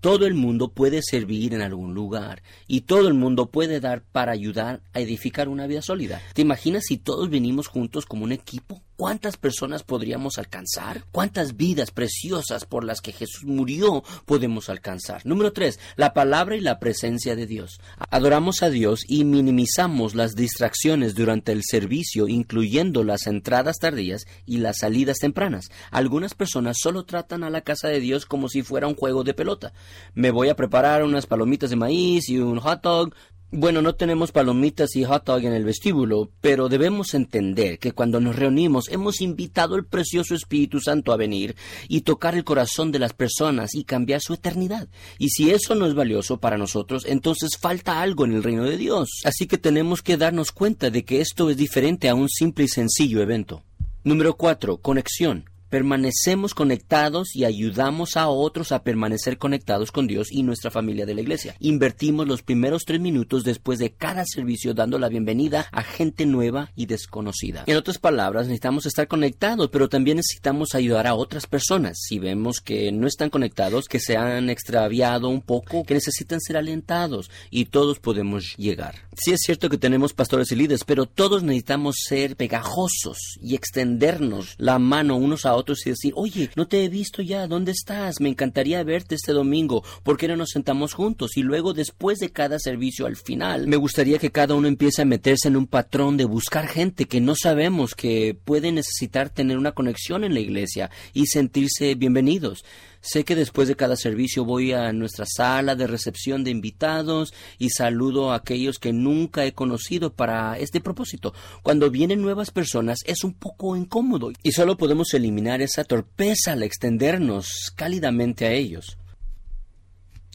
Todo 0.00 0.26
el 0.26 0.34
mundo 0.34 0.72
puede 0.72 1.02
servir 1.02 1.54
en 1.54 1.62
algún 1.62 1.94
lugar 1.94 2.42
y 2.66 2.80
todo 2.80 3.06
el 3.06 3.14
mundo 3.14 3.46
puede 3.52 3.78
dar 3.78 4.02
para 4.02 4.32
ayudar 4.32 4.82
a 4.92 4.98
edificar 4.98 5.48
una 5.48 5.68
vida 5.68 5.82
sólida. 5.82 6.20
¿Te 6.34 6.42
imaginas 6.42 6.86
si 6.88 6.96
todos 6.96 7.30
venimos 7.30 7.68
juntos 7.68 8.06
como 8.06 8.24
un 8.24 8.32
equipo? 8.32 8.82
¿Cuántas 9.02 9.36
personas 9.36 9.82
podríamos 9.82 10.38
alcanzar? 10.38 11.06
¿Cuántas 11.10 11.56
vidas 11.56 11.90
preciosas 11.90 12.64
por 12.64 12.84
las 12.84 13.00
que 13.00 13.10
Jesús 13.10 13.42
murió 13.44 14.04
podemos 14.26 14.68
alcanzar? 14.68 15.26
Número 15.26 15.52
tres, 15.52 15.80
la 15.96 16.14
palabra 16.14 16.54
y 16.54 16.60
la 16.60 16.78
presencia 16.78 17.34
de 17.34 17.48
Dios. 17.48 17.80
Adoramos 18.10 18.62
a 18.62 18.70
Dios 18.70 19.00
y 19.08 19.24
minimizamos 19.24 20.14
las 20.14 20.36
distracciones 20.36 21.16
durante 21.16 21.50
el 21.50 21.62
servicio, 21.64 22.28
incluyendo 22.28 23.02
las 23.02 23.26
entradas 23.26 23.78
tardías 23.80 24.24
y 24.46 24.58
las 24.58 24.76
salidas 24.78 25.18
tempranas. 25.18 25.72
Algunas 25.90 26.34
personas 26.34 26.76
solo 26.80 27.04
tratan 27.04 27.42
a 27.42 27.50
la 27.50 27.62
casa 27.62 27.88
de 27.88 27.98
Dios 27.98 28.24
como 28.24 28.48
si 28.48 28.62
fuera 28.62 28.86
un 28.86 28.94
juego 28.94 29.24
de 29.24 29.34
pelota. 29.34 29.72
Me 30.14 30.30
voy 30.30 30.48
a 30.48 30.54
preparar 30.54 31.02
unas 31.02 31.26
palomitas 31.26 31.70
de 31.70 31.76
maíz 31.76 32.28
y 32.28 32.38
un 32.38 32.60
hot 32.60 32.82
dog, 32.84 33.16
bueno, 33.54 33.82
no 33.82 33.94
tenemos 33.94 34.32
palomitas 34.32 34.96
y 34.96 35.04
hot 35.04 35.26
dog 35.26 35.44
en 35.44 35.52
el 35.52 35.64
vestíbulo, 35.64 36.30
pero 36.40 36.70
debemos 36.70 37.12
entender 37.12 37.78
que 37.78 37.92
cuando 37.92 38.18
nos 38.18 38.34
reunimos 38.34 38.88
hemos 38.88 39.20
invitado 39.20 39.74
al 39.74 39.84
precioso 39.84 40.34
Espíritu 40.34 40.80
Santo 40.80 41.12
a 41.12 41.18
venir 41.18 41.54
y 41.86 42.00
tocar 42.00 42.34
el 42.34 42.44
corazón 42.44 42.92
de 42.92 42.98
las 42.98 43.12
personas 43.12 43.74
y 43.74 43.84
cambiar 43.84 44.22
su 44.22 44.32
eternidad. 44.32 44.88
Y 45.18 45.28
si 45.28 45.50
eso 45.50 45.74
no 45.74 45.84
es 45.84 45.92
valioso 45.92 46.38
para 46.38 46.56
nosotros, 46.56 47.04
entonces 47.06 47.58
falta 47.60 48.00
algo 48.00 48.24
en 48.24 48.32
el 48.32 48.42
reino 48.42 48.64
de 48.64 48.78
Dios. 48.78 49.20
Así 49.26 49.46
que 49.46 49.58
tenemos 49.58 50.00
que 50.00 50.16
darnos 50.16 50.50
cuenta 50.50 50.88
de 50.88 51.04
que 51.04 51.20
esto 51.20 51.50
es 51.50 51.58
diferente 51.58 52.08
a 52.08 52.14
un 52.14 52.30
simple 52.30 52.64
y 52.64 52.68
sencillo 52.68 53.20
evento. 53.20 53.62
Número 54.02 54.34
4. 54.34 54.78
Conexión 54.78 55.51
permanecemos 55.72 56.52
conectados 56.52 57.34
y 57.34 57.46
ayudamos 57.46 58.18
a 58.18 58.28
otros 58.28 58.72
a 58.72 58.82
permanecer 58.82 59.38
conectados 59.38 59.90
con 59.90 60.06
Dios 60.06 60.28
y 60.30 60.42
nuestra 60.42 60.70
familia 60.70 61.06
de 61.06 61.14
la 61.14 61.22
iglesia. 61.22 61.56
Invertimos 61.60 62.28
los 62.28 62.42
primeros 62.42 62.82
tres 62.84 63.00
minutos 63.00 63.42
después 63.42 63.78
de 63.78 63.94
cada 63.94 64.26
servicio 64.26 64.74
dando 64.74 64.98
la 64.98 65.08
bienvenida 65.08 65.66
a 65.72 65.82
gente 65.82 66.26
nueva 66.26 66.70
y 66.76 66.84
desconocida. 66.84 67.64
En 67.66 67.78
otras 67.78 67.96
palabras, 67.96 68.48
necesitamos 68.48 68.84
estar 68.84 69.08
conectados, 69.08 69.70
pero 69.72 69.88
también 69.88 70.18
necesitamos 70.18 70.74
ayudar 70.74 71.06
a 71.06 71.14
otras 71.14 71.46
personas. 71.46 71.96
Si 72.02 72.18
vemos 72.18 72.60
que 72.60 72.92
no 72.92 73.06
están 73.06 73.30
conectados, 73.30 73.88
que 73.88 73.98
se 73.98 74.18
han 74.18 74.50
extraviado 74.50 75.30
un 75.30 75.40
poco, 75.40 75.84
que 75.84 75.94
necesitan 75.94 76.42
ser 76.42 76.58
alentados 76.58 77.30
y 77.48 77.64
todos 77.64 77.98
podemos 77.98 78.54
llegar. 78.58 78.96
Sí 79.14 79.32
es 79.32 79.40
cierto 79.44 79.68
que 79.68 79.76
tenemos 79.76 80.14
pastores 80.14 80.50
y 80.52 80.56
líderes, 80.56 80.84
pero 80.84 81.04
todos 81.04 81.42
necesitamos 81.42 81.96
ser 82.08 82.34
pegajosos 82.34 83.18
y 83.42 83.54
extendernos 83.54 84.54
la 84.56 84.78
mano 84.78 85.16
unos 85.16 85.44
a 85.44 85.54
otros 85.54 85.86
y 85.86 85.90
decir, 85.90 86.14
oye, 86.16 86.48
no 86.56 86.66
te 86.66 86.82
he 86.82 86.88
visto 86.88 87.20
ya, 87.20 87.46
¿dónde 87.46 87.72
estás? 87.72 88.20
Me 88.20 88.30
encantaría 88.30 88.82
verte 88.84 89.14
este 89.14 89.32
domingo, 89.32 89.84
¿por 90.02 90.16
qué 90.16 90.28
no 90.28 90.36
nos 90.36 90.50
sentamos 90.50 90.94
juntos? 90.94 91.36
Y 91.36 91.42
luego, 91.42 91.74
después 91.74 92.20
de 92.20 92.30
cada 92.30 92.58
servicio, 92.58 93.04
al 93.04 93.16
final, 93.16 93.66
me 93.66 93.76
gustaría 93.76 94.18
que 94.18 94.32
cada 94.32 94.54
uno 94.54 94.66
empiece 94.66 95.02
a 95.02 95.06
meterse 95.06 95.48
en 95.48 95.58
un 95.58 95.66
patrón 95.66 96.16
de 96.16 96.24
buscar 96.24 96.66
gente 96.66 97.04
que 97.04 97.20
no 97.20 97.34
sabemos 97.34 97.94
que 97.94 98.34
puede 98.44 98.72
necesitar 98.72 99.28
tener 99.28 99.58
una 99.58 99.72
conexión 99.72 100.24
en 100.24 100.32
la 100.32 100.40
iglesia 100.40 100.90
y 101.12 101.26
sentirse 101.26 101.94
bienvenidos. 101.96 102.64
Sé 103.02 103.24
que 103.24 103.34
después 103.34 103.66
de 103.66 103.74
cada 103.74 103.96
servicio 103.96 104.44
voy 104.44 104.72
a 104.72 104.92
nuestra 104.92 105.26
sala 105.26 105.74
de 105.74 105.88
recepción 105.88 106.44
de 106.44 106.52
invitados 106.52 107.34
y 107.58 107.70
saludo 107.70 108.30
a 108.30 108.36
aquellos 108.36 108.78
que 108.78 108.92
nunca 108.92 109.44
he 109.44 109.52
conocido 109.52 110.14
para 110.14 110.56
este 110.56 110.80
propósito. 110.80 111.34
Cuando 111.64 111.90
vienen 111.90 112.22
nuevas 112.22 112.52
personas 112.52 113.00
es 113.04 113.24
un 113.24 113.34
poco 113.34 113.74
incómodo 113.74 114.30
y 114.44 114.52
solo 114.52 114.76
podemos 114.76 115.12
eliminar 115.14 115.62
esa 115.62 115.82
torpeza 115.82 116.52
al 116.52 116.62
extendernos 116.62 117.72
cálidamente 117.74 118.46
a 118.46 118.52
ellos. 118.52 118.96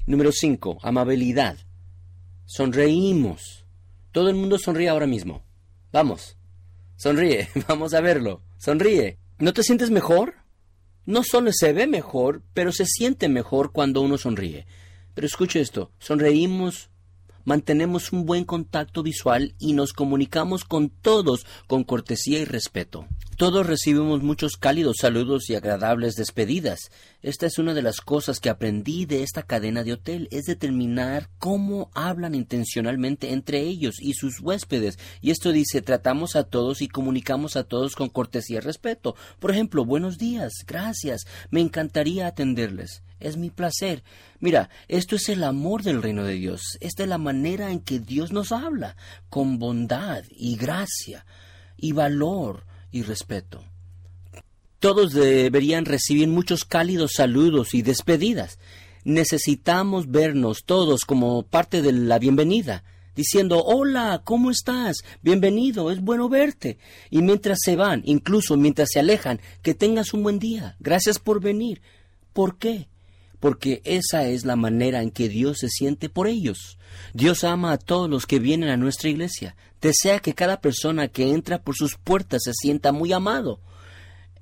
Número 0.05 0.33
5. 0.33 0.79
Amabilidad. 0.83 1.57
Sonreímos. 2.45 3.65
Todo 4.11 4.29
el 4.29 4.35
mundo 4.35 4.59
sonríe 4.59 4.89
ahora 4.89 5.07
mismo. 5.07 5.45
Vamos. 5.93 6.37
Sonríe. 6.97 7.47
Vamos 7.69 7.93
a 7.93 8.01
verlo. 8.01 8.41
Sonríe. 8.57 9.19
¿No 9.39 9.53
te 9.53 9.63
sientes 9.63 9.89
mejor? 9.89 10.35
No 11.07 11.23
solo 11.23 11.51
se 11.53 11.71
ve 11.71 11.87
mejor, 11.87 12.41
pero 12.53 12.73
se 12.73 12.85
siente 12.85 13.29
mejor 13.29 13.71
cuando 13.71 14.01
uno 14.01 14.17
sonríe. 14.17 14.67
Pero 15.13 15.25
escuche 15.25 15.61
esto, 15.61 15.89
sonreímos, 15.99 16.89
mantenemos 17.47 18.11
un 18.11 18.25
buen 18.25 18.43
contacto 18.43 19.03
visual 19.03 19.55
y 19.57 19.71
nos 19.71 19.93
comunicamos 19.93 20.65
con 20.65 20.89
todos 20.89 21.45
con 21.67 21.85
cortesía 21.85 22.39
y 22.39 22.45
respeto. 22.45 23.07
Todos 23.37 23.65
recibimos 23.65 24.21
muchos 24.21 24.57
cálidos 24.57 24.97
saludos 24.99 25.49
y 25.49 25.55
agradables 25.55 26.15
despedidas. 26.15 26.91
Esta 27.21 27.45
es 27.45 27.57
una 27.57 27.73
de 27.73 27.81
las 27.81 28.01
cosas 28.01 28.41
que 28.41 28.49
aprendí 28.49 29.05
de 29.05 29.23
esta 29.23 29.43
cadena 29.43 29.85
de 29.85 29.93
hotel, 29.93 30.27
es 30.29 30.43
determinar 30.43 31.29
cómo 31.39 31.89
hablan 31.93 32.35
intencionalmente 32.35 33.31
entre 33.31 33.61
ellos 33.61 33.95
y 34.01 34.15
sus 34.15 34.41
huéspedes. 34.41 34.99
Y 35.21 35.31
esto 35.31 35.53
dice, 35.53 35.81
tratamos 35.81 36.35
a 36.35 36.43
todos 36.43 36.81
y 36.81 36.89
comunicamos 36.89 37.55
a 37.55 37.63
todos 37.63 37.95
con 37.95 38.09
cortesía 38.09 38.57
y 38.57 38.59
respeto. 38.59 39.15
Por 39.39 39.51
ejemplo, 39.51 39.85
buenos 39.85 40.17
días, 40.17 40.51
gracias, 40.67 41.21
me 41.49 41.61
encantaría 41.61 42.27
atenderles. 42.27 43.03
Es 43.19 43.37
mi 43.37 43.49
placer. 43.49 44.03
Mira, 44.39 44.69
esto 44.87 45.15
es 45.15 45.29
el 45.29 45.43
amor 45.43 45.83
del 45.83 46.01
reino 46.01 46.23
de 46.23 46.33
Dios. 46.33 46.77
Esta 46.81 47.03
es 47.03 47.09
la 47.09 47.17
manera 47.17 47.71
en 47.71 47.79
que 47.79 47.99
Dios 47.99 48.31
nos 48.31 48.51
habla, 48.51 48.95
con 49.29 49.57
bondad 49.57 50.23
y 50.29 50.55
gracia 50.55 51.25
y 51.77 51.93
valor 51.93 52.65
y 52.91 53.01
respeto. 53.03 53.63
Todos 54.79 55.13
deberían 55.13 55.85
recibir 55.85 56.27
muchos 56.27 56.63
cálidos 56.63 57.13
saludos 57.15 57.73
y 57.73 57.81
despedidas. 57.81 58.59
Necesitamos 59.03 60.11
vernos 60.11 60.63
todos 60.65 61.01
como 61.05 61.41
parte 61.43 61.81
de 61.81 61.93
la 61.93 62.19
bienvenida, 62.19 62.83
diciendo 63.15 63.63
Hola, 63.63 64.21
¿cómo 64.23 64.51
estás? 64.51 64.97
Bienvenido, 65.23 65.89
es 65.89 66.01
bueno 66.01 66.29
verte. 66.29 66.77
Y 67.09 67.23
mientras 67.23 67.57
se 67.63 67.75
van, 67.75 68.03
incluso 68.05 68.55
mientras 68.55 68.89
se 68.91 68.99
alejan, 68.99 69.41
que 69.63 69.73
tengas 69.73 70.13
un 70.13 70.21
buen 70.21 70.37
día. 70.37 70.75
Gracias 70.79 71.17
por 71.17 71.41
venir. 71.41 71.81
¿Por 72.33 72.59
qué? 72.59 72.87
Porque 73.39 73.81
esa 73.85 74.27
es 74.27 74.45
la 74.45 74.55
manera 74.55 75.01
en 75.01 75.11
que 75.11 75.29
Dios 75.29 75.59
se 75.59 75.69
siente 75.69 76.09
por 76.09 76.27
ellos. 76.27 76.77
Dios 77.13 77.43
ama 77.43 77.71
a 77.71 77.77
todos 77.77 78.09
los 78.09 78.25
que 78.25 78.39
vienen 78.39 78.69
a 78.69 78.77
nuestra 78.77 79.09
iglesia, 79.09 79.55
desea 79.81 80.19
que 80.19 80.33
cada 80.33 80.59
persona 80.61 81.07
que 81.07 81.31
entra 81.31 81.61
por 81.61 81.75
sus 81.75 81.95
puertas 81.95 82.43
se 82.43 82.53
sienta 82.53 82.91
muy 82.91 83.13
amado. 83.13 83.61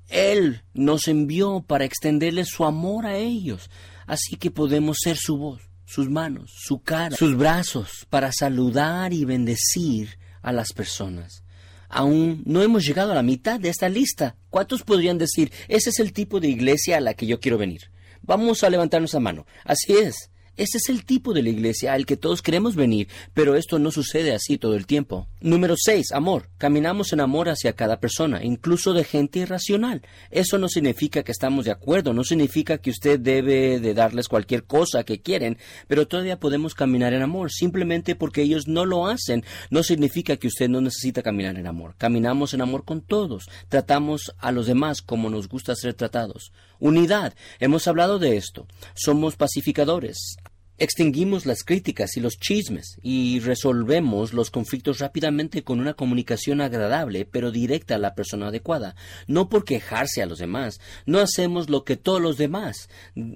Él 0.08 0.62
nos 0.72 1.08
envió 1.08 1.64
para 1.66 1.84
extenderles 1.84 2.48
su 2.48 2.64
amor 2.64 3.06
a 3.06 3.16
ellos, 3.16 3.70
así 4.06 4.36
que 4.36 4.50
podemos 4.50 4.98
ser 5.02 5.16
su 5.16 5.36
voz, 5.36 5.62
sus 5.84 6.08
manos, 6.08 6.52
su 6.54 6.80
cara, 6.80 7.16
sus 7.16 7.36
brazos, 7.36 8.06
para 8.08 8.32
saludar 8.32 9.12
y 9.12 9.24
bendecir 9.24 10.18
a 10.42 10.52
las 10.52 10.72
personas. 10.72 11.42
Aún 11.88 12.42
no 12.46 12.62
hemos 12.62 12.84
llegado 12.84 13.12
a 13.12 13.16
la 13.16 13.22
mitad 13.22 13.60
de 13.60 13.68
esta 13.68 13.88
lista. 13.88 14.36
¿Cuántos 14.50 14.82
podrían 14.82 15.18
decir, 15.18 15.52
ese 15.68 15.90
es 15.90 15.98
el 15.98 16.12
tipo 16.12 16.40
de 16.40 16.48
iglesia 16.48 16.96
a 16.96 17.00
la 17.00 17.14
que 17.14 17.26
yo 17.26 17.40
quiero 17.40 17.58
venir? 17.58 17.90
Vamos 18.26 18.64
a 18.64 18.70
levantarnos 18.70 19.14
a 19.14 19.20
mano. 19.20 19.46
Así 19.64 19.94
es. 19.94 20.30
Ese 20.56 20.78
es 20.78 20.88
el 20.88 21.04
tipo 21.04 21.34
de 21.34 21.42
la 21.42 21.50
iglesia 21.50 21.92
al 21.92 22.06
que 22.06 22.16
todos 22.16 22.40
queremos 22.40 22.76
venir, 22.76 23.08
pero 23.34 23.56
esto 23.56 23.78
no 23.78 23.90
sucede 23.90 24.34
así 24.34 24.56
todo 24.56 24.74
el 24.74 24.86
tiempo. 24.86 25.28
Número 25.42 25.74
6. 25.76 26.12
Amor. 26.12 26.48
Caminamos 26.56 27.12
en 27.12 27.20
amor 27.20 27.50
hacia 27.50 27.74
cada 27.74 28.00
persona, 28.00 28.42
incluso 28.42 28.94
de 28.94 29.04
gente 29.04 29.40
irracional. 29.40 30.00
Eso 30.30 30.56
no 30.56 30.70
significa 30.70 31.22
que 31.22 31.32
estamos 31.32 31.66
de 31.66 31.72
acuerdo, 31.72 32.14
no 32.14 32.24
significa 32.24 32.78
que 32.78 32.88
usted 32.88 33.20
debe 33.20 33.80
de 33.80 33.92
darles 33.92 34.28
cualquier 34.28 34.64
cosa 34.64 35.04
que 35.04 35.20
quieren, 35.20 35.58
pero 35.88 36.08
todavía 36.08 36.40
podemos 36.40 36.74
caminar 36.74 37.12
en 37.12 37.20
amor, 37.20 37.52
simplemente 37.52 38.14
porque 38.14 38.40
ellos 38.40 38.66
no 38.66 38.86
lo 38.86 39.08
hacen. 39.08 39.44
No 39.68 39.82
significa 39.82 40.38
que 40.38 40.48
usted 40.48 40.70
no 40.70 40.80
necesita 40.80 41.22
caminar 41.22 41.58
en 41.58 41.66
amor. 41.66 41.96
Caminamos 41.98 42.54
en 42.54 42.62
amor 42.62 42.86
con 42.86 43.02
todos, 43.02 43.50
tratamos 43.68 44.34
a 44.38 44.52
los 44.52 44.66
demás 44.66 45.02
como 45.02 45.28
nos 45.28 45.48
gusta 45.48 45.76
ser 45.76 45.92
tratados. 45.92 46.50
Unidad. 46.78 47.34
Hemos 47.58 47.86
hablado 47.88 48.18
de 48.18 48.36
esto. 48.36 48.66
Somos 48.94 49.36
pacificadores. 49.36 50.36
Extinguimos 50.78 51.46
las 51.46 51.64
críticas 51.64 52.16
y 52.16 52.20
los 52.20 52.38
chismes 52.38 52.98
y 53.02 53.40
resolvemos 53.40 54.32
los 54.32 54.50
conflictos 54.50 54.98
rápidamente 54.98 55.64
con 55.64 55.80
una 55.80 55.94
comunicación 55.94 56.60
agradable 56.60 57.24
pero 57.24 57.50
directa 57.50 57.94
a 57.94 57.98
la 57.98 58.14
persona 58.14 58.48
adecuada, 58.48 58.94
no 59.26 59.48
por 59.48 59.64
quejarse 59.64 60.22
a 60.22 60.26
los 60.26 60.38
demás. 60.38 60.80
No 61.06 61.18
hacemos 61.20 61.70
lo 61.70 61.84
que 61.84 61.96
todos 61.96 62.20
los 62.20 62.36
demás, 62.36 62.88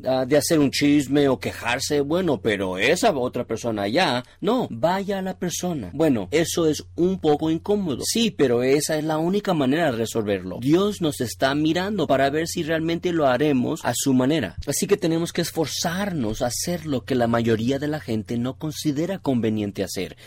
ah, 0.06 0.24
de 0.26 0.36
hacer 0.36 0.58
un 0.58 0.70
chisme 0.70 1.28
o 1.28 1.38
quejarse, 1.38 2.00
bueno, 2.00 2.40
pero 2.40 2.78
esa 2.78 3.16
otra 3.16 3.46
persona 3.46 3.88
ya, 3.88 4.24
no, 4.40 4.68
vaya 4.70 5.18
a 5.18 5.22
la 5.22 5.38
persona. 5.38 5.90
Bueno, 5.92 6.28
eso 6.30 6.66
es 6.66 6.84
un 6.96 7.20
poco 7.20 7.50
incómodo, 7.50 8.02
sí, 8.04 8.30
pero 8.30 8.62
esa 8.62 8.98
es 8.98 9.04
la 9.04 9.18
única 9.18 9.54
manera 9.54 9.86
de 9.86 9.98
resolverlo. 9.98 10.58
Dios 10.60 11.00
nos 11.00 11.20
está 11.20 11.54
mirando 11.54 12.06
para 12.06 12.30
ver 12.30 12.46
si 12.48 12.62
realmente 12.62 13.12
lo 13.12 13.26
haremos 13.26 13.80
a 13.84 13.92
su 13.94 14.14
manera. 14.14 14.56
Así 14.66 14.86
que 14.86 14.96
tenemos 14.96 15.32
que 15.32 15.42
esforzarnos 15.42 16.42
a 16.42 16.46
hacer 16.46 16.86
lo 16.86 17.04
que 17.04 17.14
la 17.14 17.26
mayoría 17.30 17.78
de 17.78 17.88
la 17.88 18.00
gente 18.00 18.36
no 18.36 18.58
considera 18.58 19.18
conveniente 19.18 19.82
hacer. 19.82 20.18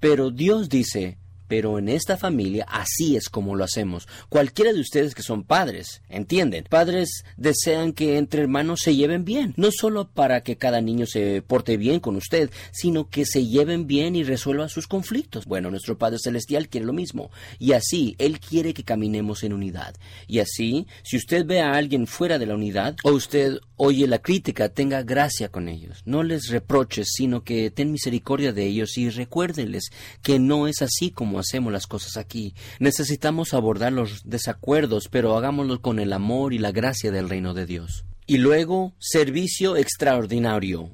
Pero 0.00 0.30
Dios 0.30 0.70
dice, 0.70 1.18
pero 1.48 1.78
en 1.78 1.88
esta 1.88 2.16
familia 2.16 2.66
así 2.68 3.16
es 3.16 3.28
como 3.28 3.54
lo 3.54 3.64
hacemos. 3.64 4.08
Cualquiera 4.28 4.72
de 4.72 4.80
ustedes 4.80 5.14
que 5.14 5.22
son 5.22 5.44
padres, 5.44 6.02
entienden. 6.08 6.64
Padres 6.68 7.24
desean 7.36 7.92
que 7.92 8.18
entre 8.18 8.42
hermanos 8.42 8.80
se 8.82 8.96
lleven 8.96 9.24
bien, 9.24 9.54
no 9.56 9.70
solo 9.70 10.08
para 10.08 10.42
que 10.42 10.56
cada 10.56 10.80
niño 10.80 11.06
se 11.06 11.42
porte 11.42 11.76
bien 11.76 12.00
con 12.00 12.16
usted, 12.16 12.50
sino 12.72 13.08
que 13.08 13.24
se 13.26 13.46
lleven 13.46 13.86
bien 13.86 14.16
y 14.16 14.24
resuelvan 14.24 14.68
sus 14.68 14.86
conflictos. 14.86 15.46
Bueno, 15.46 15.70
nuestro 15.70 15.98
Padre 15.98 16.18
Celestial 16.18 16.68
quiere 16.68 16.86
lo 16.86 16.92
mismo. 16.92 17.30
Y 17.58 17.72
así, 17.72 18.14
Él 18.18 18.40
quiere 18.40 18.74
que 18.74 18.84
caminemos 18.84 19.42
en 19.42 19.52
unidad. 19.52 19.94
Y 20.26 20.38
así, 20.38 20.86
si 21.02 21.16
usted 21.16 21.44
ve 21.46 21.60
a 21.60 21.74
alguien 21.74 22.06
fuera 22.06 22.38
de 22.38 22.46
la 22.46 22.54
unidad, 22.54 22.96
o 23.04 23.12
usted 23.12 23.58
oye 23.76 24.06
la 24.06 24.20
crítica, 24.20 24.68
tenga 24.68 25.02
gracia 25.02 25.48
con 25.48 25.68
ellos. 25.68 26.02
No 26.04 26.22
les 26.22 26.48
reproches, 26.48 27.08
sino 27.14 27.42
que 27.42 27.70
ten 27.70 27.92
misericordia 27.92 28.52
de 28.52 28.66
ellos 28.66 28.96
y 28.98 29.10
recuérdenles 29.10 29.90
que 30.22 30.38
no 30.38 30.68
es 30.68 30.82
así 30.82 31.10
como 31.10 31.33
hacemos 31.38 31.72
las 31.72 31.86
cosas 31.86 32.16
aquí. 32.16 32.54
Necesitamos 32.78 33.54
abordar 33.54 33.92
los 33.92 34.22
desacuerdos, 34.24 35.08
pero 35.10 35.36
hagámoslo 35.36 35.80
con 35.80 35.98
el 35.98 36.12
amor 36.12 36.52
y 36.52 36.58
la 36.58 36.72
gracia 36.72 37.10
del 37.10 37.28
reino 37.28 37.54
de 37.54 37.66
Dios. 37.66 38.04
Y 38.26 38.38
luego, 38.38 38.94
servicio 38.98 39.76
extraordinario 39.76 40.90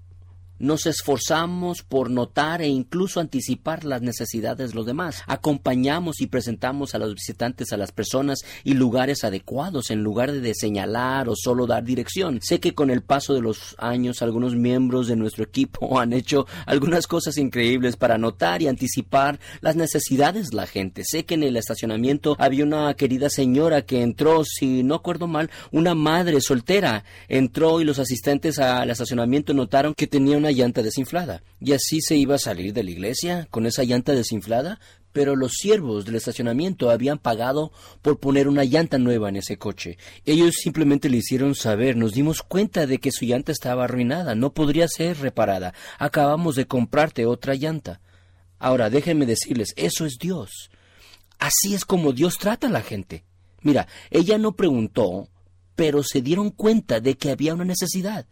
nos 0.61 0.87
esforzamos 0.87 1.83
por 1.83 2.11
notar 2.11 2.63
e 2.63 2.69
incluso 2.69 3.19
anticipar 3.19 3.85
las 3.85 4.03
necesidades 4.03 4.71
de 4.71 4.77
los 4.77 4.87
demás. 4.87 5.23
Acompañamos 5.27 6.21
y 6.21 6.27
presentamos 6.27 6.95
a 6.95 6.99
los 6.99 7.15
visitantes 7.15 7.73
a 7.73 7.79
las 7.79 7.93
personas 7.93 8.41
y 8.63 8.75
lugares 8.75 9.25
adecuados 9.25 9.91
en 9.91 10.03
lugar 10.03 10.31
de 10.33 10.55
señalar 10.55 11.29
o 11.29 11.35
solo 11.35 11.67
dar 11.67 11.83
dirección. 11.83 12.41
Sé 12.43 12.61
que 12.61 12.75
con 12.75 12.91
el 12.91 13.03
paso 13.03 13.33
de 13.33 13.41
los 13.41 13.75
años 13.79 14.21
algunos 14.21 14.55
miembros 14.55 15.09
de 15.09 15.17
nuestro 15.17 15.45
equipo 15.45 15.99
han 15.99 16.13
hecho 16.13 16.47
algunas 16.67 17.07
cosas 17.07 17.39
increíbles 17.39 17.97
para 17.97 18.19
notar 18.19 18.63
y 18.63 18.69
anticipar 18.69 19.41
las 19.63 19.77
necesidades 19.77 20.51
de 20.51 20.57
la 20.57 20.67
gente. 20.67 21.03
Sé 21.05 21.25
que 21.25 21.35
en 21.35 21.43
el 21.43 21.57
estacionamiento 21.57 22.37
había 22.39 22.65
una 22.65 22.93
querida 22.95 23.31
señora 23.31 23.83
que 23.83 24.03
entró, 24.03 24.45
si 24.45 24.83
no 24.83 24.95
acuerdo 24.95 25.27
mal, 25.27 25.51
una 25.73 25.95
madre 25.95 26.41
soltera 26.43 27.05
entró 27.29 27.81
y 27.81 27.85
los 27.85 27.99
asistentes 27.99 28.59
al 28.59 28.91
estacionamiento 28.91 29.55
notaron 29.55 29.95
que 29.95 30.07
tenía 30.07 30.37
una 30.37 30.50
llanta 30.51 30.83
desinflada. 30.83 31.43
Y 31.61 31.73
así 31.73 32.01
se 32.01 32.17
iba 32.17 32.37
a 32.37 32.39
salir 32.39 32.73
de 32.73 32.83
la 32.83 32.91
iglesia 32.91 33.49
con 33.51 33.67
esa 33.67 33.85
llanta 33.85 34.13
desinflada, 34.13 34.81
pero 35.13 35.37
los 35.37 35.53
siervos 35.55 36.05
del 36.05 36.15
estacionamiento 36.15 36.91
habían 36.91 37.19
pagado 37.19 37.73
por 38.03 38.21
poner 38.21 38.49
una 38.49 38.65
llanta 38.65 38.99
nueva 38.99 39.29
en 39.29 39.37
ese 39.37 39.57
coche. 39.59 39.99
Ellos 40.25 40.55
simplemente 40.63 41.09
le 41.09 41.19
hicieron 41.19 41.55
saber, 41.55 41.97
nos 41.97 42.13
dimos 42.13 42.43
cuenta 42.43 42.87
de 42.87 42.99
que 42.99 43.11
su 43.11 43.25
llanta 43.25 43.53
estaba 43.53 43.85
arruinada, 43.85 44.35
no 44.35 44.53
podría 44.55 44.87
ser 44.89 45.19
reparada. 45.19 45.75
Acabamos 45.99 46.55
de 46.55 46.67
comprarte 46.67 47.27
otra 47.27 47.55
llanta. 47.55 48.01
Ahora, 48.59 48.91
déjenme 48.91 49.27
decirles, 49.27 49.73
eso 49.77 50.05
es 50.05 50.17
Dios. 50.21 50.71
Así 51.39 51.75
es 51.75 51.85
como 51.85 52.13
Dios 52.13 52.37
trata 52.39 52.69
a 52.69 52.71
la 52.71 52.83
gente. 52.83 53.25
Mira, 53.63 53.89
ella 54.11 54.39
no 54.39 54.53
preguntó, 54.53 55.29
pero 55.75 56.03
se 56.03 56.21
dieron 56.21 56.51
cuenta 56.51 57.01
de 57.01 57.17
que 57.17 57.31
había 57.31 57.55
una 57.55 57.65
necesidad. 57.65 58.27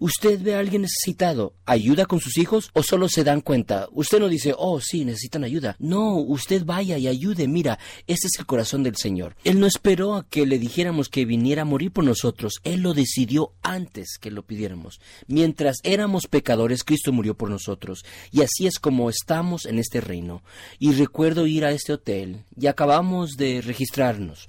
¿Usted 0.00 0.40
ve 0.40 0.54
a 0.54 0.60
alguien 0.60 0.82
necesitado? 0.82 1.54
¿Ayuda 1.66 2.06
con 2.06 2.20
sus 2.20 2.38
hijos? 2.38 2.70
¿O 2.72 2.84
solo 2.84 3.08
se 3.08 3.24
dan 3.24 3.40
cuenta? 3.40 3.88
Usted 3.90 4.20
no 4.20 4.28
dice, 4.28 4.54
oh, 4.56 4.80
sí, 4.80 5.04
necesitan 5.04 5.42
ayuda. 5.42 5.74
No, 5.80 6.14
usted 6.18 6.64
vaya 6.64 6.98
y 6.98 7.08
ayude. 7.08 7.48
Mira, 7.48 7.80
ese 8.06 8.28
es 8.28 8.38
el 8.38 8.46
corazón 8.46 8.84
del 8.84 8.94
Señor. 8.94 9.34
Él 9.42 9.58
no 9.58 9.66
esperó 9.66 10.14
a 10.14 10.24
que 10.28 10.46
le 10.46 10.60
dijéramos 10.60 11.08
que 11.08 11.24
viniera 11.24 11.62
a 11.62 11.64
morir 11.64 11.90
por 11.90 12.04
nosotros. 12.04 12.60
Él 12.62 12.82
lo 12.82 12.94
decidió 12.94 13.54
antes 13.60 14.18
que 14.20 14.30
lo 14.30 14.44
pidiéramos. 14.44 15.00
Mientras 15.26 15.78
éramos 15.82 16.28
pecadores, 16.28 16.84
Cristo 16.84 17.12
murió 17.12 17.36
por 17.36 17.50
nosotros. 17.50 18.04
Y 18.30 18.42
así 18.42 18.68
es 18.68 18.78
como 18.78 19.10
estamos 19.10 19.66
en 19.66 19.80
este 19.80 20.00
reino. 20.00 20.44
Y 20.78 20.92
recuerdo 20.92 21.48
ir 21.48 21.64
a 21.64 21.72
este 21.72 21.92
hotel 21.92 22.44
y 22.56 22.68
acabamos 22.68 23.36
de 23.36 23.62
registrarnos 23.62 24.46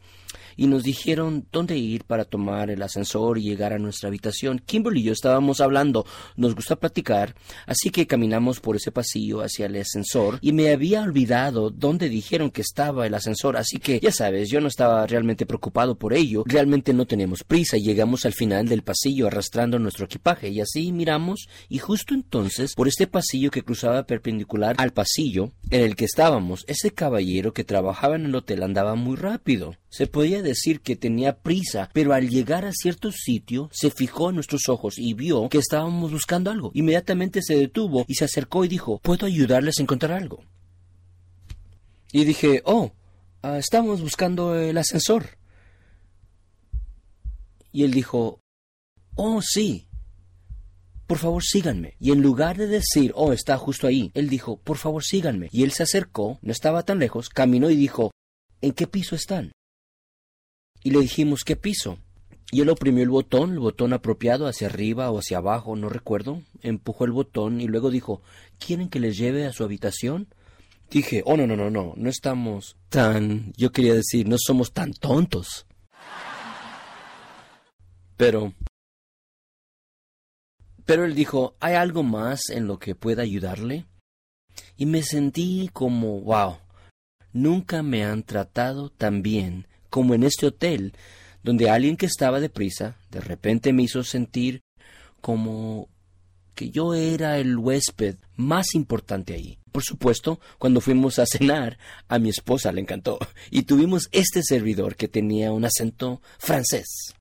y 0.60 0.68
nos 0.68 0.84
dijeron 0.84 1.48
dónde 1.52 1.78
ir 1.78 2.04
para 2.04 2.26
tomar 2.26 2.70
el 2.70 2.84
ascensor 2.84 3.38
y 3.38 3.44
llegar 3.44 3.74
a 3.74 3.80
nuestra 3.80 4.10
habitación. 4.10 4.60
Kimberly 4.60 5.00
y 5.00 5.04
yo 5.04 5.14
estábamos 5.14 5.62
hablando, 5.62 6.06
nos 6.36 6.54
gusta 6.54 6.76
platicar, 6.76 7.34
así 7.66 7.90
que 7.90 8.06
caminamos 8.08 8.60
por 8.60 8.76
ese 8.76 8.92
pasillo 8.92 9.42
hacia 9.42 9.66
el 9.68 9.78
ascensor 9.78 10.38
y 10.42 10.52
me 10.52 10.72
había 10.72 11.02
olvidado 11.02 11.70
dónde 11.70 12.10
dijeron 12.10 12.52
que 12.52 12.62
estaba 12.62 13.08
el 13.08 13.14
ascensor, 13.14 13.56
así 13.56 13.80
que 13.80 14.00
ya 14.00 14.12
sabes, 14.12 14.50
yo 14.50 14.60
no 14.60 14.68
estaba 14.68 15.08
realmente 15.08 15.46
preocupado 15.46 15.98
por 15.98 16.14
ello, 16.14 16.44
realmente 16.46 16.94
no 16.94 17.08
tenemos 17.08 17.44
prisa 17.44 17.78
llegamos 17.78 18.26
al 18.26 18.34
final 18.34 18.68
del 18.68 18.84
pasillo 18.84 19.28
arrastrando 19.28 19.80
nuestro 19.80 20.06
equipaje 20.06 20.50
y 20.50 20.60
así 20.60 20.92
miramos 20.92 21.48
y 21.70 21.78
justo 21.78 22.14
entonces 22.14 22.74
por 22.76 22.88
este 22.88 23.08
pasillo 23.08 23.52
que 23.52 23.64
cruzaba 23.64 24.04
perpendicular 24.04 24.76
al 24.78 24.92
pasillo 24.92 25.52
en 25.70 25.82
el 25.82 25.96
que 25.96 26.06
estábamos, 26.06 26.66
ese 26.68 26.92
caballero 26.92 27.54
que 27.54 27.64
trabajaba 27.64 28.16
en 28.16 28.26
el 28.26 28.36
hotel 28.36 28.64
andaba 28.64 28.96
muy 28.96 29.16
rápido. 29.16 29.76
Se 29.90 30.06
podía 30.06 30.44
decir 30.44 30.82
que 30.82 30.96
tenía 30.96 31.40
prisa, 31.40 31.90
pero 31.94 32.14
al 32.14 32.30
llegar 32.30 32.66
a 32.66 32.72
cierto 32.72 33.12
sitio 33.12 33.70
se 33.74 33.90
fijó 33.90 34.30
en 34.30 34.36
nuestros 34.36 34.70
ojos 34.70 35.00
y 35.00 35.14
vio 35.14 35.50
que 35.50 35.58
estábamos 35.58 36.12
buscando 36.12 36.52
algo. 36.52 36.72
Inmediatamente 36.76 37.42
se 37.42 37.56
detuvo 37.56 38.06
y 38.08 38.16
se 38.16 38.26
acercó 38.26 38.64
y 38.64 38.68
dijo, 38.68 39.00
¿puedo 39.00 39.26
ayudarles 39.26 39.80
a 39.80 39.82
encontrar 39.82 40.14
algo? 40.14 40.44
Y 42.12 42.24
dije, 42.24 42.62
oh, 42.66 42.92
ah, 43.42 43.58
estamos 43.58 44.02
buscando 44.02 44.56
el 44.56 44.78
ascensor. 44.78 45.38
Y 47.72 47.84
él 47.84 47.92
dijo, 47.92 48.42
oh, 49.16 49.42
sí, 49.42 49.88
por 51.08 51.18
favor 51.18 51.44
síganme. 51.44 51.96
Y 52.00 52.12
en 52.12 52.22
lugar 52.22 52.58
de 52.58 52.68
decir, 52.68 53.12
oh, 53.16 53.34
está 53.34 53.58
justo 53.58 53.88
ahí, 53.88 54.12
él 54.14 54.30
dijo, 54.30 54.58
por 54.58 54.78
favor 54.78 55.04
síganme. 55.04 55.50
Y 55.52 55.64
él 55.64 55.72
se 55.72 55.82
acercó, 55.82 56.38
no 56.44 56.52
estaba 56.52 56.84
tan 56.84 57.00
lejos, 57.00 57.30
caminó 57.30 57.72
y 57.72 57.76
dijo, 57.76 58.12
¿en 58.62 58.74
qué 58.74 58.86
piso 58.86 59.16
están? 59.16 59.52
Y 60.84 60.92
le 60.92 61.00
dijimos, 61.00 61.44
¿qué 61.44 61.56
piso? 61.56 61.98
Y 62.52 62.62
él 62.62 62.70
oprimió 62.70 63.04
el 63.04 63.10
botón, 63.10 63.52
el 63.52 63.60
botón 63.60 63.94
apropiado, 63.94 64.48
hacia 64.48 64.68
arriba 64.68 65.12
o 65.12 65.20
hacia 65.20 65.38
abajo, 65.38 65.76
no 65.76 65.90
recuerdo. 65.90 66.42
Empujó 66.62 67.06
el 67.06 67.12
botón 67.12 67.62
y 67.62 67.68
luego 67.68 67.92
dijo, 67.92 68.22
¿quieren 68.58 68.90
que 68.90 69.00
les 69.00 69.18
lleve 69.18 69.46
a 69.46 69.54
su 69.54 69.64
habitación? 69.64 70.28
Dije, 70.90 71.22
oh, 71.26 71.38
no, 71.38 71.46
no, 71.46 71.56
no, 71.56 71.70
no, 71.70 71.94
no 71.96 72.10
estamos 72.10 72.76
tan... 72.90 73.54
Yo 73.56 73.72
quería 73.72 73.94
decir, 73.94 74.28
no 74.28 74.38
somos 74.40 74.74
tan 74.74 74.94
tontos. 74.94 75.68
Pero 78.18 78.54
pero 80.90 81.06
él 81.06 81.14
dijo, 81.14 81.56
¿hay 81.60 81.76
algo 81.76 82.02
más 82.02 82.50
en 82.50 82.66
lo 82.66 82.80
que 82.80 82.96
pueda 82.96 83.22
ayudarle? 83.22 83.86
Y 84.76 84.88
me 84.88 85.04
sentí 85.04 85.70
como, 85.72 86.20
wow, 86.22 86.58
nunca 87.32 87.84
me 87.84 88.04
han 88.04 88.24
tratado 88.24 88.90
tan 88.90 89.22
bien 89.22 89.68
como 89.90 90.14
en 90.14 90.24
este 90.24 90.48
hotel, 90.48 90.94
donde 91.44 91.70
alguien 91.70 91.98
que 91.98 92.06
estaba 92.06 92.40
deprisa 92.40 92.98
de 93.12 93.22
repente 93.22 93.74
me 93.74 93.84
hizo 93.84 94.04
sentir 94.04 94.62
como 95.22 95.90
que 96.56 96.72
yo 96.72 96.94
era 96.94 97.38
el 97.38 97.58
huésped 97.58 98.18
más 98.36 98.76
importante 98.76 99.34
ahí. 99.34 99.60
Por 99.72 99.84
supuesto, 99.84 100.40
cuando 100.58 100.82
fuimos 100.82 101.18
a 101.18 101.26
cenar, 101.26 101.78
a 102.08 102.20
mi 102.20 102.30
esposa 102.30 102.72
le 102.72 102.82
encantó, 102.82 103.18
y 103.50 103.64
tuvimos 103.64 104.10
este 104.12 104.44
servidor 104.44 104.96
que 104.96 105.08
tenía 105.08 105.52
un 105.52 105.64
acento 105.64 106.22
francés. 106.38 107.16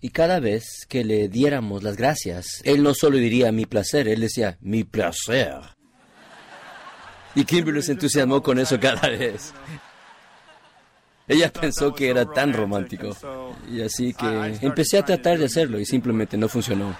Y 0.00 0.10
cada 0.10 0.40
vez 0.40 0.84
que 0.88 1.04
le 1.04 1.28
diéramos 1.28 1.82
las 1.82 1.96
gracias, 1.96 2.60
él 2.64 2.82
no 2.82 2.92
solo 2.92 3.18
diría 3.18 3.52
mi 3.52 3.66
placer, 3.66 4.08
él 4.08 4.20
decía 4.20 4.58
mi 4.60 4.84
placer. 4.84 5.54
Y 7.34 7.44
Kimberly 7.44 7.82
se 7.82 7.92
entusiasmó 7.92 8.42
con 8.42 8.58
eso 8.58 8.80
cada 8.80 9.08
vez. 9.08 9.52
Ella 11.28 11.52
pensó 11.52 11.94
que 11.94 12.08
era 12.08 12.24
tan 12.24 12.52
romántico. 12.52 13.16
Y 13.70 13.82
así 13.82 14.12
que 14.14 14.58
empecé 14.62 14.98
a 14.98 15.04
tratar 15.04 15.38
de 15.38 15.46
hacerlo 15.46 15.80
y 15.80 15.86
simplemente 15.86 16.36
no 16.36 16.48
funcionó. 16.48 16.96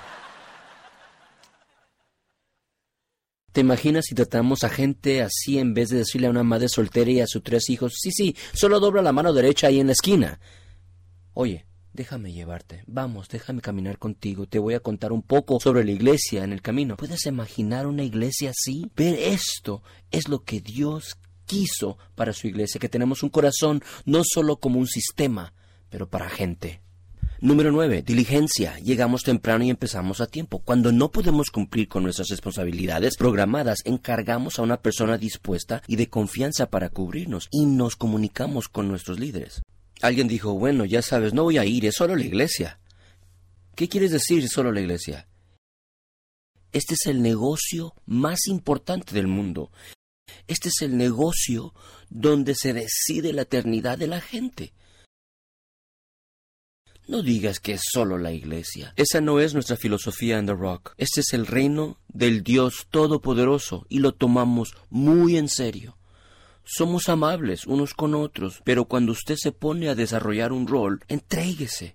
¿Te 3.52 3.60
imaginas 3.62 4.04
si 4.06 4.14
tratamos 4.14 4.64
a 4.64 4.68
gente 4.68 5.22
así 5.22 5.58
en 5.58 5.72
vez 5.72 5.88
de 5.88 5.98
decirle 5.98 6.26
a 6.26 6.30
una 6.30 6.42
madre 6.42 6.68
soltera 6.68 7.10
y 7.10 7.20
a 7.20 7.26
sus 7.26 7.42
tres 7.42 7.70
hijos, 7.70 7.94
sí, 7.98 8.10
sí, 8.10 8.36
solo 8.52 8.80
dobla 8.80 9.00
la 9.00 9.12
mano 9.12 9.32
derecha 9.32 9.68
ahí 9.68 9.80
en 9.80 9.86
la 9.86 9.94
esquina? 9.94 10.38
Oye, 11.32 11.66
Déjame 11.96 12.30
llevarte. 12.30 12.84
Vamos, 12.86 13.30
déjame 13.30 13.62
caminar 13.62 13.96
contigo. 13.98 14.46
Te 14.46 14.58
voy 14.58 14.74
a 14.74 14.80
contar 14.80 15.12
un 15.12 15.22
poco 15.22 15.58
sobre 15.58 15.82
la 15.82 15.92
iglesia 15.92 16.44
en 16.44 16.52
el 16.52 16.60
camino. 16.60 16.98
¿Puedes 16.98 17.24
imaginar 17.24 17.86
una 17.86 18.04
iglesia 18.04 18.50
así? 18.50 18.92
Ver 18.94 19.14
esto 19.14 19.82
es 20.10 20.28
lo 20.28 20.40
que 20.44 20.60
Dios 20.60 21.16
quiso 21.46 21.96
para 22.14 22.32
su 22.32 22.46
iglesia, 22.46 22.78
que 22.78 22.88
tenemos 22.88 23.22
un 23.22 23.30
corazón 23.30 23.82
no 24.04 24.22
solo 24.24 24.56
como 24.56 24.78
un 24.78 24.86
sistema, 24.86 25.54
pero 25.88 26.08
para 26.08 26.28
gente. 26.28 26.82
Número 27.40 27.70
9. 27.70 28.02
Diligencia. 28.02 28.78
Llegamos 28.78 29.22
temprano 29.22 29.62
y 29.62 29.70
empezamos 29.70 30.22
a 30.22 30.26
tiempo. 30.26 30.60
Cuando 30.60 30.90
no 30.90 31.10
podemos 31.10 31.50
cumplir 31.50 31.86
con 31.86 32.02
nuestras 32.02 32.28
responsabilidades 32.28 33.16
programadas, 33.16 33.80
encargamos 33.84 34.58
a 34.58 34.62
una 34.62 34.80
persona 34.80 35.18
dispuesta 35.18 35.82
y 35.86 35.96
de 35.96 36.08
confianza 36.08 36.70
para 36.70 36.88
cubrirnos 36.88 37.48
y 37.50 37.66
nos 37.66 37.96
comunicamos 37.96 38.68
con 38.68 38.88
nuestros 38.88 39.20
líderes. 39.20 39.60
Alguien 40.00 40.28
dijo, 40.28 40.54
bueno, 40.54 40.86
ya 40.86 41.02
sabes, 41.02 41.34
no 41.34 41.42
voy 41.42 41.58
a 41.58 41.66
ir, 41.66 41.84
es 41.84 41.96
solo 41.96 42.16
la 42.16 42.24
iglesia. 42.24 42.80
¿Qué 43.74 43.88
quieres 43.88 44.12
decir 44.12 44.48
solo 44.48 44.72
la 44.72 44.80
iglesia? 44.80 45.28
Este 46.72 46.94
es 46.94 47.06
el 47.06 47.20
negocio 47.20 47.94
más 48.06 48.46
importante 48.48 49.14
del 49.14 49.26
mundo. 49.26 49.70
Este 50.46 50.68
es 50.68 50.82
el 50.82 50.96
negocio 50.96 51.74
donde 52.08 52.54
se 52.54 52.72
decide 52.72 53.32
la 53.32 53.42
eternidad 53.42 53.98
de 53.98 54.06
la 54.06 54.20
gente. 54.20 54.72
No 57.08 57.22
digas 57.22 57.60
que 57.60 57.74
es 57.74 57.82
solo 57.92 58.18
la 58.18 58.32
iglesia. 58.32 58.92
Esa 58.96 59.20
no 59.20 59.38
es 59.38 59.54
nuestra 59.54 59.76
filosofía 59.76 60.38
en 60.38 60.46
The 60.46 60.54
Rock. 60.54 60.94
Este 60.98 61.20
es 61.20 61.32
el 61.34 61.46
reino 61.46 61.98
del 62.08 62.42
Dios 62.42 62.88
Todopoderoso 62.90 63.86
y 63.88 64.00
lo 64.00 64.12
tomamos 64.12 64.74
muy 64.90 65.36
en 65.36 65.48
serio. 65.48 65.96
Somos 66.64 67.08
amables 67.08 67.64
unos 67.66 67.94
con 67.94 68.16
otros, 68.16 68.60
pero 68.64 68.86
cuando 68.86 69.12
usted 69.12 69.36
se 69.38 69.52
pone 69.52 69.88
a 69.88 69.94
desarrollar 69.94 70.52
un 70.52 70.66
rol, 70.66 71.00
entréguese. 71.06 71.94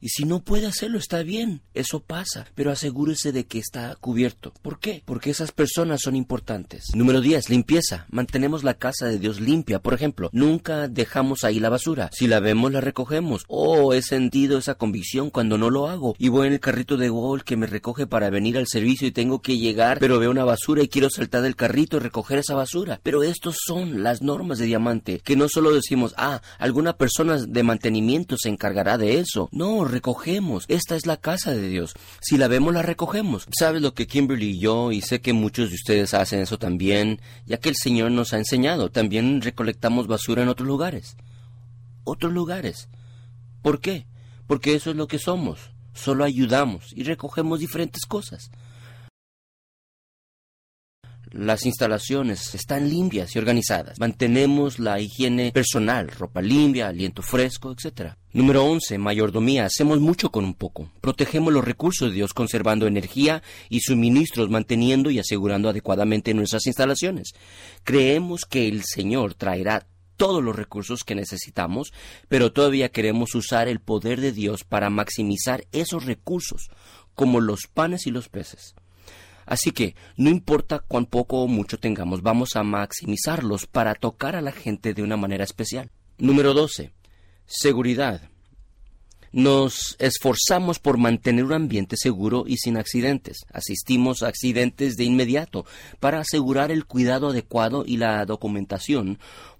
Y 0.00 0.08
si 0.10 0.24
no 0.24 0.40
puede 0.40 0.66
hacerlo, 0.66 0.98
está 0.98 1.22
bien, 1.22 1.60
eso 1.74 2.00
pasa, 2.00 2.46
pero 2.54 2.70
asegúrese 2.70 3.32
de 3.32 3.46
que 3.46 3.58
está 3.58 3.96
cubierto. 3.96 4.52
¿Por 4.62 4.78
qué? 4.78 5.02
Porque 5.04 5.30
esas 5.30 5.52
personas 5.52 6.00
son 6.02 6.16
importantes. 6.16 6.84
Número 6.94 7.20
10. 7.20 7.50
Limpieza. 7.50 8.06
Mantenemos 8.10 8.64
la 8.64 8.74
casa 8.74 9.06
de 9.06 9.18
Dios 9.18 9.40
limpia. 9.40 9.80
Por 9.80 9.94
ejemplo, 9.94 10.30
nunca 10.32 10.88
dejamos 10.88 11.44
ahí 11.44 11.60
la 11.60 11.68
basura. 11.68 12.10
Si 12.12 12.26
la 12.26 12.40
vemos, 12.40 12.72
la 12.72 12.80
recogemos. 12.80 13.44
Oh, 13.48 13.92
he 13.92 14.02
sentido 14.02 14.58
esa 14.58 14.74
convicción 14.74 15.30
cuando 15.30 15.58
no 15.58 15.70
lo 15.70 15.88
hago. 15.88 16.14
Y 16.18 16.28
voy 16.28 16.46
en 16.46 16.52
el 16.54 16.60
carrito 16.60 16.96
de 16.96 17.08
gol 17.08 17.44
que 17.44 17.56
me 17.56 17.66
recoge 17.66 18.06
para 18.06 18.30
venir 18.30 18.56
al 18.56 18.66
servicio 18.66 19.08
y 19.08 19.12
tengo 19.12 19.40
que 19.42 19.58
llegar, 19.58 19.98
pero 19.98 20.18
veo 20.18 20.30
una 20.30 20.44
basura 20.44 20.82
y 20.82 20.88
quiero 20.88 21.10
saltar 21.10 21.42
del 21.42 21.56
carrito 21.56 21.96
y 21.96 22.00
recoger 22.00 22.38
esa 22.38 22.54
basura. 22.54 23.00
Pero 23.02 23.22
estos 23.22 23.56
son 23.66 24.02
las 24.02 24.22
normas 24.22 24.58
de 24.58 24.66
diamante, 24.66 25.20
que 25.24 25.36
no 25.36 25.48
solo 25.48 25.72
decimos, 25.72 26.14
ah, 26.16 26.40
alguna 26.58 26.96
persona 26.96 27.38
de 27.38 27.62
mantenimiento 27.62 28.36
se 28.38 28.48
encargará 28.48 28.98
de 28.98 29.18
eso. 29.18 29.48
No, 29.52 29.84
recogemos. 29.90 30.64
Esta 30.68 30.96
es 30.96 31.06
la 31.06 31.16
casa 31.16 31.52
de 31.52 31.68
Dios. 31.68 31.94
Si 32.20 32.36
la 32.36 32.48
vemos, 32.48 32.72
la 32.74 32.82
recogemos. 32.82 33.46
¿Sabes 33.58 33.82
lo 33.82 33.94
que 33.94 34.06
Kimberly 34.06 34.50
y 34.50 34.58
yo, 34.60 34.92
y 34.92 35.00
sé 35.00 35.20
que 35.20 35.32
muchos 35.32 35.70
de 35.70 35.74
ustedes 35.74 36.14
hacen 36.14 36.40
eso 36.40 36.58
también, 36.58 37.20
ya 37.46 37.58
que 37.58 37.68
el 37.68 37.76
Señor 37.76 38.10
nos 38.10 38.32
ha 38.32 38.38
enseñado, 38.38 38.90
también 38.90 39.40
recolectamos 39.40 40.06
basura 40.06 40.42
en 40.42 40.48
otros 40.48 40.68
lugares. 40.68 41.16
Otros 42.04 42.32
lugares. 42.32 42.88
¿Por 43.62 43.80
qué? 43.80 44.06
Porque 44.46 44.74
eso 44.74 44.90
es 44.90 44.96
lo 44.96 45.08
que 45.08 45.18
somos. 45.18 45.70
Solo 45.94 46.24
ayudamos 46.24 46.92
y 46.94 47.02
recogemos 47.02 47.60
diferentes 47.60 48.06
cosas. 48.06 48.50
Las 51.32 51.66
instalaciones 51.66 52.54
están 52.54 52.88
limpias 52.88 53.34
y 53.34 53.38
organizadas. 53.38 53.98
Mantenemos 53.98 54.78
la 54.78 55.00
higiene 55.00 55.52
personal, 55.52 56.08
ropa 56.08 56.40
limpia, 56.40 56.88
aliento 56.88 57.22
fresco, 57.22 57.72
etc. 57.72 58.14
Número 58.32 58.64
11. 58.64 58.98
Mayordomía. 58.98 59.66
Hacemos 59.66 60.00
mucho 60.00 60.30
con 60.30 60.44
un 60.44 60.54
poco. 60.54 60.90
Protegemos 61.00 61.52
los 61.52 61.64
recursos 61.64 62.08
de 62.08 62.14
Dios 62.14 62.32
conservando 62.32 62.86
energía 62.86 63.42
y 63.68 63.80
suministros, 63.80 64.48
manteniendo 64.48 65.10
y 65.10 65.18
asegurando 65.18 65.68
adecuadamente 65.68 66.34
nuestras 66.34 66.66
instalaciones. 66.66 67.32
Creemos 67.84 68.44
que 68.44 68.68
el 68.68 68.84
Señor 68.84 69.34
traerá 69.34 69.86
todos 70.16 70.42
los 70.42 70.56
recursos 70.56 71.04
que 71.04 71.14
necesitamos, 71.14 71.92
pero 72.28 72.52
todavía 72.52 72.90
queremos 72.90 73.34
usar 73.34 73.68
el 73.68 73.80
poder 73.80 74.20
de 74.20 74.32
Dios 74.32 74.64
para 74.64 74.90
maximizar 74.90 75.66
esos 75.72 76.04
recursos, 76.04 76.68
como 77.14 77.40
los 77.40 77.66
panes 77.72 78.06
y 78.06 78.10
los 78.10 78.28
peces. 78.28 78.74
Así 79.48 79.70
que 79.70 79.96
no 80.16 80.28
importa 80.28 80.78
cuán 80.78 81.06
poco 81.06 81.42
o 81.42 81.48
mucho 81.48 81.78
tengamos, 81.78 82.20
vamos 82.20 82.54
a 82.54 82.62
maximizarlos 82.62 83.66
para 83.66 83.94
tocar 83.94 84.36
a 84.36 84.42
la 84.42 84.52
gente 84.52 84.92
de 84.92 85.02
una 85.02 85.16
manera 85.16 85.42
especial. 85.42 85.90
Número 86.18 86.52
12. 86.52 86.92
Seguridad. 87.46 88.28
Nos 89.32 89.96
esforzamos 89.98 90.78
por 90.78 90.98
mantener 90.98 91.44
un 91.44 91.54
ambiente 91.54 91.96
seguro 91.96 92.44
y 92.46 92.58
sin 92.58 92.76
accidentes. 92.76 93.46
Asistimos 93.50 94.22
a 94.22 94.28
accidentes 94.28 94.96
de 94.96 95.04
inmediato 95.04 95.64
para 95.98 96.20
asegurar 96.20 96.70
el 96.70 96.84
cuidado 96.84 97.28
adecuado 97.28 97.84
y 97.86 97.96
la 97.96 98.24
documentación 98.26 99.18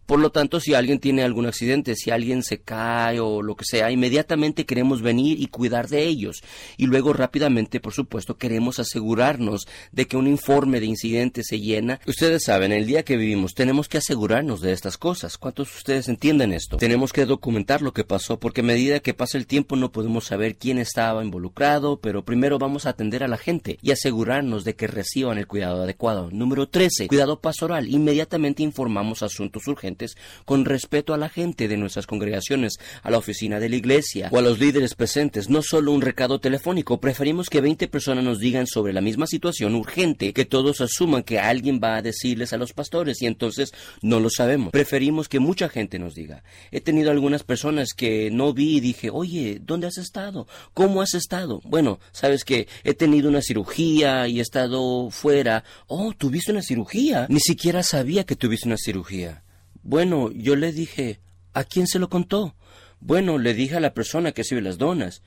Por 0.09 0.21
lo 0.21 0.31
tanto, 0.31 0.59
si 0.59 0.73
alguien 0.73 1.01
tiene 1.01 1.23
algún 1.23 1.45
accidente, 1.45 1.95
si 1.95 2.11
alguien 2.11 2.43
se 2.43 2.61
cae 2.61 3.21
o 3.21 3.43
lo 3.43 3.57
que 3.57 3.67
sea, 3.67 3.91
inmediatamente 3.91 4.65
queremos 4.65 5.03
venir 5.03 5.39
y 5.39 5.49
cuidar 5.49 5.87
de 5.89 6.05
ellos. 6.05 6.41
Y 6.79 6.87
luego 6.87 7.13
rápidamente, 7.13 7.79
por 7.79 7.93
supuesto, 7.93 8.39
queremos 8.39 8.79
asegurarnos 8.79 9.69
de 9.93 10.07
que 10.07 10.17
un 10.17 10.27
informe 10.27 10.81
de 10.81 10.87
incidente 10.87 11.43
se 11.45 11.61
llena. 11.61 12.01
Ustedes 12.07 12.45
saben, 12.45 12.73
el 12.73 12.87
día 12.87 13.03
que 13.03 13.19
vivimos 13.19 13.53
tenemos 13.53 13.87
que 13.87 13.99
asegurarnos 13.99 14.63
de 14.63 14.73
estas 14.73 14.97
cosas. 14.97 15.37
¿Cuántos 15.37 15.69
de 15.69 15.77
ustedes 15.77 16.09
entienden 16.09 16.55
esto? 16.55 16.79
Tenemos 16.79 17.13
que 17.13 17.27
documentar 17.27 17.83
lo 17.83 17.93
que 17.93 18.05
pasó 18.05 18.41
porque 18.41 18.63
a 18.63 18.65
medida 18.65 19.01
que 19.01 19.13
pasa 19.13 19.37
el 19.37 19.47
tiempo 19.47 19.77
no 19.77 19.93
podemos 19.93 20.25
saber 20.25 20.57
quién 20.57 20.79
estaba 20.79 21.23
involucrado, 21.23 22.01
pero 22.01 22.25
primero 22.25 22.59
vamos 22.59 22.87
a 22.87 22.91
atender 22.91 23.25
a 23.25 23.29
la 23.29 23.37
gente 23.37 23.79
y 23.83 23.91
asegurarnos 23.91 24.65
de 24.65 24.75
que 24.75 24.87
reciban 24.87 25.37
el 25.37 25.47
cuidado 25.47 25.83
adecuado. 25.83 26.31
Número 26.31 26.67
13. 26.67 27.09
Cuidado 27.09 27.43
pastoral. 27.43 27.89
Inmediatamente 27.89 28.63
informamos 28.63 29.23
asuntos 29.23 29.69
urgentes 29.69 29.98
con 30.45 30.65
respeto 30.65 31.15
a 31.15 31.19
la 31.19 31.29
gente 31.29 31.69
de 31.69 31.77
nuestras 31.77 32.07
congregaciones, 32.07 32.79
a 33.03 33.11
la 33.11 33.19
oficina 33.19 33.61
de 33.61 33.69
la 33.69 33.77
iglesia 33.77 34.29
o 34.31 34.39
a 34.39 34.43
los 34.43 34.59
líderes 34.59 34.95
presentes. 34.95 35.49
No 35.49 35.63
solo 35.63 35.93
un 35.93 36.03
recado 36.03 36.41
telefónico. 36.41 37.01
Preferimos 37.01 37.51
que 37.51 37.61
20 37.61 37.89
personas 37.89 38.25
nos 38.25 38.39
digan 38.39 38.67
sobre 38.67 38.93
la 38.93 39.01
misma 39.01 39.27
situación 39.27 39.75
urgente, 39.75 40.33
que 40.33 40.45
todos 40.45 40.81
asuman 40.81 41.23
que 41.23 41.39
alguien 41.39 41.81
va 41.83 41.97
a 41.97 42.03
decirles 42.03 42.53
a 42.53 42.59
los 42.59 42.73
pastores 42.73 43.23
y 43.23 43.27
entonces 43.27 43.73
no 44.03 44.21
lo 44.21 44.31
sabemos. 44.31 44.71
Preferimos 44.73 45.29
que 45.29 45.41
mucha 45.41 45.69
gente 45.69 45.99
nos 45.99 46.15
diga. 46.15 46.43
He 46.71 46.81
tenido 46.81 47.11
algunas 47.11 47.43
personas 47.43 47.91
que 47.97 48.31
no 48.31 48.53
vi 48.53 48.77
y 48.77 48.81
dije, 48.81 49.11
oye, 49.11 49.61
¿dónde 49.63 49.87
has 49.87 49.99
estado? 49.99 50.47
¿Cómo 50.75 51.03
has 51.03 51.15
estado? 51.15 51.61
Bueno, 51.65 51.99
sabes 52.13 52.45
que 52.45 52.69
he 52.85 52.95
tenido 52.95 53.29
una 53.29 53.43
cirugía 53.43 54.29
y 54.29 54.39
he 54.39 54.43
estado 54.43 55.11
fuera. 55.11 55.65
Oh, 55.87 56.13
¿tuviste 56.17 56.53
una 56.53 56.63
cirugía? 56.63 57.27
Ni 57.29 57.41
siquiera 57.41 57.83
sabía 57.83 58.25
que 58.25 58.37
tuviste 58.37 58.69
una 58.69 58.77
cirugía. 58.77 59.43
Bueno, 59.83 60.31
yo 60.33 60.57
le 60.57 60.73
dije, 60.73 61.21
¿a 61.55 61.65
quién 61.65 61.87
se 61.87 61.99
lo 61.99 62.09
contó? 62.09 62.55
Bueno, 63.01 63.39
le 63.39 63.55
dije 63.55 63.77
a 63.77 63.81
la 63.81 63.95
persona 63.95 64.33
que 64.33 64.45
sirve 64.45 64.63
las 64.63 64.79
donas. 64.79 65.23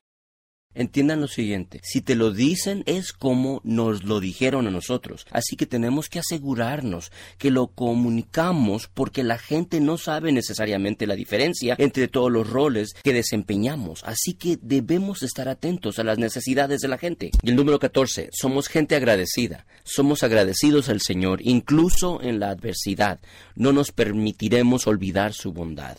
Entiendan 0.74 1.20
lo 1.20 1.28
siguiente, 1.28 1.82
si 1.84 2.00
te 2.02 2.16
lo 2.16 2.32
dicen 2.32 2.84
es 2.86 3.12
como 3.12 3.60
nos 3.66 4.06
lo 4.06 4.22
dijeron 4.22 4.68
a 4.68 4.72
nosotros, 4.72 5.26
así 5.30 5.58
que 5.58 5.66
tenemos 5.66 6.08
que 6.08 6.20
asegurarnos 6.20 7.12
que 7.38 7.52
lo 7.52 7.68
comunicamos 7.68 8.88
porque 8.88 9.24
la 9.24 9.38
gente 9.38 9.82
no 9.82 9.98
sabe 9.98 10.32
necesariamente 10.32 11.08
la 11.08 11.16
diferencia 11.16 11.76
entre 11.78 12.08
todos 12.08 12.32
los 12.32 12.50
roles 12.50 12.94
que 13.04 13.12
desempeñamos, 13.12 14.02
así 14.06 14.34
que 14.34 14.58
debemos 14.62 15.24
estar 15.24 15.50
atentos 15.50 16.00
a 16.00 16.06
las 16.06 16.18
necesidades 16.18 16.80
de 16.80 16.88
la 16.88 16.98
gente. 16.98 17.32
Y 17.44 17.50
el 17.50 17.58
número 17.58 17.78
14, 17.78 18.30
somos 18.32 18.70
gente 18.70 18.96
agradecida, 18.96 19.66
somos 19.84 20.24
agradecidos 20.24 20.88
al 20.88 21.02
Señor, 21.02 21.42
incluso 21.44 22.22
en 22.22 22.40
la 22.40 22.50
adversidad, 22.50 23.20
no 23.56 23.74
nos 23.74 23.92
permitiremos 23.92 24.88
olvidar 24.88 25.34
su 25.34 25.52
bondad. 25.52 25.98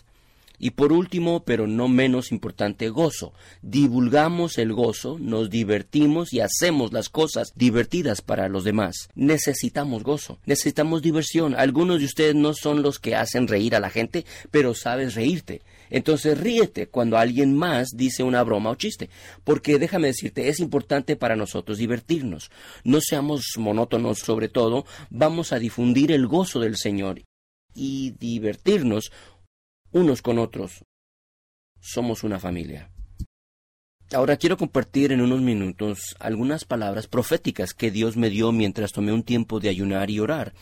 Y 0.65 0.71
por 0.71 0.93
último, 0.93 1.43
pero 1.45 1.67
no 1.67 1.89
menos 1.89 2.31
importante, 2.31 2.89
gozo. 2.89 3.33
Divulgamos 3.63 4.59
el 4.59 4.73
gozo, 4.73 5.19
nos 5.19 5.51
divertimos 5.51 6.33
y 6.33 6.39
hacemos 6.39 6.93
las 6.93 7.09
cosas 7.09 7.49
divertidas 7.57 8.23
para 8.23 8.49
los 8.49 8.63
demás. 8.63 9.09
Necesitamos 9.17 10.05
gozo, 10.05 10.39
necesitamos 10.47 11.03
diversión. 11.03 11.57
Algunos 11.57 11.99
de 11.99 12.05
ustedes 12.05 12.37
no 12.37 12.55
son 12.55 12.81
los 12.83 13.01
que 13.01 13.17
hacen 13.17 13.49
reír 13.49 13.75
a 13.75 13.81
la 13.81 13.91
gente, 13.91 14.25
pero 14.53 14.73
sabes 14.73 15.17
reírte. 15.17 15.63
Entonces 15.91 16.39
ríete 16.39 16.87
cuando 16.87 17.19
alguien 17.19 17.57
más 17.57 17.89
dice 17.97 18.23
una 18.23 18.45
broma 18.45 18.71
o 18.71 18.77
chiste, 18.77 19.11
porque 19.43 19.81
déjame 19.81 20.07
decirte, 20.07 20.49
es 20.49 20.61
importante 20.61 21.17
para 21.17 21.35
nosotros 21.35 21.77
divertirnos. 21.77 22.53
No 22.85 23.01
seamos 23.01 23.47
monótonos 23.59 24.21
sobre 24.21 24.49
todo, 24.49 24.87
vamos 25.11 25.53
a 25.53 25.59
difundir 25.59 26.13
el 26.13 26.29
gozo 26.29 26.61
del 26.61 26.77
Señor 26.77 27.21
y 27.75 28.13
divertirnos 28.19 29.13
unos 29.93 30.23
con 30.23 30.39
otros. 30.39 30.85
Somos 31.81 32.25
una 32.25 32.39
familia. 32.39 32.91
Ahora 34.13 34.37
quiero 34.37 34.57
compartir 34.57 35.13
en 35.13 35.21
unos 35.21 35.41
minutos 35.41 36.17
algunas 36.21 36.65
palabras 36.65 37.07
proféticas 37.07 37.73
que 37.73 37.91
Dios 37.91 38.17
me 38.17 38.31
dio 38.31 38.53
mientras 38.53 38.93
tomé 38.93 39.13
un 39.13 39.23
tiempo 39.23 39.59
de 39.59 39.71
ayunar 39.71 40.11
y 40.11 40.21
orar. 40.21 40.53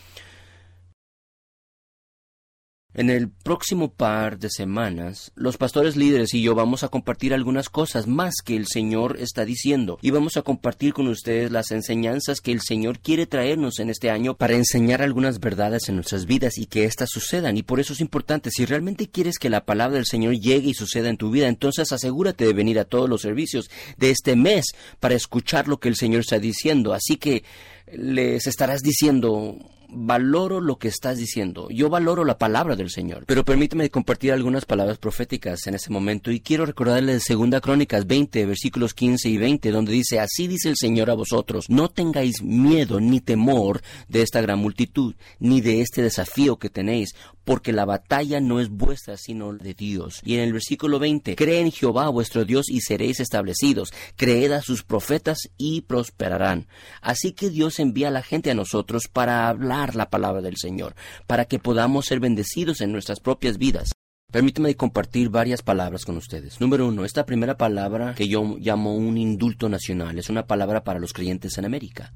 En 2.93 3.09
el 3.09 3.30
próximo 3.30 3.93
par 3.93 4.41
de 4.41 4.51
semanas, 4.51 5.30
los 5.36 5.57
pastores 5.57 5.95
líderes 5.95 6.34
y 6.34 6.43
yo 6.43 6.57
vamos 6.57 6.82
a 6.82 6.88
compartir 6.88 7.32
algunas 7.32 7.68
cosas 7.68 8.09
más 8.09 8.34
que 8.45 8.57
el 8.57 8.66
Señor 8.66 9.16
está 9.20 9.45
diciendo 9.45 10.01
y 10.03 10.11
vamos 10.11 10.36
a 10.36 10.43
compartir 10.43 10.93
con 10.93 11.07
ustedes 11.07 11.53
las 11.53 11.70
enseñanzas 11.70 12.41
que 12.41 12.51
el 12.51 12.61
Señor 12.61 12.99
quiere 12.99 13.26
traernos 13.26 13.78
en 13.78 13.91
este 13.91 14.11
año 14.11 14.36
para 14.36 14.57
enseñar 14.57 15.03
algunas 15.03 15.38
verdades 15.38 15.88
en 15.88 15.95
nuestras 15.95 16.26
vidas 16.26 16.59
y 16.59 16.66
que 16.66 16.84
éstas 16.84 17.11
sucedan. 17.12 17.57
Y 17.57 17.62
por 17.62 17.78
eso 17.78 17.93
es 17.93 18.01
importante, 18.01 18.51
si 18.51 18.64
realmente 18.64 19.09
quieres 19.09 19.38
que 19.38 19.51
la 19.51 19.64
palabra 19.64 19.95
del 19.95 20.07
Señor 20.07 20.34
llegue 20.34 20.70
y 20.70 20.74
suceda 20.74 21.11
en 21.11 21.16
tu 21.16 21.30
vida, 21.30 21.47
entonces 21.47 21.93
asegúrate 21.93 22.45
de 22.45 22.53
venir 22.53 22.80
a 22.80 22.86
todos 22.86 23.09
los 23.09 23.22
servicios 23.22 23.70
de 23.99 24.11
este 24.11 24.34
mes 24.34 24.64
para 24.99 25.14
escuchar 25.14 25.68
lo 25.68 25.78
que 25.78 25.88
el 25.88 25.97
Señor 25.97 26.22
está 26.22 26.41
diciendo. 26.41 26.93
Así 26.93 27.18
que 27.18 27.45
les 27.93 28.49
estarás 28.49 28.80
diciendo 28.80 29.59
valoro 29.93 30.61
lo 30.61 30.78
que 30.78 30.88
estás 30.88 31.18
diciendo, 31.18 31.68
yo 31.70 31.88
valoro 31.88 32.24
la 32.24 32.38
palabra 32.38 32.76
del 32.76 32.91
Señor. 32.91 33.24
Pero 33.26 33.45
permíteme 33.45 33.91
compartir 33.91 34.32
algunas 34.32 34.64
palabras 34.64 34.99
proféticas 34.99 35.66
en 35.66 35.74
este 35.74 35.91
momento 35.91 36.30
y 36.30 36.41
quiero 36.41 36.66
recordarles 36.66 37.14
de 37.16 37.20
Segunda 37.20 37.61
Crónicas 37.61 38.07
20, 38.07 38.47
versículos 38.47 38.95
15 38.95 39.28
y 39.28 39.38
20, 39.38 39.70
donde 39.70 39.93
dice, 39.93 40.20
así 40.20 40.47
dice 40.47 40.68
el 40.68 40.76
Señor 40.76 41.11
a 41.11 41.14
vosotros, 41.14 41.70
no 41.70 41.88
tengáis 41.88 42.43
miedo 42.43 43.01
ni 43.01 43.20
temor 43.20 43.82
de 44.09 44.22
esta 44.22 44.41
gran 44.41 44.59
multitud, 44.59 45.14
ni 45.38 45.61
de 45.61 45.80
este 45.80 46.03
desafío 46.03 46.59
que 46.59 46.70
tenéis, 46.70 47.14
porque 47.45 47.72
la 47.72 47.84
batalla 47.84 48.41
no 48.41 48.61
es 48.61 48.68
vuestra, 48.68 49.16
sino 49.16 49.53
de 49.53 49.74
Dios. 49.74 50.20
Y 50.24 50.34
en 50.34 50.41
el 50.41 50.53
versículo 50.53 50.99
20, 50.99 51.36
cree 51.36 51.61
en 51.61 51.72
Jehová 51.72 52.09
vuestro 52.09 52.45
Dios 52.45 52.68
y 52.68 52.80
seréis 52.80 53.20
establecidos, 53.20 53.93
creed 54.16 54.53
a 54.53 54.62
sus 54.62 54.84
profetas 54.84 55.38
y 55.57 55.80
prosperarán. 55.82 56.68
Así 57.01 57.32
que 57.32 57.51
Dios 57.51 57.80
envía 57.80 58.09
a 58.09 58.12
la 58.12 58.22
gente 58.22 58.51
a 58.51 58.55
nosotros 58.55 59.09
para 59.12 59.49
hablar 59.49 59.80
la 59.95 60.11
palabra 60.11 60.43
del 60.43 60.57
Señor, 60.57 60.95
para 61.26 61.47
que 61.47 61.59
podamos 61.59 62.07
ser 62.07 62.20
bendecidos 62.20 62.81
en 62.81 62.93
nuestras 62.93 63.20
propias 63.20 63.59
vidas. 63.59 63.93
Permíteme 64.31 64.76
compartir 64.76 65.28
varias 65.28 65.62
palabras 65.62 66.05
con 66.05 66.16
ustedes. 66.16 66.61
Número 66.61 66.87
uno, 66.87 67.05
esta 67.05 67.26
primera 67.26 67.57
palabra 67.57 68.14
que 68.14 68.28
yo 68.28 68.57
llamo 68.61 68.95
un 68.95 69.18
indulto 69.18 69.68
nacional 69.68 70.18
es 70.18 70.31
una 70.31 70.47
palabra 70.47 70.85
para 70.85 71.01
los 71.01 71.12
creyentes 71.12 71.59
en 71.59 71.64
América. 71.64 72.12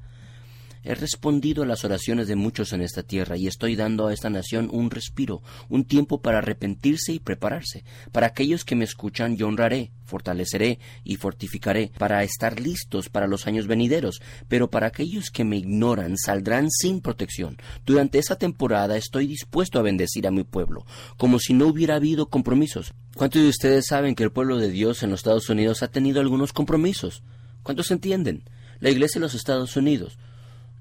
He 0.87 0.93
respondido 0.93 1.63
a 1.63 1.65
las 1.65 1.83
oraciones 1.83 2.27
de 2.27 2.35
muchos 2.35 2.71
en 2.71 2.81
esta 2.81 3.01
tierra 3.01 3.37
y 3.37 3.47
estoy 3.47 3.75
dando 3.75 4.05
a 4.05 4.13
esta 4.13 4.29
nación 4.29 4.69
un 4.71 4.91
respiro, 4.91 5.41
un 5.67 5.83
tiempo 5.83 6.21
para 6.21 6.37
arrepentirse 6.37 7.11
y 7.11 7.17
prepararse. 7.17 7.83
Para 8.11 8.27
aquellos 8.27 8.65
que 8.65 8.75
me 8.75 8.85
escuchan 8.85 9.35
yo 9.35 9.47
honraré, 9.47 9.91
fortaleceré 10.03 10.77
y 11.03 11.15
fortificaré 11.15 11.91
para 11.97 12.21
estar 12.21 12.59
listos 12.59 13.09
para 13.09 13.25
los 13.25 13.47
años 13.47 13.65
venideros, 13.65 14.21
pero 14.47 14.69
para 14.69 14.85
aquellos 14.85 15.31
que 15.31 15.43
me 15.43 15.57
ignoran 15.57 16.17
saldrán 16.17 16.69
sin 16.69 17.01
protección. 17.01 17.57
Durante 17.83 18.19
esa 18.19 18.35
temporada 18.35 18.95
estoy 18.95 19.25
dispuesto 19.25 19.79
a 19.79 19.81
bendecir 19.81 20.27
a 20.27 20.31
mi 20.31 20.43
pueblo, 20.43 20.85
como 21.17 21.39
si 21.39 21.55
no 21.55 21.65
hubiera 21.65 21.95
habido 21.95 22.27
compromisos. 22.27 22.93
¿Cuántos 23.15 23.41
de 23.41 23.49
ustedes 23.49 23.87
saben 23.87 24.13
que 24.13 24.21
el 24.21 24.31
pueblo 24.31 24.59
de 24.59 24.69
Dios 24.69 25.01
en 25.01 25.09
los 25.09 25.21
Estados 25.21 25.49
Unidos 25.49 25.81
ha 25.81 25.87
tenido 25.87 26.21
algunos 26.21 26.53
compromisos? 26.53 27.23
¿Cuántos 27.63 27.89
entienden? 27.89 28.43
La 28.79 28.91
Iglesia 28.91 29.19
de 29.19 29.25
los 29.25 29.33
Estados 29.33 29.75
Unidos 29.77 30.19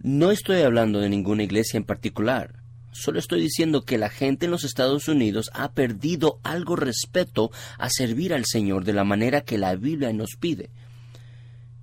no 0.04 0.30
estoy 0.30 0.60
hablando 0.60 1.00
de 1.00 1.08
ninguna 1.08 1.44
iglesia 1.44 1.78
en 1.78 1.84
particular. 1.84 2.62
Solo 2.92 3.18
estoy 3.18 3.40
diciendo 3.40 3.86
que 3.86 3.96
la 3.96 4.10
gente 4.10 4.44
en 4.44 4.50
los 4.50 4.62
Estados 4.62 5.08
Unidos 5.08 5.50
ha 5.54 5.72
perdido 5.72 6.40
algo 6.42 6.76
respeto 6.76 7.50
a 7.78 7.88
servir 7.88 8.34
al 8.34 8.44
Señor 8.44 8.84
de 8.84 8.92
la 8.92 9.04
manera 9.04 9.40
que 9.40 9.56
la 9.56 9.74
Biblia 9.76 10.12
nos 10.12 10.36
pide. 10.38 10.68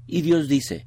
Y 0.05 0.21
Dios 0.21 0.47
dice, 0.47 0.85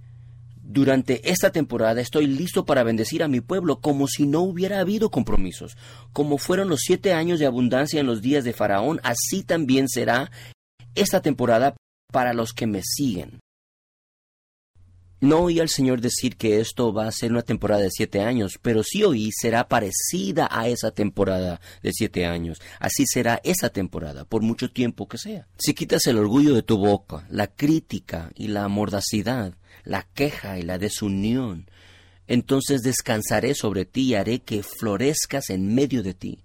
durante 0.63 1.29
esta 1.29 1.51
temporada 1.51 2.01
estoy 2.01 2.29
listo 2.29 2.65
para 2.65 2.85
bendecir 2.85 3.25
a 3.25 3.29
mi 3.29 3.41
pueblo 3.41 3.81
como 3.81 4.07
si 4.07 4.29
no 4.29 4.43
hubiera 4.43 4.79
habido 4.79 5.11
compromisos. 5.11 5.77
Como 6.13 6.39
fueron 6.39 6.69
los 6.69 6.83
siete 6.85 7.15
años 7.15 7.41
de 7.41 7.47
abundancia 7.47 7.99
en 7.99 8.07
los 8.07 8.23
días 8.23 8.45
de 8.45 8.53
Faraón, 8.53 9.01
así 9.03 9.43
también 9.43 9.89
será 9.89 10.31
esta 10.95 11.21
temporada 11.21 11.75
para 12.13 12.33
los 12.33 12.53
que 12.53 12.69
me 12.69 12.83
siguen. 12.85 13.41
No 15.25 15.39
oí 15.39 15.59
al 15.59 15.71
Señor 15.71 16.03
decir 16.03 16.37
que 16.37 16.61
esto 16.61 16.93
va 16.93 17.09
a 17.09 17.11
ser 17.11 17.31
una 17.31 17.41
temporada 17.41 17.81
de 17.81 17.91
siete 17.91 18.21
años, 18.21 18.59
pero 18.61 18.83
sí 18.83 19.05
oí 19.05 19.31
será 19.33 19.69
parecida 19.69 20.51
a 20.51 20.69
esa 20.69 20.91
temporada 20.91 21.63
de 21.83 21.93
siete 21.95 22.27
años. 22.27 22.59
Así 22.79 23.07
será 23.07 23.41
esa 23.43 23.71
temporada, 23.71 24.27
por 24.27 24.43
mucho 24.43 24.71
tiempo 24.71 25.09
que 25.09 25.17
sea. 25.17 25.49
Si 25.57 25.73
quitas 25.73 26.07
el 26.09 26.19
orgullo 26.19 26.55
de 26.55 26.63
tu 26.63 26.77
boca, 26.77 27.27
la 27.31 27.47
crítica 27.47 28.33
y 28.35 28.49
la 28.49 28.69
mordacidad, 28.69 29.55
la 29.85 30.03
queja 30.03 30.59
y 30.59 30.63
la 30.63 30.77
desunión, 30.77 31.71
entonces 32.27 32.83
descansaré 32.83 33.55
sobre 33.55 33.87
ti 33.87 34.09
y 34.09 34.17
haré 34.17 34.41
que 34.41 34.63
florezcas 34.63 35.49
en 35.49 35.75
medio 35.75 36.03
de 36.03 36.13
ti. 36.13 36.45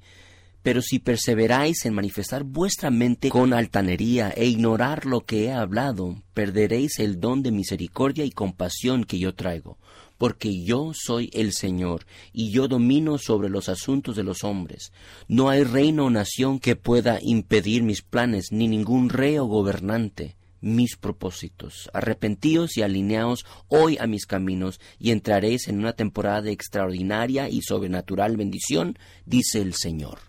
Pero 0.62 0.82
si 0.82 1.00
perseveráis 1.00 1.86
en 1.86 1.94
manifestar 1.94 2.44
vuestra 2.44 2.90
mente 2.92 3.30
con 3.30 3.54
altanería 3.54 4.30
e 4.30 4.46
ignorar 4.46 5.06
lo 5.06 5.22
que 5.22 5.46
he 5.46 5.52
hablado, 5.52 6.22
perderéis 6.34 7.00
el 7.00 7.20
don 7.20 7.44
de 7.44 7.52
misericordia 7.52 8.26
y 8.26 8.32
compasión 8.32 9.04
que 9.04 9.20
yo 9.20 9.36
traigo. 9.36 9.78
porque 10.18 10.66
yo 10.66 10.92
soy 10.94 11.30
el 11.32 11.54
Señor, 11.54 12.06
y 12.34 12.52
yo 12.52 12.68
domino 12.68 13.18
sobre 13.18 13.48
los 13.48 13.70
asuntos 13.70 14.18
de 14.18 14.24
los 14.24 14.44
hombres. 14.44 14.92
No 15.30 15.48
hay 15.48 15.64
reino 15.64 16.08
o 16.08 16.10
nación 16.10 16.60
que 16.60 16.76
pueda 16.76 17.20
impedir 17.22 17.84
mis 17.84 18.02
planes, 18.02 18.48
ni 18.52 18.68
ningún 18.68 19.08
rey 19.08 19.38
o 19.38 19.46
gobernante 19.46 20.36
mis 20.62 20.98
propósitos. 20.98 21.90
Arrepentíos 21.94 22.78
y 22.78 22.82
alineaos 22.82 23.46
hoy 23.68 23.98
a 23.98 24.08
mis 24.08 24.26
caminos, 24.26 24.80
y 25.00 25.12
entraréis 25.12 25.68
en 25.68 25.80
una 25.80 25.94
temporada 25.94 26.42
de 26.42 26.52
extraordinaria 26.52 27.50
y 27.50 27.62
sobrenatural 27.62 28.38
bendición, 28.38 28.98
dice 29.26 29.62
el 29.62 29.74
Señor. 29.74 30.29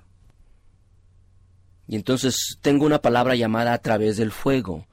Y 1.91 1.97
entonces 1.97 2.57
tengo 2.61 2.86
una 2.86 3.03
palabra 3.03 3.34
llamada 3.34 3.72
a 3.72 3.78
través 3.78 4.16
del 4.16 4.30
fuego. 4.30 4.86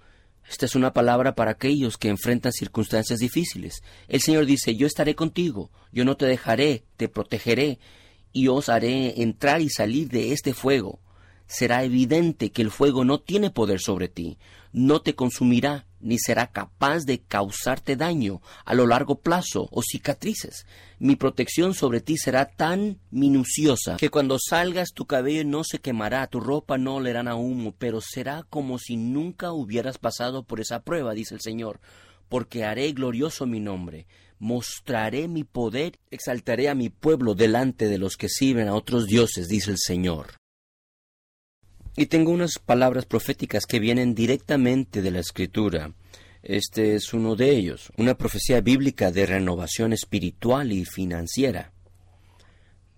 Esta 0.49 0.65
es 0.65 0.73
una 0.73 0.93
palabra 0.93 1.35
para 1.35 1.51
aquellos 1.51 1.95
que 1.95 2.09
enfrentan 2.09 2.51
circunstancias 2.51 3.19
difíciles. 3.19 3.83
El 4.07 4.19
Señor 4.19 4.47
dice, 4.47 4.75
yo 4.75 4.87
estaré 4.87 5.13
contigo, 5.13 5.69
yo 5.91 6.05
no 6.05 6.17
te 6.17 6.25
dejaré, 6.25 6.85
te 6.95 7.07
protegeré, 7.07 7.77
y 8.33 8.47
os 8.47 8.67
haré 8.67 9.21
entrar 9.21 9.61
y 9.61 9.69
salir 9.69 10.09
de 10.09 10.31
este 10.31 10.55
fuego. 10.55 10.99
Será 11.45 11.83
evidente 11.83 12.51
que 12.51 12.63
el 12.63 12.71
fuego 12.71 13.05
no 13.05 13.19
tiene 13.19 13.51
poder 13.51 13.79
sobre 13.79 14.07
ti, 14.07 14.39
no 14.71 14.99
te 15.03 15.13
consumirá, 15.13 15.85
ni 15.99 16.17
será 16.17 16.47
capaz 16.47 17.05
de 17.05 17.19
causarte 17.19 17.95
daño 17.95 18.41
a 18.65 18.73
lo 18.73 18.87
largo 18.87 19.19
plazo 19.19 19.67
o 19.71 19.81
cicatrices. 19.81 20.65
Mi 20.99 21.15
protección 21.15 21.73
sobre 21.73 22.01
ti 22.01 22.17
será 22.17 22.45
tan 22.45 22.99
minuciosa 23.11 23.97
que 23.97 24.09
cuando 24.09 24.37
salgas 24.39 24.93
tu 24.93 25.05
cabello 25.05 25.43
no 25.43 25.63
se 25.63 25.79
quemará, 25.79 26.25
tu 26.27 26.39
ropa 26.39 26.77
no 26.77 26.95
olerá 26.95 27.17
a 27.21 27.35
humo, 27.35 27.73
pero 27.77 27.99
será 28.01 28.43
como 28.49 28.77
si 28.77 28.95
nunca 28.95 29.51
hubieras 29.51 29.97
pasado 29.97 30.43
por 30.43 30.59
esa 30.59 30.81
prueba, 30.81 31.13
dice 31.13 31.33
el 31.33 31.41
Señor, 31.41 31.79
porque 32.29 32.63
haré 32.63 32.91
glorioso 32.91 33.45
mi 33.45 33.59
nombre. 33.59 34.07
Mostraré 34.39 35.27
mi 35.27 35.43
poder, 35.43 35.99
exaltaré 36.11 36.69
a 36.69 36.75
mi 36.75 36.89
pueblo 36.89 37.33
delante 37.33 37.87
de 37.87 37.97
los 37.97 38.17
que 38.17 38.29
sirven 38.29 38.67
a 38.67 38.75
otros 38.75 39.07
dioses, 39.07 39.47
dice 39.47 39.71
el 39.71 39.79
Señor. 39.79 40.36
Y 41.99 42.05
tengo 42.05 42.31
unas 42.31 42.59
palabras 42.59 43.05
proféticas 43.05 43.65
que 43.65 43.79
vienen 43.79 44.13
directamente 44.13 45.01
de 45.01 45.09
la 45.09 45.19
Escritura. 45.19 45.93
Este 46.43 46.93
es 46.93 47.11
uno 47.11 47.35
de 47.35 47.49
ellos, 47.49 47.91
una 47.97 48.15
profecía 48.15 48.61
bíblica 48.61 49.11
de 49.11 49.25
renovación 49.25 49.93
espiritual 49.93 50.71
y 50.71 50.85
financiera. 50.85 51.73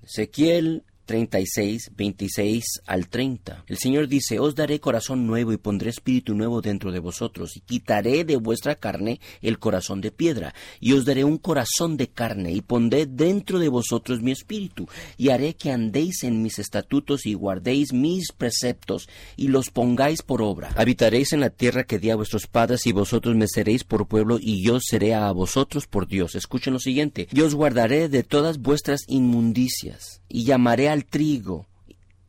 Ezequiel 0.03 0.83
36, 1.09 1.93
26 1.95 2.63
al 2.85 3.07
30. 3.07 3.63
El 3.65 3.79
Señor 3.79 4.07
dice, 4.07 4.37
Os 4.37 4.53
daré 4.53 4.79
corazón 4.79 5.25
nuevo 5.25 5.51
y 5.51 5.57
pondré 5.57 5.89
espíritu 5.89 6.35
nuevo 6.35 6.61
dentro 6.61 6.91
de 6.91 6.99
vosotros, 6.99 7.57
y 7.57 7.61
quitaré 7.61 8.23
de 8.25 8.37
vuestra 8.37 8.75
carne 8.75 9.19
el 9.41 9.57
corazón 9.57 10.01
de 10.01 10.11
piedra, 10.11 10.53
y 10.79 10.93
os 10.93 11.05
daré 11.05 11.23
un 11.23 11.39
corazón 11.39 11.97
de 11.97 12.09
carne, 12.09 12.51
y 12.51 12.61
pondré 12.61 13.07
dentro 13.07 13.57
de 13.57 13.69
vosotros 13.69 14.21
mi 14.21 14.29
espíritu, 14.29 14.87
y 15.17 15.29
haré 15.29 15.55
que 15.55 15.71
andéis 15.71 16.21
en 16.21 16.43
mis 16.43 16.59
estatutos 16.59 17.25
y 17.25 17.33
guardéis 17.33 17.91
mis 17.91 18.31
preceptos, 18.31 19.09
y 19.35 19.47
los 19.47 19.71
pongáis 19.71 20.21
por 20.21 20.43
obra. 20.43 20.69
Habitaréis 20.75 21.33
en 21.33 21.39
la 21.39 21.49
tierra 21.49 21.85
que 21.85 21.97
di 21.97 22.11
a 22.11 22.17
vuestros 22.17 22.45
padres, 22.45 22.85
y 22.85 22.91
vosotros 22.91 23.35
me 23.35 23.47
seréis 23.47 23.83
por 23.83 24.07
pueblo, 24.07 24.37
y 24.39 24.63
yo 24.63 24.77
seré 24.79 25.15
a 25.15 25.31
vosotros 25.31 25.87
por 25.87 26.05
Dios. 26.05 26.35
Escuchen 26.35 26.73
lo 26.73 26.79
siguiente, 26.79 27.27
yo 27.31 27.47
os 27.47 27.55
guardaré 27.55 28.09
de 28.09 28.21
todas 28.21 28.59
vuestras 28.59 29.01
inmundicias 29.07 30.21
y 30.29 30.43
llamaré 30.43 30.89
al 30.89 30.98
trigo, 31.05 31.67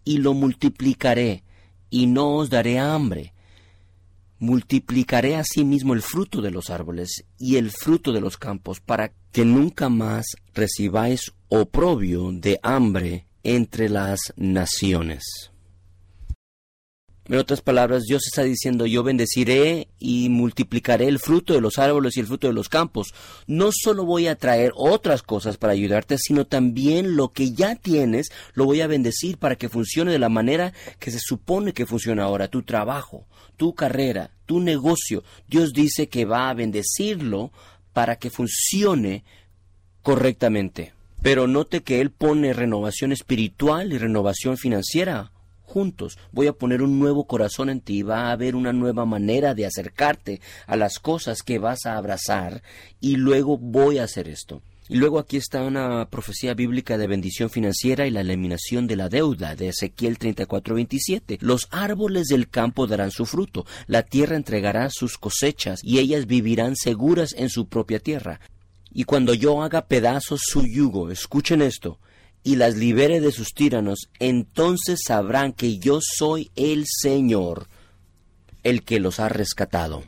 y 0.04 0.18
lo 0.18 0.34
multiplicaré, 0.34 1.44
y 1.90 2.06
no 2.06 2.36
os 2.36 2.50
daré 2.50 2.78
hambre. 2.78 3.32
Multiplicaré 4.38 5.36
asimismo 5.36 5.92
el 5.94 6.02
fruto 6.02 6.40
de 6.40 6.50
los 6.50 6.70
árboles 6.70 7.24
y 7.38 7.56
el 7.56 7.70
fruto 7.70 8.12
de 8.12 8.20
los 8.20 8.36
campos, 8.36 8.80
para 8.80 9.12
que 9.32 9.44
nunca 9.44 9.88
más 9.88 10.26
recibáis 10.54 11.32
oprobio 11.48 12.32
de 12.32 12.58
hambre 12.62 13.26
entre 13.42 13.88
las 13.88 14.32
naciones. 14.36 15.49
En 17.30 17.38
otras 17.38 17.60
palabras, 17.60 18.06
Dios 18.08 18.24
está 18.26 18.42
diciendo, 18.42 18.86
yo 18.86 19.04
bendeciré 19.04 19.86
y 20.00 20.28
multiplicaré 20.30 21.06
el 21.06 21.20
fruto 21.20 21.54
de 21.54 21.60
los 21.60 21.78
árboles 21.78 22.16
y 22.16 22.20
el 22.20 22.26
fruto 22.26 22.48
de 22.48 22.52
los 22.52 22.68
campos. 22.68 23.14
No 23.46 23.70
solo 23.72 24.04
voy 24.04 24.26
a 24.26 24.34
traer 24.34 24.72
otras 24.74 25.22
cosas 25.22 25.56
para 25.56 25.72
ayudarte, 25.72 26.18
sino 26.18 26.44
también 26.44 27.14
lo 27.14 27.28
que 27.28 27.52
ya 27.52 27.76
tienes, 27.76 28.32
lo 28.54 28.64
voy 28.64 28.80
a 28.80 28.88
bendecir 28.88 29.38
para 29.38 29.54
que 29.54 29.68
funcione 29.68 30.10
de 30.10 30.18
la 30.18 30.28
manera 30.28 30.72
que 30.98 31.12
se 31.12 31.20
supone 31.20 31.72
que 31.72 31.86
funciona 31.86 32.24
ahora. 32.24 32.48
Tu 32.48 32.64
trabajo, 32.64 33.28
tu 33.56 33.76
carrera, 33.76 34.32
tu 34.44 34.58
negocio. 34.58 35.22
Dios 35.46 35.72
dice 35.72 36.08
que 36.08 36.24
va 36.24 36.50
a 36.50 36.54
bendecirlo 36.54 37.52
para 37.92 38.16
que 38.16 38.30
funcione 38.30 39.22
correctamente. 40.02 40.94
Pero 41.22 41.46
note 41.46 41.84
que 41.84 42.00
Él 42.00 42.10
pone 42.10 42.52
renovación 42.54 43.12
espiritual 43.12 43.92
y 43.92 43.98
renovación 43.98 44.56
financiera 44.56 45.30
juntos. 45.70 46.18
Voy 46.32 46.48
a 46.48 46.52
poner 46.52 46.82
un 46.82 46.98
nuevo 46.98 47.24
corazón 47.24 47.70
en 47.70 47.80
ti, 47.80 48.02
va 48.02 48.26
a 48.26 48.32
haber 48.32 48.56
una 48.56 48.72
nueva 48.72 49.06
manera 49.06 49.54
de 49.54 49.66
acercarte 49.66 50.40
a 50.66 50.76
las 50.76 50.98
cosas 50.98 51.42
que 51.42 51.58
vas 51.58 51.86
a 51.86 51.96
abrazar 51.96 52.62
y 53.00 53.16
luego 53.16 53.56
voy 53.56 53.98
a 53.98 54.04
hacer 54.04 54.28
esto. 54.28 54.62
Y 54.88 54.96
luego 54.96 55.20
aquí 55.20 55.36
está 55.36 55.62
una 55.62 56.10
profecía 56.10 56.52
bíblica 56.54 56.98
de 56.98 57.06
bendición 57.06 57.48
financiera 57.48 58.08
y 58.08 58.10
la 58.10 58.22
eliminación 58.22 58.88
de 58.88 58.96
la 58.96 59.08
deuda 59.08 59.54
de 59.54 59.68
Ezequiel 59.68 60.18
34:27. 60.18 61.38
Los 61.40 61.68
árboles 61.70 62.26
del 62.26 62.48
campo 62.48 62.88
darán 62.88 63.12
su 63.12 63.24
fruto, 63.24 63.64
la 63.86 64.02
tierra 64.02 64.34
entregará 64.34 64.90
sus 64.90 65.16
cosechas 65.16 65.78
y 65.84 66.00
ellas 66.00 66.26
vivirán 66.26 66.74
seguras 66.74 67.34
en 67.38 67.50
su 67.50 67.68
propia 67.68 68.00
tierra. 68.00 68.40
Y 68.92 69.04
cuando 69.04 69.32
yo 69.32 69.62
haga 69.62 69.86
pedazos 69.86 70.40
su 70.42 70.66
yugo, 70.66 71.12
escuchen 71.12 71.62
esto, 71.62 72.00
y 72.42 72.56
las 72.56 72.76
libere 72.76 73.20
de 73.20 73.32
sus 73.32 73.52
tiranos, 73.54 74.08
entonces 74.18 75.00
sabrán 75.06 75.52
que 75.52 75.78
yo 75.78 76.00
soy 76.00 76.50
el 76.56 76.84
Señor, 76.86 77.68
el 78.62 78.82
que 78.82 79.00
los 79.00 79.20
ha 79.20 79.28
rescatado. 79.28 80.04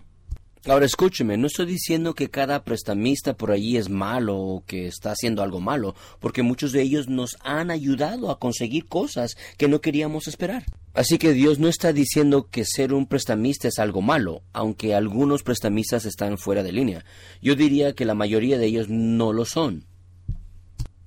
Ahora 0.67 0.87
escúcheme, 0.87 1.37
no 1.37 1.49
estoy 1.49 1.67
diciendo 1.67 2.15
que 2.15 2.31
cada 2.31 2.63
prestamista 2.63 3.37
por 3.37 3.51
allí 3.51 3.77
es 3.77 3.89
malo 3.89 4.39
o 4.39 4.65
que 4.65 4.87
está 4.87 5.11
haciendo 5.11 5.43
algo 5.43 5.61
malo, 5.61 5.97
porque 6.21 6.45
muchos 6.45 6.71
de 6.71 6.83
ellos 6.83 7.09
nos 7.09 7.37
han 7.41 7.73
ayudado 7.73 8.31
a 8.31 8.39
conseguir 8.39 8.87
cosas 8.87 9.37
que 9.59 9.67
no 9.67 9.81
queríamos 9.81 10.29
esperar. 10.29 10.65
Así 10.95 11.19
que 11.19 11.33
Dios 11.33 11.59
no 11.59 11.67
está 11.67 11.93
diciendo 11.93 12.47
que 12.49 12.65
ser 12.65 12.95
un 12.95 13.07
prestamista 13.07 13.67
es 13.67 13.81
algo 13.81 14.03
malo, 14.03 14.43
aunque 14.53 14.95
algunos 14.95 15.43
prestamistas 15.43 16.05
están 16.05 16.39
fuera 16.39 16.63
de 16.63 16.71
línea. 16.71 17.05
Yo 17.41 17.57
diría 17.57 17.95
que 17.95 18.05
la 18.05 18.15
mayoría 18.15 18.57
de 18.57 18.67
ellos 18.67 18.89
no 18.89 19.33
lo 19.33 19.45
son. 19.45 19.85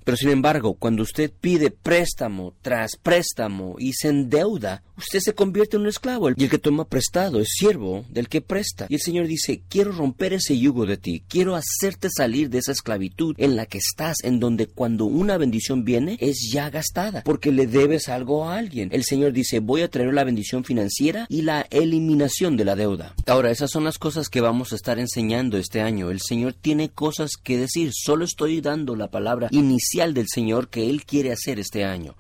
Pero 0.06 0.18
sin 0.18 0.30
embargo, 0.30 0.76
cuando 0.76 1.02
usted 1.02 1.32
pide 1.42 1.72
préstamo 1.72 2.54
tras 2.62 2.96
préstamo 2.96 3.76
y 3.80 3.94
se 3.94 4.10
endeuda, 4.10 4.84
usted 4.98 5.20
se 5.20 5.34
convierte 5.34 5.78
en 5.78 5.82
un 5.82 5.88
esclavo. 5.88 6.30
Y 6.30 6.44
el 6.44 6.50
que 6.50 6.60
toma 6.60 6.86
prestado 6.86 7.42
es 7.42 7.48
siervo 7.58 8.06
del 8.10 8.30
que 8.30 8.42
presta. 8.42 8.86
Y 8.88 8.94
el 8.94 9.02
Señor 9.02 9.26
dice, 9.26 9.64
quiero 9.68 9.92
romper 9.92 10.34
ese 10.34 10.60
yugo 10.60 10.86
de 10.86 10.98
ti, 10.98 11.24
quiero 11.28 11.56
hacerte 11.56 12.10
salir 12.16 12.52
de 12.52 12.60
esa 12.60 12.72
esclavitud 12.72 13.34
en 13.40 13.56
la 13.56 13.66
que 13.66 13.80
estás, 13.80 14.18
en 14.22 14.40
donde 14.40 14.68
cuando 14.68 15.06
una 15.06 15.40
bendición 15.40 15.84
viene 15.84 16.18
es 16.22 16.52
ya 16.54 16.70
gastada, 16.70 17.24
porque 17.24 17.52
le 17.52 17.66
debes 17.66 18.08
algo 18.08 18.48
a 18.48 18.58
alguien. 18.58 18.90
El 18.92 19.06
Señor 19.06 19.34
dice, 19.34 19.58
voy 19.58 19.82
a 19.82 19.90
traer 19.90 20.14
la 20.14 20.24
bendición 20.24 20.64
financiera 20.64 21.26
y 21.30 21.42
la 21.42 21.66
eliminación 21.72 22.58
de 22.58 22.66
la 22.66 22.76
deuda. 22.76 23.16
Ahora, 23.26 23.50
esas 23.50 23.72
son 23.72 23.84
las 23.84 23.98
cosas 23.98 24.30
que 24.30 24.42
vamos 24.42 24.72
a 24.72 24.76
estar 24.76 25.00
enseñando 25.00 25.58
este 25.58 25.82
año. 25.82 26.12
El 26.12 26.22
Señor 26.22 26.54
tiene 26.54 26.90
cosas 26.90 27.32
que 27.42 27.58
decir, 27.58 27.90
solo 27.92 28.24
estoy 28.24 28.62
dando 28.62 28.96
la 28.96 29.10
palabra 29.10 29.48
inicial 29.52 29.95
del 29.96 30.28
Señor 30.28 30.70
que 30.70 30.90
Él 30.90 31.06
quiere 31.06 31.32
hacer 31.32 31.60
este 31.60 31.86
año. 31.86 32.16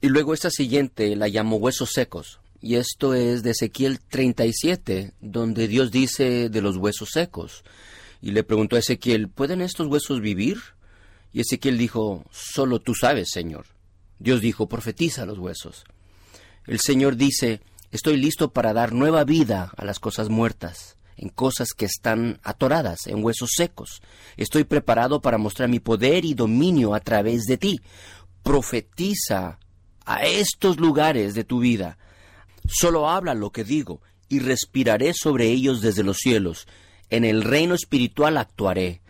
Y 0.00 0.08
luego 0.08 0.34
esta 0.34 0.50
siguiente 0.50 1.16
la 1.16 1.26
llamó 1.26 1.56
huesos 1.56 1.90
secos. 1.92 2.38
Y 2.60 2.76
esto 2.76 3.14
es 3.14 3.42
de 3.42 3.50
Ezequiel 3.50 4.00
37, 4.00 5.12
donde 5.20 5.68
Dios 5.68 5.90
dice 5.90 6.48
de 6.48 6.62
los 6.62 6.76
huesos 6.76 7.10
secos. 7.12 7.64
Y 8.22 8.30
le 8.30 8.44
preguntó 8.44 8.76
a 8.76 8.78
Ezequiel, 8.78 9.28
¿pueden 9.28 9.60
estos 9.60 9.88
huesos 9.88 10.20
vivir? 10.20 10.58
Y 11.32 11.40
Ezequiel 11.40 11.76
dijo, 11.76 12.24
solo 12.30 12.80
tú 12.80 12.94
sabes, 12.94 13.30
Señor. 13.30 13.66
Dios 14.18 14.40
dijo, 14.40 14.68
profetiza 14.68 15.26
los 15.26 15.38
huesos. 15.38 15.84
El 16.66 16.80
Señor 16.80 17.16
dice, 17.16 17.60
estoy 17.90 18.16
listo 18.16 18.52
para 18.52 18.72
dar 18.72 18.92
nueva 18.92 19.24
vida 19.24 19.72
a 19.76 19.84
las 19.84 19.98
cosas 19.98 20.28
muertas 20.28 20.95
en 21.16 21.28
cosas 21.28 21.68
que 21.76 21.86
están 21.86 22.40
atoradas, 22.42 23.06
en 23.06 23.24
huesos 23.24 23.50
secos. 23.56 24.02
Estoy 24.36 24.64
preparado 24.64 25.20
para 25.20 25.38
mostrar 25.38 25.68
mi 25.68 25.80
poder 25.80 26.24
y 26.24 26.34
dominio 26.34 26.94
a 26.94 27.00
través 27.00 27.44
de 27.44 27.56
ti. 27.56 27.80
Profetiza 28.42 29.58
a 30.04 30.24
estos 30.24 30.78
lugares 30.78 31.34
de 31.34 31.44
tu 31.44 31.60
vida. 31.60 31.98
Solo 32.68 33.08
habla 33.08 33.34
lo 33.34 33.50
que 33.50 33.64
digo 33.64 34.00
y 34.28 34.40
respiraré 34.40 35.12
sobre 35.14 35.46
ellos 35.46 35.80
desde 35.80 36.02
los 36.02 36.18
cielos. 36.18 36.66
En 37.10 37.24
el 37.24 37.42
reino 37.42 37.74
espiritual 37.74 38.36
actuaré. 38.36 39.00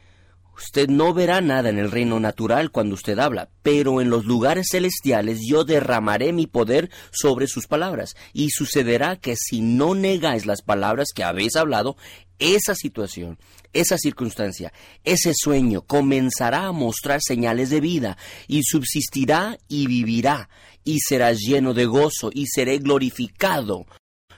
Usted 0.57 0.89
no 0.89 1.13
verá 1.13 1.43
nada 1.43 1.69
en 1.69 1.79
el 1.79 1.91
reino 1.91 2.19
natural 2.19 2.71
cuando 2.71 2.95
usted 2.95 3.19
habla, 3.19 3.51
pero 3.63 4.01
en 4.01 4.09
los 4.09 4.25
lugares 4.25 4.69
celestiales 4.71 5.41
yo 5.47 5.65
derramaré 5.65 6.33
mi 6.33 6.47
poder 6.47 6.91
sobre 7.13 7.47
sus 7.47 7.67
palabras, 7.67 8.17
y 8.33 8.51
sucederá 8.51 9.17
que 9.17 9.37
si 9.37 9.61
no 9.61 9.95
negáis 9.95 10.47
las 10.47 10.63
palabras 10.63 11.09
que 11.15 11.25
habéis 11.25 11.57
hablado, 11.57 11.97
esa 12.39 12.75
situación, 12.75 13.39
esa 13.75 13.99
circunstancia, 13.99 14.73
ese 15.05 15.33
sueño 15.35 15.83
comenzará 15.83 16.67
a 16.67 16.73
mostrar 16.73 17.21
señales 17.23 17.69
de 17.69 17.81
vida 17.81 18.17
y 18.47 18.63
subsistirá 18.63 19.59
y 19.69 19.87
vivirá 19.87 20.49
y 20.85 21.01
será 21.01 21.33
lleno 21.33 21.75
de 21.75 21.85
gozo 21.85 22.31
y 22.33 22.47
seré 22.47 22.79
glorificado, 22.79 23.87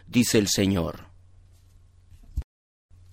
dice 0.06 0.38
el 0.38 0.48
Señor. 0.48 1.07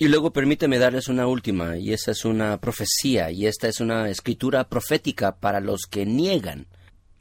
Y 0.06 0.08
luego 0.08 0.32
permíteme 0.32 0.78
darles 0.78 1.08
una 1.08 1.26
última, 1.26 1.80
y 1.80 1.92
esa 1.92 2.12
es 2.12 2.26
una 2.26 2.62
profecía, 2.62 3.32
y 3.32 3.48
esta 3.48 3.68
es 3.68 3.80
una 3.80 4.08
escritura 4.08 4.70
profética 4.70 5.36
para 5.38 5.60
los 5.60 5.88
que 5.90 6.06
niegan. 6.06 6.68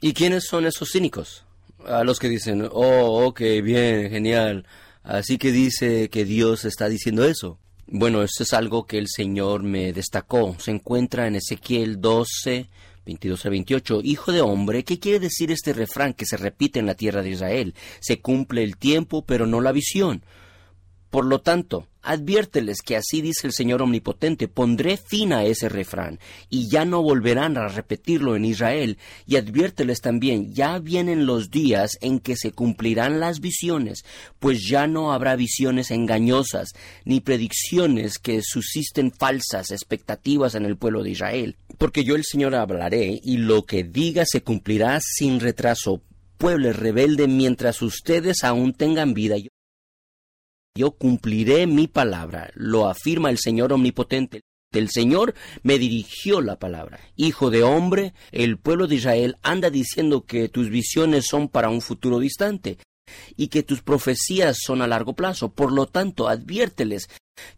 ¿Y 0.03 0.13
quiénes 0.13 0.45
son 0.45 0.67
esos 0.67 0.91
cínicos? 0.93 1.47
A 1.87 2.05
los 2.05 2.19
que 2.19 2.29
dicen, 2.29 2.69
oh, 2.71 3.25
ok, 3.25 3.41
bien, 3.63 4.11
genial, 4.11 4.67
así 5.03 5.39
que 5.39 5.51
dice 5.51 6.11
que 6.11 6.27
Dios 6.27 6.67
está 6.67 6.91
diciendo 6.91 7.25
eso. 7.25 7.59
Bueno, 7.87 8.23
esto 8.23 8.43
es 8.43 8.53
algo 8.53 8.85
que 8.85 8.99
el 8.99 9.09
Señor 9.09 9.63
me 9.63 9.95
destacó. 9.95 10.55
Se 10.59 10.71
encuentra 10.71 11.27
en 11.27 11.37
Ezequiel 11.37 12.03
12, 12.03 12.69
22 13.07 13.47
a 13.47 13.49
28. 13.49 14.01
Hijo 14.05 14.31
de 14.31 14.43
hombre, 14.43 14.85
¿qué 14.85 14.99
quiere 14.99 15.21
decir 15.21 15.51
este 15.51 15.73
refrán 15.73 16.13
que 16.13 16.27
se 16.27 16.37
repite 16.37 16.81
en 16.81 16.87
la 16.87 16.97
tierra 16.97 17.23
de 17.23 17.31
Israel? 17.31 17.75
Se 18.01 18.21
cumple 18.21 18.63
el 18.63 18.77
tiempo, 18.77 19.25
pero 19.25 19.47
no 19.47 19.63
la 19.63 19.73
visión. 19.73 20.23
Por 21.09 21.25
lo 21.25 21.41
tanto, 21.41 21.89
adviérteles 22.05 22.83
que 22.83 22.97
así 22.97 23.21
dice 23.23 23.47
el 23.47 23.53
Señor 23.53 23.83
Omnipotente, 23.83 24.49
pondré 24.49 24.97
fin 24.97 25.33
a 25.33 25.45
ese 25.45 25.69
refrán, 25.69 26.19
y 26.49 26.69
ya 26.69 26.85
no 26.85 27.03
volverán 27.03 27.57
a 27.57 27.69
repetirlo 27.69 28.37
en 28.37 28.45
Israel, 28.45 28.99
y 29.27 29.37
adviérteles 29.37 30.01
también, 30.01 30.55
ya 30.55 30.79
vienen 30.79 31.27
los 31.27 31.51
días 31.51 31.99
en 32.01 32.21
que 32.21 32.37
se 32.37 32.53
cumplirán 32.53 33.21
las 33.21 33.41
visiones, 33.41 34.05
pues 34.39 34.67
ya 34.67 34.87
no 34.87 35.13
habrá 35.13 35.37
visiones 35.37 35.91
engañosas, 35.91 36.73
ni 37.05 37.21
predicciones 37.21 38.19
que 38.19 38.41
susciten 38.43 39.13
falsas 39.13 39.71
expectativas 39.71 40.55
en 40.55 40.65
el 40.65 40.77
pueblo 40.77 41.03
de 41.03 41.11
Israel. 41.11 41.57
Porque 41.79 42.05
yo 42.05 42.15
el 42.15 42.25
Señor 42.25 42.55
hablaré, 42.55 43.21
y 43.23 43.39
lo 43.39 43.65
que 43.65 43.85
diga 43.85 44.25
se 44.27 44.43
cumplirá 44.43 45.01
sin 45.01 45.41
retraso. 45.41 46.03
Pueblo 46.37 46.73
rebelde, 46.73 47.29
mientras 47.29 47.81
ustedes 47.81 48.45
aún 48.45 48.75
tengan 48.75 49.15
vida, 49.15 49.37
yo 50.77 50.91
cumpliré 50.91 51.69
mi 51.69 51.87
palabra, 51.87 52.51
lo 52.55 52.89
afirma 52.89 53.31
el 53.31 53.39
Señor 53.39 53.73
omnipotente. 53.73 54.41
El 54.73 54.91
Señor 54.91 55.35
me 55.63 55.79
dirigió 55.79 56.41
la 56.41 56.59
palabra. 56.59 56.99
Hijo 57.15 57.51
de 57.51 57.63
hombre, 57.63 58.13
el 58.33 58.59
pueblo 58.59 58.89
de 58.89 58.97
Israel 58.97 59.37
anda 59.43 59.71
diciendo 59.71 60.25
que 60.25 60.49
tus 60.49 60.71
visiones 60.71 61.27
son 61.29 61.49
para 61.49 61.71
un 61.71 61.81
futuro 61.81 62.19
distante 62.19 62.79
y 63.37 63.49
que 63.49 63.63
tus 63.63 63.83
profecías 63.83 64.57
son 64.61 64.83
a 64.83 64.89
largo 64.89 65.13
plazo. 65.13 65.53
Por 65.53 65.71
lo 65.71 65.87
tanto, 65.87 66.27
adviérteles 66.29 67.09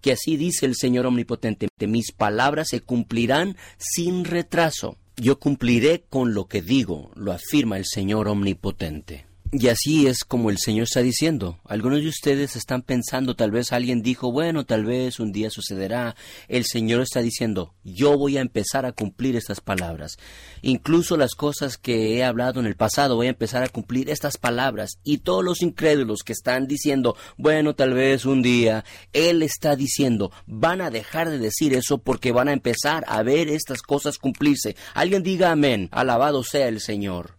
que 0.02 0.12
así 0.12 0.36
dice 0.36 0.66
el 0.66 0.74
Señor 0.74 1.06
omnipotente, 1.06 1.68
mis 1.86 2.12
palabras 2.12 2.68
se 2.68 2.80
cumplirán 2.80 3.56
sin 3.78 4.26
retraso. 4.26 4.98
Yo 5.16 5.38
cumpliré 5.38 6.04
con 6.10 6.34
lo 6.34 6.48
que 6.48 6.60
digo, 6.60 7.12
lo 7.14 7.32
afirma 7.32 7.78
el 7.78 7.86
Señor 7.86 8.28
omnipotente. 8.28 9.25
Y 9.52 9.68
así 9.68 10.08
es 10.08 10.24
como 10.24 10.50
el 10.50 10.58
Señor 10.58 10.84
está 10.84 11.02
diciendo. 11.02 11.60
Algunos 11.64 12.02
de 12.02 12.08
ustedes 12.08 12.56
están 12.56 12.82
pensando, 12.82 13.36
tal 13.36 13.52
vez 13.52 13.72
alguien 13.72 14.02
dijo, 14.02 14.32
bueno, 14.32 14.66
tal 14.66 14.84
vez 14.84 15.20
un 15.20 15.30
día 15.30 15.50
sucederá. 15.50 16.16
El 16.48 16.64
Señor 16.64 17.00
está 17.00 17.22
diciendo, 17.22 17.72
yo 17.84 18.18
voy 18.18 18.38
a 18.38 18.40
empezar 18.40 18.86
a 18.86 18.92
cumplir 18.92 19.36
estas 19.36 19.60
palabras. 19.60 20.16
Incluso 20.62 21.16
las 21.16 21.36
cosas 21.36 21.78
que 21.78 22.16
he 22.16 22.24
hablado 22.24 22.58
en 22.58 22.66
el 22.66 22.74
pasado, 22.74 23.14
voy 23.14 23.28
a 23.28 23.30
empezar 23.30 23.62
a 23.62 23.68
cumplir 23.68 24.10
estas 24.10 24.36
palabras. 24.36 24.98
Y 25.04 25.18
todos 25.18 25.44
los 25.44 25.62
incrédulos 25.62 26.24
que 26.24 26.32
están 26.32 26.66
diciendo, 26.66 27.16
bueno, 27.36 27.76
tal 27.76 27.94
vez 27.94 28.26
un 28.26 28.42
día, 28.42 28.84
Él 29.12 29.42
está 29.42 29.76
diciendo, 29.76 30.32
van 30.46 30.80
a 30.80 30.90
dejar 30.90 31.30
de 31.30 31.38
decir 31.38 31.72
eso 31.72 31.98
porque 31.98 32.32
van 32.32 32.48
a 32.48 32.52
empezar 32.52 33.04
a 33.06 33.22
ver 33.22 33.48
estas 33.48 33.80
cosas 33.80 34.18
cumplirse. 34.18 34.74
Alguien 34.92 35.22
diga 35.22 35.52
amén, 35.52 35.88
alabado 35.92 36.42
sea 36.42 36.66
el 36.66 36.80
Señor. 36.80 37.35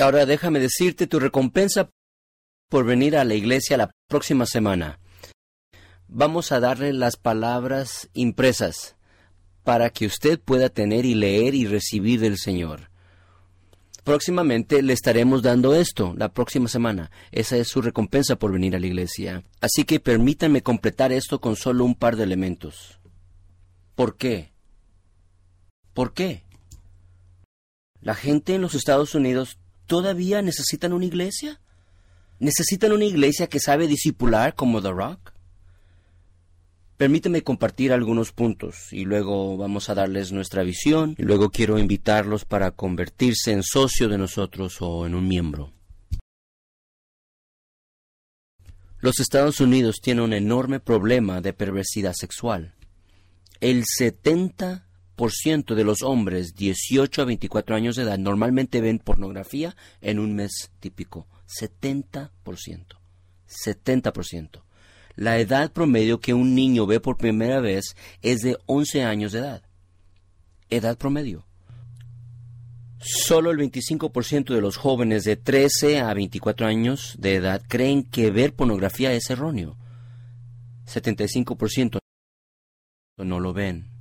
Ahora 0.00 0.26
déjame 0.26 0.60
decirte 0.60 1.06
tu 1.06 1.20
recompensa 1.20 1.90
por 2.68 2.86
venir 2.86 3.16
a 3.16 3.24
la 3.24 3.34
iglesia 3.34 3.76
la 3.76 3.90
próxima 4.08 4.46
semana. 4.46 4.98
Vamos 6.08 6.52
a 6.52 6.60
darle 6.60 6.92
las 6.92 7.16
palabras 7.16 8.08
impresas 8.14 8.96
para 9.62 9.90
que 9.90 10.06
usted 10.06 10.40
pueda 10.40 10.68
tener 10.68 11.04
y 11.04 11.14
leer 11.14 11.54
y 11.54 11.66
recibir 11.66 12.20
del 12.20 12.38
Señor. 12.38 12.90
Próximamente 14.04 14.82
le 14.82 14.94
estaremos 14.94 15.42
dando 15.42 15.74
esto, 15.74 16.14
la 16.16 16.32
próxima 16.32 16.68
semana. 16.68 17.10
Esa 17.30 17.56
es 17.58 17.68
su 17.68 17.82
recompensa 17.82 18.36
por 18.36 18.52
venir 18.52 18.74
a 18.74 18.80
la 18.80 18.86
iglesia. 18.86 19.44
Así 19.60 19.84
que 19.84 20.00
permítanme 20.00 20.62
completar 20.62 21.12
esto 21.12 21.40
con 21.40 21.56
solo 21.56 21.84
un 21.84 21.94
par 21.94 22.16
de 22.16 22.24
elementos. 22.24 22.98
¿Por 23.94 24.16
qué? 24.16 24.52
¿Por 25.92 26.14
qué? 26.14 26.44
La 28.00 28.14
gente 28.14 28.54
en 28.54 28.62
los 28.62 28.74
Estados 28.74 29.14
Unidos 29.14 29.58
todavía 29.90 30.40
necesitan 30.40 30.92
una 30.92 31.04
iglesia? 31.04 31.60
¿Necesitan 32.38 32.92
una 32.92 33.06
iglesia 33.06 33.48
que 33.48 33.58
sabe 33.58 33.88
discipular 33.88 34.54
como 34.54 34.80
The 34.80 34.92
Rock? 34.92 35.32
Permíteme 36.96 37.42
compartir 37.42 37.92
algunos 37.92 38.30
puntos 38.30 38.92
y 38.92 39.04
luego 39.04 39.56
vamos 39.56 39.90
a 39.90 39.96
darles 39.96 40.30
nuestra 40.30 40.62
visión 40.62 41.16
y 41.18 41.24
luego 41.24 41.50
quiero 41.50 41.76
invitarlos 41.76 42.44
para 42.44 42.70
convertirse 42.70 43.50
en 43.50 43.64
socio 43.64 44.08
de 44.08 44.16
nosotros 44.16 44.76
o 44.78 45.06
en 45.06 45.16
un 45.16 45.26
miembro. 45.26 45.72
Los 49.00 49.18
Estados 49.18 49.58
Unidos 49.58 49.96
tienen 50.00 50.22
un 50.22 50.34
enorme 50.34 50.78
problema 50.78 51.40
de 51.40 51.52
perversidad 51.52 52.12
sexual. 52.12 52.76
El 53.58 53.82
70 53.84 54.86
ciento 55.28 55.74
de 55.74 55.84
los 55.84 56.02
hombres 56.02 56.54
18 56.54 57.22
a 57.22 57.24
24 57.26 57.76
años 57.76 57.96
de 57.96 58.04
edad 58.04 58.18
normalmente 58.18 58.80
ven 58.80 58.98
pornografía 58.98 59.76
en 60.00 60.18
un 60.18 60.34
mes 60.34 60.70
típico. 60.80 61.26
70%. 61.46 62.30
70%. 63.46 64.62
La 65.16 65.38
edad 65.38 65.72
promedio 65.72 66.20
que 66.20 66.32
un 66.32 66.54
niño 66.54 66.86
ve 66.86 67.00
por 67.00 67.18
primera 67.18 67.60
vez 67.60 67.96
es 68.22 68.40
de 68.40 68.56
11 68.66 69.04
años 69.04 69.32
de 69.32 69.40
edad. 69.40 69.62
Edad 70.70 70.96
promedio. 70.96 71.46
Solo 73.00 73.50
el 73.50 73.58
25% 73.58 74.54
de 74.54 74.60
los 74.60 74.76
jóvenes 74.76 75.24
de 75.24 75.36
13 75.36 76.00
a 76.00 76.14
24 76.14 76.66
años 76.66 77.16
de 77.18 77.34
edad 77.34 77.62
creen 77.66 78.04
que 78.04 78.30
ver 78.30 78.54
pornografía 78.54 79.12
es 79.12 79.30
erróneo. 79.30 79.76
75% 80.86 81.98
no 83.18 83.40
lo 83.40 83.52
ven. 83.52 83.99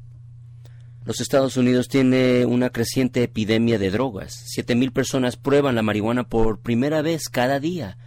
Los 1.06 1.22
Estados 1.22 1.56
Unidos 1.56 1.88
tiene 1.88 2.46
una 2.46 2.70
creciente 2.70 3.24
epidemia 3.24 3.80
de 3.80 3.90
drogas. 3.90 4.44
Siete 4.46 4.76
mil 4.76 4.92
personas 4.92 5.38
prueban 5.38 5.76
la 5.76 5.82
marihuana 5.82 6.28
por 6.28 6.60
primera 6.60 7.02
vez 7.02 7.30
cada 7.30 7.60
día. 7.60 7.98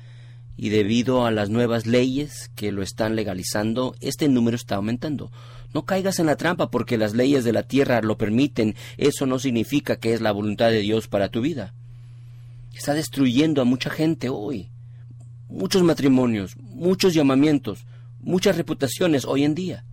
Y 0.57 0.69
debido 0.69 1.25
a 1.25 1.31
las 1.31 1.49
nuevas 1.49 1.87
leyes 1.87 2.51
que 2.55 2.71
lo 2.71 2.83
están 2.83 3.17
legalizando, 3.17 3.97
este 4.01 4.29
número 4.29 4.57
está 4.57 4.77
aumentando. 4.77 5.33
No 5.73 5.87
caigas 5.87 6.19
en 6.19 6.27
la 6.27 6.37
trampa 6.37 6.71
porque 6.71 6.99
las 6.99 7.15
leyes 7.15 7.45
de 7.45 7.53
la 7.53 7.63
tierra 7.63 8.03
lo 8.03 8.19
permiten. 8.19 8.77
Eso 8.99 9.25
no 9.25 9.39
significa 9.39 9.97
que 9.97 10.13
es 10.13 10.21
la 10.21 10.33
voluntad 10.33 10.71
de 10.71 10.81
Dios 10.81 11.09
para 11.09 11.31
tu 11.31 11.41
vida. 11.41 11.75
Está 12.75 12.93
destruyendo 12.93 13.63
a 13.63 13.65
mucha 13.65 13.89
gente 13.89 14.29
hoy. 14.29 14.71
Muchos 15.49 15.83
matrimonios, 15.83 16.57
muchos 16.59 17.15
llamamientos, 17.15 17.87
muchas 18.21 18.57
reputaciones 18.57 19.25
hoy 19.25 19.45
en 19.45 19.55
día. 19.55 19.85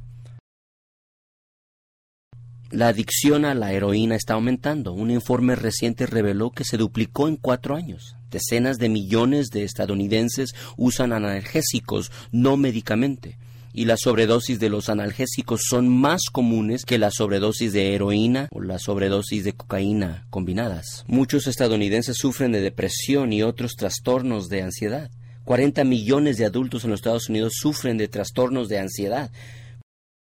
La 2.71 2.89
adicción 2.89 3.45
a 3.45 3.55
la 3.55 3.73
heroína 3.73 4.15
está 4.15 4.35
aumentando. 4.35 4.93
Un 4.93 5.09
informe 5.09 5.55
reciente 5.55 6.05
reveló 6.05 6.51
que 6.51 6.63
se 6.63 6.77
duplicó 6.77 7.27
en 7.27 7.35
cuatro 7.35 7.75
años. 7.75 8.15
Decenas 8.29 8.77
de 8.77 8.89
millones 8.89 9.49
de 9.49 9.63
estadounidenses 9.63 10.53
usan 10.77 11.11
analgésicos, 11.11 12.11
no 12.31 12.57
medicamente. 12.57 13.39
Y 13.73 13.85
las 13.85 14.01
sobredosis 14.01 14.59
de 14.59 14.69
los 14.69 14.89
analgésicos 14.89 15.61
son 15.67 15.89
más 15.89 16.25
comunes 16.31 16.85
que 16.85 16.99
la 16.99 17.09
sobredosis 17.09 17.73
de 17.73 17.95
heroína 17.95 18.49
o 18.51 18.61
la 18.61 18.77
sobredosis 18.77 19.45
de 19.45 19.53
cocaína 19.53 20.27
combinadas. 20.29 21.05
Muchos 21.07 21.47
estadounidenses 21.47 22.17
sufren 22.17 22.51
de 22.51 22.61
depresión 22.61 23.33
y 23.33 23.41
otros 23.41 23.73
trastornos 23.77 24.47
de 24.47 24.61
ansiedad. 24.61 25.09
40 25.45 25.83
millones 25.85 26.37
de 26.37 26.45
adultos 26.45 26.83
en 26.83 26.91
los 26.91 26.99
Estados 26.99 27.29
Unidos 27.29 27.53
sufren 27.55 27.97
de 27.97 28.07
trastornos 28.07 28.69
de 28.69 28.77
ansiedad. 28.77 29.31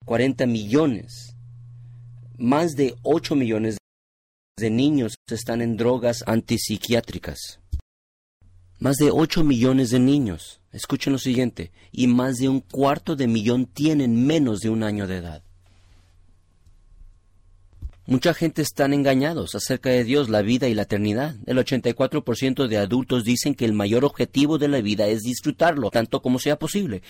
40 0.05 0.45
millones 0.45 1.30
más 2.41 2.75
de 2.75 2.95
8 3.03 3.35
millones 3.35 3.77
de 4.57 4.71
niños 4.71 5.13
están 5.29 5.61
en 5.61 5.77
drogas 5.77 6.23
antipsiquiátricas. 6.25 7.59
Más 8.79 8.97
de 8.97 9.11
8 9.11 9.43
millones 9.43 9.91
de 9.91 9.99
niños, 9.99 10.59
escuchen 10.71 11.13
lo 11.13 11.19
siguiente, 11.19 11.71
y 11.91 12.07
más 12.07 12.37
de 12.37 12.49
un 12.49 12.61
cuarto 12.61 13.15
de 13.15 13.27
millón 13.27 13.67
tienen 13.67 14.25
menos 14.25 14.61
de 14.61 14.71
un 14.71 14.81
año 14.81 15.05
de 15.05 15.17
edad. 15.17 15.43
Mucha 18.07 18.33
gente 18.33 18.63
están 18.63 18.93
engañados 18.93 19.53
acerca 19.53 19.91
de 19.91 20.03
Dios, 20.03 20.27
la 20.27 20.41
vida 20.41 20.67
y 20.67 20.73
la 20.73 20.81
eternidad. 20.81 21.35
El 21.45 21.59
84% 21.59 22.67
de 22.67 22.77
adultos 22.77 23.23
dicen 23.23 23.53
que 23.53 23.65
el 23.65 23.73
mayor 23.73 24.03
objetivo 24.03 24.57
de 24.57 24.67
la 24.67 24.81
vida 24.81 25.05
es 25.05 25.21
disfrutarlo 25.21 25.91
tanto 25.91 26.23
como 26.23 26.39
sea 26.39 26.57
posible. 26.57 27.03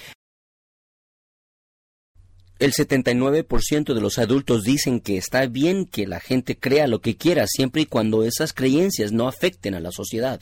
El 2.62 2.74
79% 2.74 3.96
de 3.96 4.02
los 4.02 4.20
adultos 4.20 4.62
dicen 4.62 5.00
que 5.00 5.18
está 5.18 5.48
bien 5.48 5.88
que 5.88 6.06
la 6.06 6.20
gente 6.20 6.60
crea 6.60 6.86
lo 6.86 7.02
que 7.02 7.18
quiera 7.18 7.48
siempre 7.48 7.82
y 7.82 7.86
cuando 7.88 8.24
esas 8.24 8.54
creencias 8.54 9.12
no 9.12 9.28
afecten 9.28 9.74
a 9.74 9.80
la 9.80 9.92
sociedad. 9.92 10.40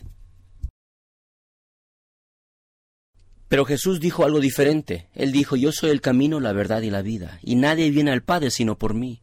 Pero 3.47 3.63
Jesús 3.63 4.01
dijo 4.01 4.25
algo 4.25 4.41
diferente. 4.41 5.07
Él 5.13 5.31
dijo, 5.31 5.55
yo 5.55 5.71
soy 5.71 5.91
el 5.91 6.01
camino, 6.01 6.41
la 6.41 6.51
verdad 6.51 6.81
y 6.81 6.89
la 6.89 7.01
vida, 7.01 7.39
y 7.41 7.55
nadie 7.55 7.89
viene 7.89 8.11
al 8.11 8.21
Padre 8.21 8.51
sino 8.51 8.77
por 8.77 8.93
mí. 8.95 9.21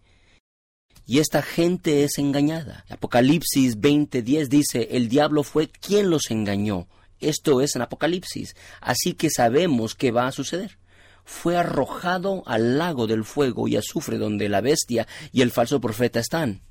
Y 1.04 1.18
esta 1.18 1.42
gente 1.42 2.02
es 2.02 2.16
engañada. 2.16 2.86
Apocalipsis 2.88 3.76
20:10 3.76 4.48
dice, 4.48 4.88
el 4.92 5.10
diablo 5.10 5.42
fue 5.42 5.68
quien 5.68 6.08
los 6.08 6.30
engañó. 6.30 6.88
Esto 7.20 7.60
es 7.60 7.76
en 7.76 7.82
Apocalipsis. 7.82 8.56
Así 8.80 9.12
que 9.12 9.28
sabemos 9.28 9.94
qué 9.94 10.12
va 10.12 10.28
a 10.28 10.32
suceder 10.32 10.78
fue 11.26 11.56
arrojado 11.56 12.42
al 12.46 12.78
lago 12.78 13.06
del 13.06 13.24
fuego 13.24 13.68
y 13.68 13.76
azufre 13.76 14.16
donde 14.16 14.48
la 14.48 14.62
bestia 14.62 15.06
y 15.32 15.42
el 15.42 15.50
falso 15.50 15.80
profeta 15.80 16.20
están. 16.20 16.62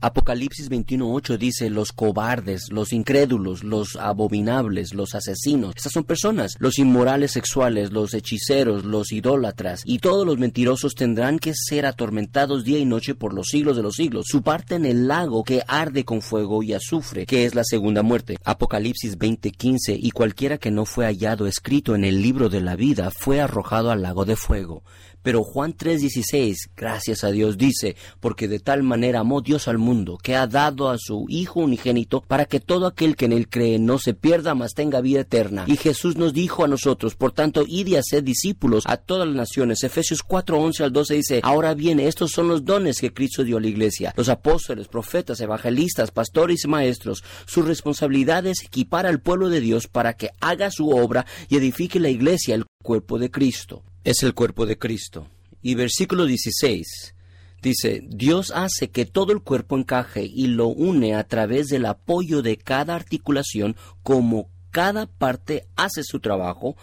Apocalipsis 0.00 0.68
21.8 0.70 1.38
dice 1.38 1.70
los 1.70 1.92
cobardes, 1.92 2.70
los 2.70 2.92
incrédulos, 2.92 3.64
los 3.64 3.96
abominables, 3.96 4.92
los 4.92 5.14
asesinos. 5.14 5.72
Estas 5.76 5.92
son 5.92 6.04
personas, 6.04 6.56
los 6.58 6.78
inmorales 6.78 7.30
sexuales, 7.30 7.90
los 7.90 8.12
hechiceros, 8.12 8.84
los 8.84 9.12
idólatras 9.12 9.82
y 9.86 10.00
todos 10.00 10.26
los 10.26 10.36
mentirosos 10.36 10.94
tendrán 10.94 11.38
que 11.38 11.54
ser 11.54 11.86
atormentados 11.86 12.64
día 12.64 12.78
y 12.78 12.84
noche 12.84 13.14
por 13.14 13.32
los 13.32 13.48
siglos 13.48 13.76
de 13.76 13.82
los 13.82 13.94
siglos. 13.94 14.26
Su 14.28 14.42
parte 14.42 14.74
en 14.74 14.84
el 14.84 15.08
lago 15.08 15.42
que 15.42 15.62
arde 15.66 16.04
con 16.04 16.20
fuego 16.20 16.62
y 16.62 16.74
azufre, 16.74 17.24
que 17.24 17.46
es 17.46 17.54
la 17.54 17.64
segunda 17.64 18.02
muerte. 18.02 18.36
Apocalipsis 18.44 19.16
20.15 19.16 19.96
y 19.98 20.10
cualquiera 20.10 20.58
que 20.58 20.70
no 20.70 20.84
fue 20.84 21.06
hallado 21.06 21.46
escrito 21.46 21.94
en 21.94 22.04
el 22.04 22.20
libro 22.20 22.50
de 22.50 22.60
la 22.60 22.76
vida 22.76 23.10
fue 23.10 23.40
arrojado 23.40 23.90
al 23.90 24.02
lago 24.02 24.24
de 24.26 24.36
fuego. 24.36 24.82
Pero 25.24 25.42
Juan 25.42 25.72
3:16, 25.72 26.68
gracias 26.76 27.24
a 27.24 27.30
Dios, 27.30 27.56
dice, 27.56 27.96
porque 28.20 28.46
de 28.46 28.60
tal 28.60 28.82
manera 28.82 29.20
amó 29.20 29.40
Dios 29.40 29.68
al 29.68 29.78
mundo, 29.78 30.18
que 30.22 30.36
ha 30.36 30.46
dado 30.46 30.90
a 30.90 30.98
su 30.98 31.24
Hijo 31.30 31.60
unigénito, 31.60 32.20
para 32.20 32.44
que 32.44 32.60
todo 32.60 32.86
aquel 32.86 33.16
que 33.16 33.24
en 33.24 33.32
él 33.32 33.48
cree 33.48 33.78
no 33.78 33.98
se 33.98 34.12
pierda, 34.12 34.54
mas 34.54 34.74
tenga 34.74 35.00
vida 35.00 35.20
eterna. 35.20 35.64
Y 35.66 35.78
Jesús 35.78 36.18
nos 36.18 36.34
dijo 36.34 36.62
a 36.62 36.68
nosotros, 36.68 37.14
por 37.14 37.32
tanto, 37.32 37.64
id 37.66 37.86
y 37.86 37.96
haced 37.96 38.22
discípulos 38.22 38.84
a 38.86 38.98
todas 38.98 39.26
las 39.26 39.34
naciones. 39.34 39.82
Efesios 39.82 40.20
4:11 40.22 40.84
al 40.84 40.92
12 40.92 41.14
dice, 41.14 41.40
ahora 41.42 41.72
bien, 41.72 42.00
estos 42.00 42.30
son 42.30 42.48
los 42.48 42.66
dones 42.66 43.00
que 43.00 43.14
Cristo 43.14 43.44
dio 43.44 43.56
a 43.56 43.60
la 43.62 43.68
iglesia. 43.68 44.12
Los 44.18 44.28
apóstoles, 44.28 44.88
profetas, 44.88 45.40
evangelistas, 45.40 46.10
pastores 46.10 46.66
y 46.66 46.68
maestros. 46.68 47.24
Su 47.46 47.62
responsabilidad 47.62 48.46
es 48.46 48.62
equipar 48.62 49.06
al 49.06 49.22
pueblo 49.22 49.48
de 49.48 49.62
Dios 49.62 49.88
para 49.88 50.18
que 50.18 50.32
haga 50.40 50.70
su 50.70 50.90
obra 50.90 51.24
y 51.48 51.56
edifique 51.56 51.98
la 51.98 52.10
iglesia, 52.10 52.56
el 52.56 52.66
cuerpo 52.82 53.18
de 53.18 53.30
Cristo 53.30 53.82
es 54.04 54.22
el 54.22 54.34
cuerpo 54.34 54.66
de 54.66 54.78
Cristo. 54.78 55.26
Y 55.62 55.74
versículo 55.74 56.26
16 56.26 57.14
dice, 57.62 58.02
Dios 58.06 58.52
hace 58.54 58.90
que 58.90 59.06
todo 59.06 59.32
el 59.32 59.40
cuerpo 59.40 59.78
encaje 59.78 60.24
y 60.24 60.48
lo 60.48 60.68
une 60.68 61.14
a 61.14 61.24
través 61.24 61.68
del 61.68 61.86
apoyo 61.86 62.42
de 62.42 62.58
cada 62.58 62.94
articulación 62.94 63.74
como 64.02 64.50
cada 64.70 65.06
parte 65.06 65.66
hace 65.74 66.02
su 66.04 66.20
trabajo, 66.20 66.76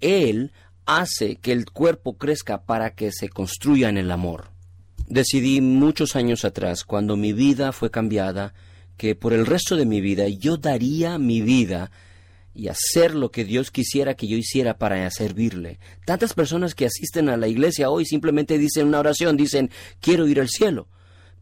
Él 0.00 0.52
hace 0.86 1.36
que 1.36 1.52
el 1.52 1.70
cuerpo 1.70 2.18
crezca 2.18 2.64
para 2.64 2.94
que 2.94 3.12
se 3.12 3.28
construya 3.28 3.88
en 3.88 3.96
el 3.96 4.10
amor. 4.10 4.50
Decidí 5.06 5.60
muchos 5.60 6.16
años 6.16 6.44
atrás, 6.44 6.84
cuando 6.84 7.16
mi 7.16 7.32
vida 7.32 7.72
fue 7.72 7.90
cambiada, 7.90 8.54
que 8.96 9.14
por 9.14 9.32
el 9.32 9.46
resto 9.46 9.76
de 9.76 9.86
mi 9.86 10.00
vida 10.00 10.26
yo 10.28 10.56
daría 10.56 11.18
mi 11.18 11.42
vida 11.42 11.90
y 12.54 12.68
hacer 12.68 13.14
lo 13.14 13.30
que 13.30 13.44
Dios 13.44 13.70
quisiera 13.70 14.14
que 14.14 14.28
yo 14.28 14.36
hiciera 14.36 14.78
para 14.78 15.10
servirle. 15.10 15.80
Tantas 16.06 16.34
personas 16.34 16.74
que 16.74 16.86
asisten 16.86 17.28
a 17.28 17.36
la 17.36 17.48
iglesia 17.48 17.90
hoy 17.90 18.06
simplemente 18.06 18.58
dicen 18.58 18.86
una 18.86 19.00
oración, 19.00 19.36
dicen 19.36 19.70
quiero 20.00 20.28
ir 20.28 20.40
al 20.40 20.48
cielo. 20.48 20.88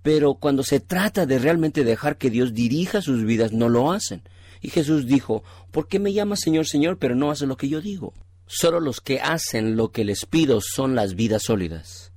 Pero 0.02 0.34
cuando 0.34 0.64
se 0.64 0.80
trata 0.80 1.26
de 1.26 1.38
realmente 1.38 1.84
dejar 1.84 2.16
que 2.16 2.30
Dios 2.30 2.54
dirija 2.54 3.02
sus 3.02 3.24
vidas, 3.24 3.52
no 3.52 3.68
lo 3.68 3.92
hacen. 3.92 4.22
Y 4.60 4.70
Jesús 4.70 5.06
dijo, 5.06 5.44
¿por 5.70 5.86
qué 5.86 5.98
me 5.98 6.12
llamas 6.12 6.40
Señor, 6.40 6.66
Señor, 6.66 6.98
pero 6.98 7.14
no 7.14 7.30
haces 7.30 7.46
lo 7.46 7.56
que 7.56 7.68
yo 7.68 7.80
digo? 7.80 8.14
Solo 8.46 8.80
los 8.80 9.00
que 9.00 9.20
hacen 9.20 9.76
lo 9.76 9.92
que 9.92 10.04
les 10.04 10.26
pido 10.26 10.60
son 10.60 10.94
las 10.94 11.14
vidas 11.14 11.42
sólidas. 11.44 12.12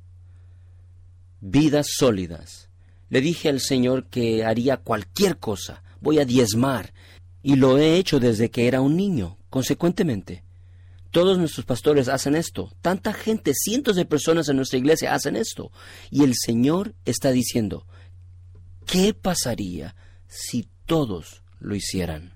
Vidas 1.41 1.87
sólidas. 1.97 2.69
Le 3.09 3.21
dije 3.21 3.49
al 3.49 3.59
Señor 3.59 4.07
que 4.07 4.43
haría 4.43 4.77
cualquier 4.77 5.37
cosa. 5.37 5.83
Voy 6.01 6.19
a 6.19 6.25
diezmar 6.25 6.93
y 7.45 7.57
lo 7.57 7.77
he 7.77 7.97
hecho 7.97 8.19
desde 8.19 8.49
que 8.49 8.67
era 8.67 8.81
un 8.81 8.97
niño, 8.97 9.37
consecuentemente. 9.51 10.43
Todos 11.11 11.37
nuestros 11.37 11.63
pastores 11.63 12.07
hacen 12.07 12.33
esto. 12.33 12.71
Tanta 12.81 13.13
gente, 13.13 13.53
cientos 13.53 13.95
de 13.95 14.05
personas 14.05 14.49
en 14.49 14.55
nuestra 14.55 14.79
iglesia 14.79 15.13
hacen 15.13 15.35
esto. 15.35 15.71
Y 16.09 16.23
el 16.23 16.33
Señor 16.33 16.95
está 17.05 17.31
diciendo, 17.31 17.85
¿qué 18.87 19.13
pasaría 19.13 19.95
si 20.27 20.67
todos 20.87 21.43
lo 21.59 21.75
hicieran? 21.75 22.33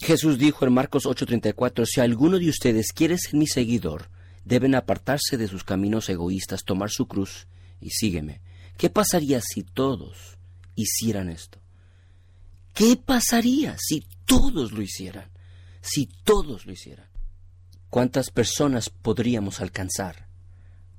Jesús 0.00 0.38
dijo 0.38 0.64
en 0.64 0.72
Marcos 0.72 1.04
8:34, 1.04 1.84
si 1.84 2.00
alguno 2.00 2.38
de 2.38 2.48
ustedes 2.48 2.92
quiere 2.94 3.18
ser 3.18 3.34
mi 3.34 3.46
seguidor, 3.46 4.08
deben 4.46 4.74
apartarse 4.74 5.36
de 5.36 5.48
sus 5.48 5.64
caminos 5.64 6.08
egoístas, 6.08 6.64
tomar 6.64 6.88
su 6.88 7.06
cruz 7.06 7.46
y 7.78 7.90
sígueme. 7.90 8.40
¿Qué 8.78 8.88
pasaría 8.88 9.42
si 9.42 9.64
todos 9.64 10.38
hicieran 10.76 11.28
esto? 11.28 11.60
¿Qué 12.76 12.94
pasaría 12.94 13.74
si 13.78 14.04
todos 14.26 14.72
lo 14.72 14.82
hicieran? 14.82 15.30
Si 15.80 16.10
todos 16.24 16.66
lo 16.66 16.72
hicieran. 16.72 17.08
¿Cuántas 17.88 18.30
personas 18.30 18.90
podríamos 18.90 19.62
alcanzar? 19.62 20.28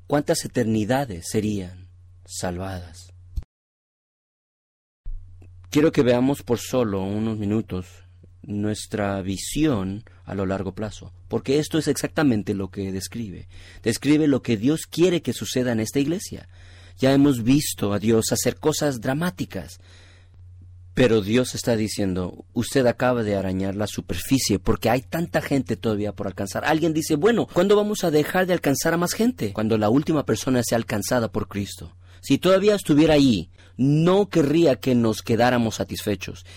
¿Cuántas 0.08 0.44
eternidades 0.44 1.28
serían 1.30 1.88
salvadas? 2.26 3.14
Quiero 5.70 5.92
que 5.92 6.02
veamos 6.02 6.42
por 6.42 6.58
solo 6.58 7.04
unos 7.04 7.38
minutos 7.38 7.86
nuestra 8.42 9.22
visión 9.22 10.04
a 10.26 10.34
lo 10.34 10.48
largo 10.48 10.74
plazo, 10.74 11.14
porque 11.28 11.60
esto 11.60 11.78
es 11.78 11.88
exactamente 11.88 12.56
lo 12.56 12.72
que 12.72 12.92
describe. 12.92 13.48
Describe 13.84 14.26
lo 14.26 14.42
que 14.42 14.58
Dios 14.58 14.88
quiere 14.88 15.22
que 15.22 15.32
suceda 15.32 15.74
en 15.74 15.82
esta 15.82 16.00
iglesia. 16.00 16.50
Ya 16.98 17.14
hemos 17.14 17.44
visto 17.44 17.94
a 17.94 18.00
Dios 18.00 18.32
hacer 18.32 18.56
cosas 18.56 19.00
dramáticas, 19.00 19.80
pero 20.98 21.22
Dios 21.22 21.54
está 21.54 21.76
diciendo, 21.76 22.44
usted 22.54 22.88
acaba 22.88 23.22
de 23.22 23.36
arañar 23.36 23.76
la 23.76 23.86
superficie 23.86 24.58
porque 24.58 24.90
hay 24.90 25.04
tanta 25.04 25.44
gente 25.44 25.76
todavía 25.76 26.12
por 26.12 26.26
alcanzar. 26.26 26.66
Alguien 26.66 26.92
dice, 26.92 27.16
bueno, 27.16 27.46
¿cuándo 27.46 27.76
vamos 27.76 28.04
a 28.04 28.10
dejar 28.10 28.48
de 28.48 28.54
alcanzar 28.54 28.96
a 28.96 28.98
más 28.98 29.14
gente? 29.14 29.54
Cuando 29.54 29.78
la 29.78 29.92
última 29.92 30.26
persona 30.26 30.64
sea 30.64 30.80
alcanzada 30.80 31.32
por 31.32 31.48
Cristo. 31.48 31.96
Si 32.20 32.40
todavía 32.40 32.74
estuviera 32.74 33.14
allí, 33.14 33.52
no 33.78 34.28
querría 34.30 34.78
que 34.78 34.96
nos 34.96 35.22
quedáramos 35.22 35.76
satisfechos. 35.76 36.48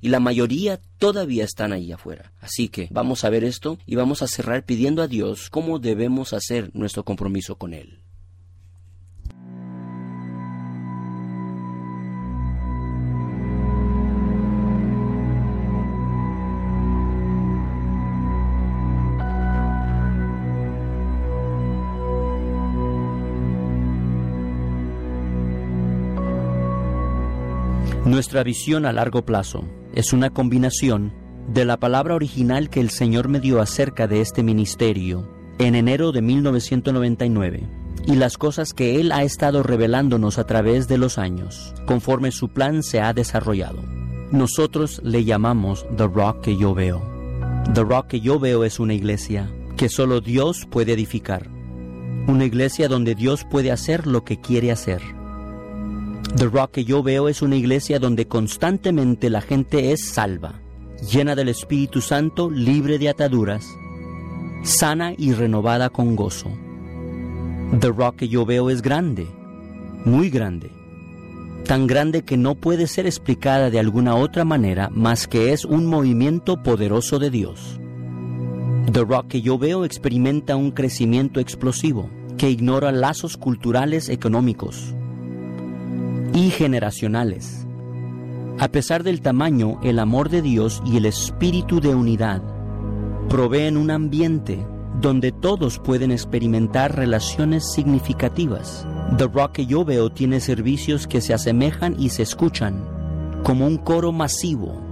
Y 0.00 0.08
la 0.08 0.18
mayoría 0.18 0.80
todavía 0.96 1.44
están 1.44 1.74
ahí 1.74 1.92
afuera. 1.92 2.32
Así 2.40 2.70
que 2.70 2.88
vamos 2.90 3.22
a 3.24 3.28
ver 3.28 3.44
esto 3.44 3.76
y 3.84 3.96
vamos 3.96 4.22
a 4.22 4.28
cerrar 4.28 4.64
pidiendo 4.64 5.02
a 5.02 5.08
Dios 5.08 5.50
cómo 5.50 5.78
debemos 5.78 6.32
hacer 6.32 6.70
nuestro 6.72 7.04
compromiso 7.04 7.56
con 7.56 7.74
Él. 7.74 8.00
Nuestra 28.16 28.42
visión 28.42 28.86
a 28.86 28.94
largo 28.94 29.26
plazo 29.26 29.66
es 29.92 30.14
una 30.14 30.30
combinación 30.30 31.12
de 31.52 31.66
la 31.66 31.76
palabra 31.76 32.14
original 32.14 32.70
que 32.70 32.80
el 32.80 32.88
Señor 32.88 33.28
me 33.28 33.40
dio 33.40 33.60
acerca 33.60 34.06
de 34.06 34.22
este 34.22 34.42
ministerio 34.42 35.28
en 35.58 35.74
enero 35.74 36.12
de 36.12 36.22
1999 36.22 37.68
y 38.06 38.14
las 38.14 38.38
cosas 38.38 38.72
que 38.72 38.98
Él 38.98 39.12
ha 39.12 39.22
estado 39.22 39.62
revelándonos 39.62 40.38
a 40.38 40.46
través 40.46 40.88
de 40.88 40.96
los 40.96 41.18
años, 41.18 41.74
conforme 41.84 42.30
su 42.30 42.48
plan 42.48 42.82
se 42.82 43.02
ha 43.02 43.12
desarrollado. 43.12 43.82
Nosotros 44.32 45.02
le 45.04 45.26
llamamos 45.26 45.84
The 45.94 46.06
Rock 46.06 46.40
que 46.40 46.56
yo 46.56 46.72
veo. 46.72 47.02
The 47.74 47.82
Rock 47.82 48.06
que 48.06 48.20
yo 48.22 48.40
veo 48.40 48.64
es 48.64 48.80
una 48.80 48.94
iglesia 48.94 49.52
que 49.76 49.90
solo 49.90 50.22
Dios 50.22 50.66
puede 50.70 50.94
edificar. 50.94 51.50
Una 52.28 52.46
iglesia 52.46 52.88
donde 52.88 53.14
Dios 53.14 53.44
puede 53.44 53.70
hacer 53.70 54.06
lo 54.06 54.24
que 54.24 54.40
quiere 54.40 54.72
hacer 54.72 55.15
The 56.34 56.46
Rock 56.46 56.72
que 56.72 56.84
yo 56.84 57.02
veo 57.02 57.28
es 57.28 57.40
una 57.40 57.56
iglesia 57.56 57.98
donde 57.98 58.26
constantemente 58.26 59.30
la 59.30 59.40
gente 59.40 59.92
es 59.92 60.04
salva, 60.04 60.60
llena 61.10 61.34
del 61.34 61.48
Espíritu 61.48 62.02
Santo, 62.02 62.50
libre 62.50 62.98
de 62.98 63.08
ataduras, 63.08 63.66
sana 64.62 65.14
y 65.16 65.32
renovada 65.32 65.88
con 65.88 66.14
gozo. 66.14 66.50
The 67.80 67.88
Rock 67.88 68.16
que 68.16 68.28
yo 68.28 68.44
veo 68.44 68.68
es 68.68 68.82
grande, 68.82 69.26
muy 70.04 70.28
grande, 70.28 70.70
tan 71.64 71.86
grande 71.86 72.22
que 72.22 72.36
no 72.36 72.54
puede 72.54 72.86
ser 72.86 73.06
explicada 73.06 73.70
de 73.70 73.78
alguna 73.78 74.16
otra 74.16 74.44
manera 74.44 74.90
más 74.92 75.26
que 75.28 75.54
es 75.54 75.64
un 75.64 75.86
movimiento 75.86 76.62
poderoso 76.62 77.18
de 77.18 77.30
Dios. 77.30 77.80
The 78.92 79.04
Rock 79.04 79.28
que 79.28 79.42
yo 79.42 79.58
veo 79.58 79.86
experimenta 79.86 80.54
un 80.56 80.72
crecimiento 80.72 81.40
explosivo 81.40 82.10
que 82.36 82.50
ignora 82.50 82.92
lazos 82.92 83.38
culturales, 83.38 84.10
económicos 84.10 84.95
y 86.36 86.50
generacionales. 86.50 87.66
A 88.58 88.68
pesar 88.68 89.02
del 89.02 89.22
tamaño, 89.22 89.80
el 89.82 89.98
amor 89.98 90.28
de 90.28 90.42
Dios 90.42 90.82
y 90.84 90.98
el 90.98 91.06
espíritu 91.06 91.80
de 91.80 91.94
unidad 91.94 92.42
proveen 93.30 93.78
un 93.78 93.90
ambiente 93.90 94.64
donde 95.00 95.32
todos 95.32 95.78
pueden 95.78 96.12
experimentar 96.12 96.94
relaciones 96.94 97.72
significativas. 97.72 98.86
The 99.16 99.28
Rock 99.28 99.52
que 99.52 99.66
yo 99.66 99.84
veo 99.84 100.10
tiene 100.10 100.40
servicios 100.40 101.06
que 101.06 101.22
se 101.22 101.32
asemejan 101.32 101.96
y 101.98 102.10
se 102.10 102.22
escuchan 102.22 102.86
como 103.42 103.66
un 103.66 103.78
coro 103.78 104.12
masivo 104.12 104.82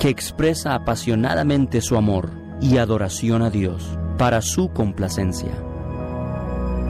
que 0.00 0.08
expresa 0.08 0.74
apasionadamente 0.74 1.82
su 1.82 1.96
amor 1.96 2.30
y 2.62 2.78
adoración 2.78 3.42
a 3.42 3.50
Dios 3.50 3.98
para 4.16 4.40
su 4.40 4.70
complacencia. 4.70 5.73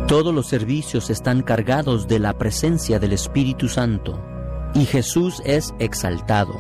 Todos 0.07 0.35
los 0.35 0.47
servicios 0.47 1.09
están 1.09 1.41
cargados 1.41 2.07
de 2.09 2.19
la 2.19 2.37
presencia 2.37 2.99
del 2.99 3.15
Espíritu 3.15 3.69
Santo 3.69 4.23
y 4.75 4.85
Jesús 4.85 5.41
es 5.47 5.75
exaltado. 5.79 6.53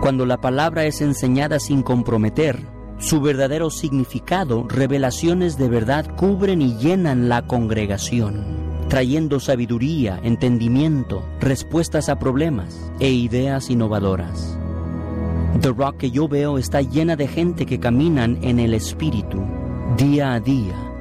Cuando 0.00 0.26
la 0.26 0.40
palabra 0.40 0.84
es 0.84 1.00
enseñada 1.00 1.58
sin 1.58 1.82
comprometer, 1.82 2.60
su 2.98 3.20
verdadero 3.20 3.68
significado, 3.68 4.64
revelaciones 4.68 5.58
de 5.58 5.68
verdad 5.68 6.06
cubren 6.16 6.62
y 6.62 6.76
llenan 6.76 7.28
la 7.28 7.48
congregación, 7.48 8.44
trayendo 8.88 9.40
sabiduría, 9.40 10.20
entendimiento, 10.22 11.24
respuestas 11.40 12.08
a 12.08 12.20
problemas 12.20 12.92
e 13.00 13.10
ideas 13.10 13.70
innovadoras. 13.70 14.56
The 15.60 15.70
Rock 15.70 15.96
que 15.96 16.10
yo 16.12 16.28
veo 16.28 16.58
está 16.58 16.80
llena 16.80 17.16
de 17.16 17.26
gente 17.26 17.66
que 17.66 17.80
caminan 17.80 18.38
en 18.42 18.60
el 18.60 18.72
Espíritu 18.72 19.42
día 19.96 20.32
a 20.32 20.40
día, 20.40 20.91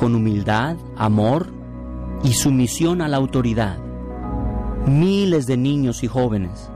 con 0.00 0.14
humildad, 0.14 0.78
amor 0.96 1.52
y 2.24 2.32
sumisión 2.32 3.02
a 3.02 3.08
la 3.08 3.18
autoridad. 3.18 3.76
Miles 4.86 5.46
de 5.46 5.58
niños 5.58 6.02
y 6.02 6.06
jóvenes 6.06 6.70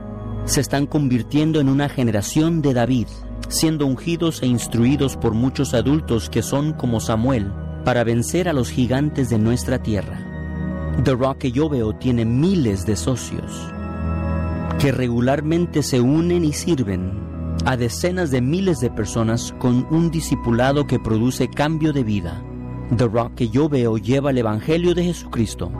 se 0.44 0.60
están 0.60 0.86
convirtiendo 0.86 1.58
en 1.58 1.70
una 1.70 1.88
generación 1.88 2.60
de 2.60 2.74
David, 2.74 3.06
siendo 3.48 3.86
ungidos 3.86 4.42
e 4.42 4.46
instruidos 4.46 5.16
por 5.16 5.32
muchos 5.32 5.72
adultos 5.72 6.28
que 6.28 6.42
son 6.42 6.74
como 6.74 7.00
Samuel 7.00 7.50
para 7.82 8.04
vencer 8.04 8.46
a 8.46 8.52
los 8.52 8.68
gigantes 8.68 9.30
de 9.30 9.38
nuestra 9.38 9.82
tierra. 9.82 10.20
The 11.02 11.14
Rock 11.14 11.38
que 11.38 11.52
yo 11.52 11.70
veo 11.70 11.94
tiene 11.94 12.26
miles 12.26 12.84
de 12.84 12.94
socios 12.94 13.72
que 14.78 14.92
regularmente 14.92 15.82
se 15.82 15.98
unen 16.02 16.44
y 16.44 16.52
sirven 16.52 17.10
a 17.64 17.78
decenas 17.78 18.30
de 18.30 18.42
miles 18.42 18.80
de 18.80 18.90
personas 18.90 19.54
con 19.58 19.86
un 19.90 20.10
discipulado 20.10 20.86
que 20.86 20.98
produce 20.98 21.48
cambio 21.48 21.94
de 21.94 22.04
vida. 22.04 22.44
The 22.96 23.06
Rock 23.06 23.34
que 23.34 23.48
yo 23.48 23.68
veo 23.68 23.96
lleva 23.96 24.30
el 24.30 24.38
Evangelio 24.38 24.94
de 24.94 25.04
Jesucristo 25.04 25.72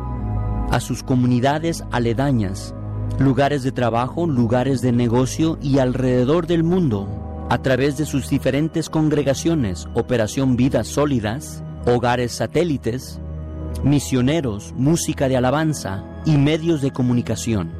a 0.71 0.81
sus 0.81 1.03
comunidades 1.03 1.85
aledañas, 1.91 2.75
lugares 3.19 3.63
de 3.63 3.73
trabajo, 3.73 4.27
lugares 4.27 4.81
de 4.81 4.91
negocio 4.91 5.59
y 5.63 5.79
alrededor 5.79 6.47
del 6.47 6.65
mundo 6.65 7.47
a 7.51 7.59
través 7.59 7.99
de 7.99 8.07
sus 8.07 8.31
diferentes 8.31 8.89
congregaciones, 8.89 9.87
Operación 9.95 10.57
Vidas 10.57 10.89
Sólidas, 10.89 11.63
hogares 11.87 12.33
satélites, 12.33 13.21
misioneros, 13.85 14.73
música 14.77 15.29
de 15.29 15.37
alabanza 15.37 16.05
y 16.25 16.39
medios 16.39 16.81
de 16.81 16.91
comunicación. 16.91 17.71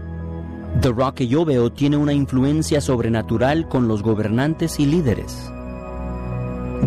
The 0.83 0.91
Rock 0.91 1.15
que 1.15 1.29
yo 1.29 1.45
veo 1.45 1.73
tiene 1.73 1.97
una 1.97 2.13
influencia 2.13 2.81
sobrenatural 2.81 3.69
con 3.69 3.89
los 3.89 4.03
gobernantes 4.03 4.79
y 4.79 4.87
líderes. 4.87 5.51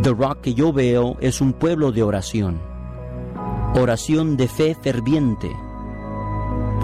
The 0.03 0.11
Rock 0.11 0.41
que 0.41 0.53
yo 0.53 0.71
veo 0.71 1.17
es 1.21 1.41
un 1.41 1.53
pueblo 1.53 1.91
de 1.91 2.03
oración. 2.03 2.59
Oración 3.73 4.37
de 4.37 4.47
fe 4.47 4.75
ferviente. 4.75 5.49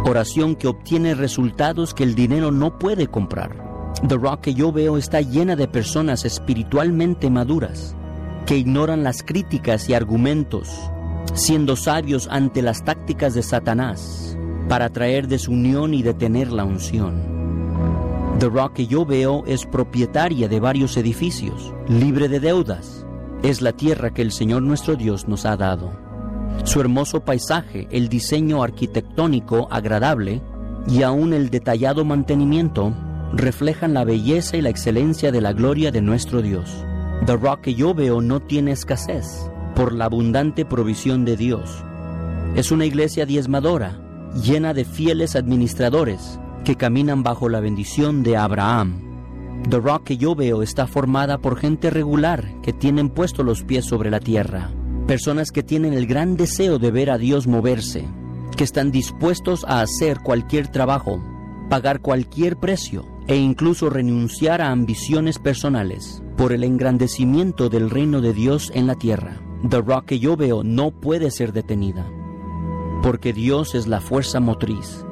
Oración 0.05 0.55
que 0.55 0.68
obtiene 0.68 1.14
resultados 1.14 1.93
que 1.93 2.03
el 2.03 2.16
dinero 2.16 2.51
no 2.51 2.80
puede 2.80 3.07
comprar. 3.07 3.91
The 4.07 4.16
Rock 4.16 4.41
que 4.41 4.53
yo 4.55 4.72
veo 4.72 4.97
está 4.97 5.22
llena 5.22 5.55
de 5.55 5.68
personas 5.68 6.26
espiritualmente 6.26 7.30
maduras, 7.30 7.95
que 8.47 8.57
ignoran 8.57 9.03
las 9.03 9.22
críticas 9.22 9.88
y 9.89 9.93
argumentos, 9.93 10.70
siendo 11.36 11.76
sabios 11.76 12.28
ante 12.32 12.64
las 12.64 12.84
tácticas 12.84 13.36
de 13.36 13.43
Satanás 13.43 14.36
para 14.68 14.89
traer 14.89 15.28
desunión 15.28 15.93
y 15.93 16.01
detener 16.01 16.51
la 16.51 16.66
unción. 16.66 17.34
The 18.39 18.49
Rock 18.49 18.74
que 18.74 18.88
yo 18.88 19.05
veo 19.05 19.43
es 19.45 19.66
propietaria 19.66 20.47
de 20.47 20.59
varios 20.59 20.97
edificios, 20.97 21.74
libre 21.88 22.28
de 22.28 22.39
deudas. 22.39 23.03
Es 23.44 23.62
la 23.62 23.74
tierra 23.74 24.14
que 24.14 24.22
el 24.22 24.32
Señor 24.32 24.62
nuestro 24.62 24.96
Dios 24.96 25.28
nos 25.28 25.46
ha 25.46 25.58
dado. 25.58 25.91
Su 26.64 26.80
hermoso 26.80 27.26
paisaje, 27.26 27.89
el 27.91 28.08
diseño 28.08 28.64
arquitectónico 28.64 29.68
agradable 29.70 30.41
y 30.88 31.04
aún 31.04 31.34
el 31.34 31.50
detallado 31.50 32.06
mantenimiento 32.06 32.94
reflejan 33.34 33.94
la 33.94 34.06
belleza 34.06 34.56
y 34.56 34.62
la 34.62 34.70
excelencia 34.70 35.30
de 35.34 35.41
la 35.41 35.52
gloria 35.52 35.91
de 35.91 36.02
nuestro 36.02 36.41
Dios. 36.41 36.86
The 37.26 37.36
Rock 37.36 37.62
que 37.62 37.76
yo 37.76 37.94
veo 37.94 38.22
no 38.22 38.39
tiene 38.39 38.72
escasez 38.72 39.52
por 39.76 39.91
la 39.91 40.06
abundante 40.06 40.64
provisión 40.64 41.26
de 41.26 41.36
Dios. 41.36 41.84
Es 42.56 42.72
una 42.72 42.86
iglesia 42.86 43.26
diezmadora, 43.26 44.00
llena 44.41 44.74
de 44.74 44.86
fieles 44.86 45.36
administradores 45.36 46.39
que 46.64 46.78
caminan 46.78 47.24
bajo 47.24 47.50
la 47.50 47.60
bendición 47.60 48.24
de 48.24 48.38
Abraham. 48.38 49.03
The 49.70 49.80
Rock 49.80 50.03
que 50.03 50.18
yo 50.18 50.36
veo 50.36 50.61
está 50.61 50.88
formada 50.88 51.38
por 51.38 51.57
gente 51.57 51.89
regular 51.89 52.53
que 52.61 52.74
tienen 52.74 53.09
puesto 53.09 53.43
los 53.43 53.64
pies 53.64 53.86
sobre 53.86 54.11
la 54.11 54.20
tierra, 54.20 54.70
personas 55.07 55.51
que 55.51 55.64
tienen 55.64 55.93
el 55.93 56.05
gran 56.05 56.36
deseo 56.36 56.80
de 56.80 56.91
ver 56.91 57.09
a 57.09 57.18
Dios 57.18 57.47
moverse, 57.47 58.05
que 58.57 58.66
están 58.66 58.91
dispuestos 58.91 59.64
a 59.66 59.82
hacer 59.82 60.20
cualquier 60.20 60.68
trabajo, 60.68 61.24
pagar 61.70 62.01
cualquier 62.01 62.57
precio 62.57 63.05
e 63.28 63.38
incluso 63.38 63.89
renunciar 63.89 64.61
a 64.61 64.70
ambiciones 64.70 65.39
personales 65.39 66.22
por 66.36 66.51
el 66.51 66.64
engrandecimiento 66.66 67.70
del 67.70 67.89
reino 67.89 68.20
de 68.20 68.34
Dios 68.34 68.70
en 68.76 68.86
la 68.86 68.95
tierra. 68.95 69.41
The 69.68 69.80
Rock 69.82 70.05
que 70.05 70.20
yo 70.20 70.36
veo 70.36 70.64
no 70.64 70.91
puede 70.91 71.32
ser 71.32 71.53
detenida, 71.53 72.05
porque 73.01 73.32
Dios 73.32 73.76
es 73.76 73.88
la 73.88 74.01
fuerza 74.01 74.41
motriz. 74.41 75.05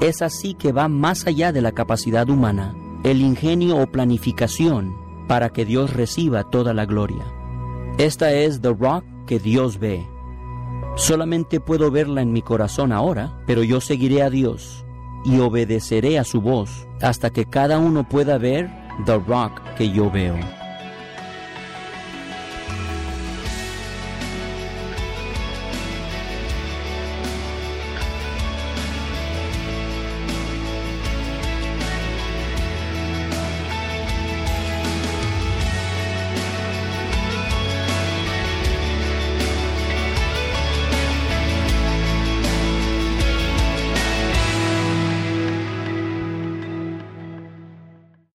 Es 0.00 0.22
así 0.22 0.54
que 0.54 0.70
va 0.70 0.86
más 0.86 1.26
allá 1.26 1.52
de 1.52 1.60
la 1.60 1.72
capacidad 1.72 2.28
humana, 2.30 2.74
el 3.04 3.22
ingenio 3.22 3.78
o 3.78 3.86
planificación 3.86 4.94
para 5.26 5.50
que 5.50 5.64
Dios 5.64 5.92
reciba 5.94 6.44
toda 6.44 6.74
la 6.74 6.86
gloria. 6.86 7.24
Esta 7.98 8.32
es 8.32 8.60
The 8.60 8.74
Rock 8.74 9.04
que 9.26 9.38
Dios 9.38 9.78
ve. 9.78 10.06
Solamente 10.96 11.60
puedo 11.60 11.90
verla 11.90 12.20
en 12.20 12.32
mi 12.32 12.42
corazón 12.42 12.92
ahora, 12.92 13.42
pero 13.46 13.62
yo 13.62 13.80
seguiré 13.80 14.22
a 14.22 14.30
Dios 14.30 14.84
y 15.24 15.38
obedeceré 15.38 16.18
a 16.18 16.24
su 16.24 16.40
voz 16.40 16.86
hasta 17.00 17.30
que 17.30 17.44
cada 17.44 17.78
uno 17.78 18.08
pueda 18.08 18.38
ver 18.38 18.70
The 19.06 19.18
Rock 19.18 19.60
que 19.76 19.90
yo 19.90 20.10
veo. 20.10 20.59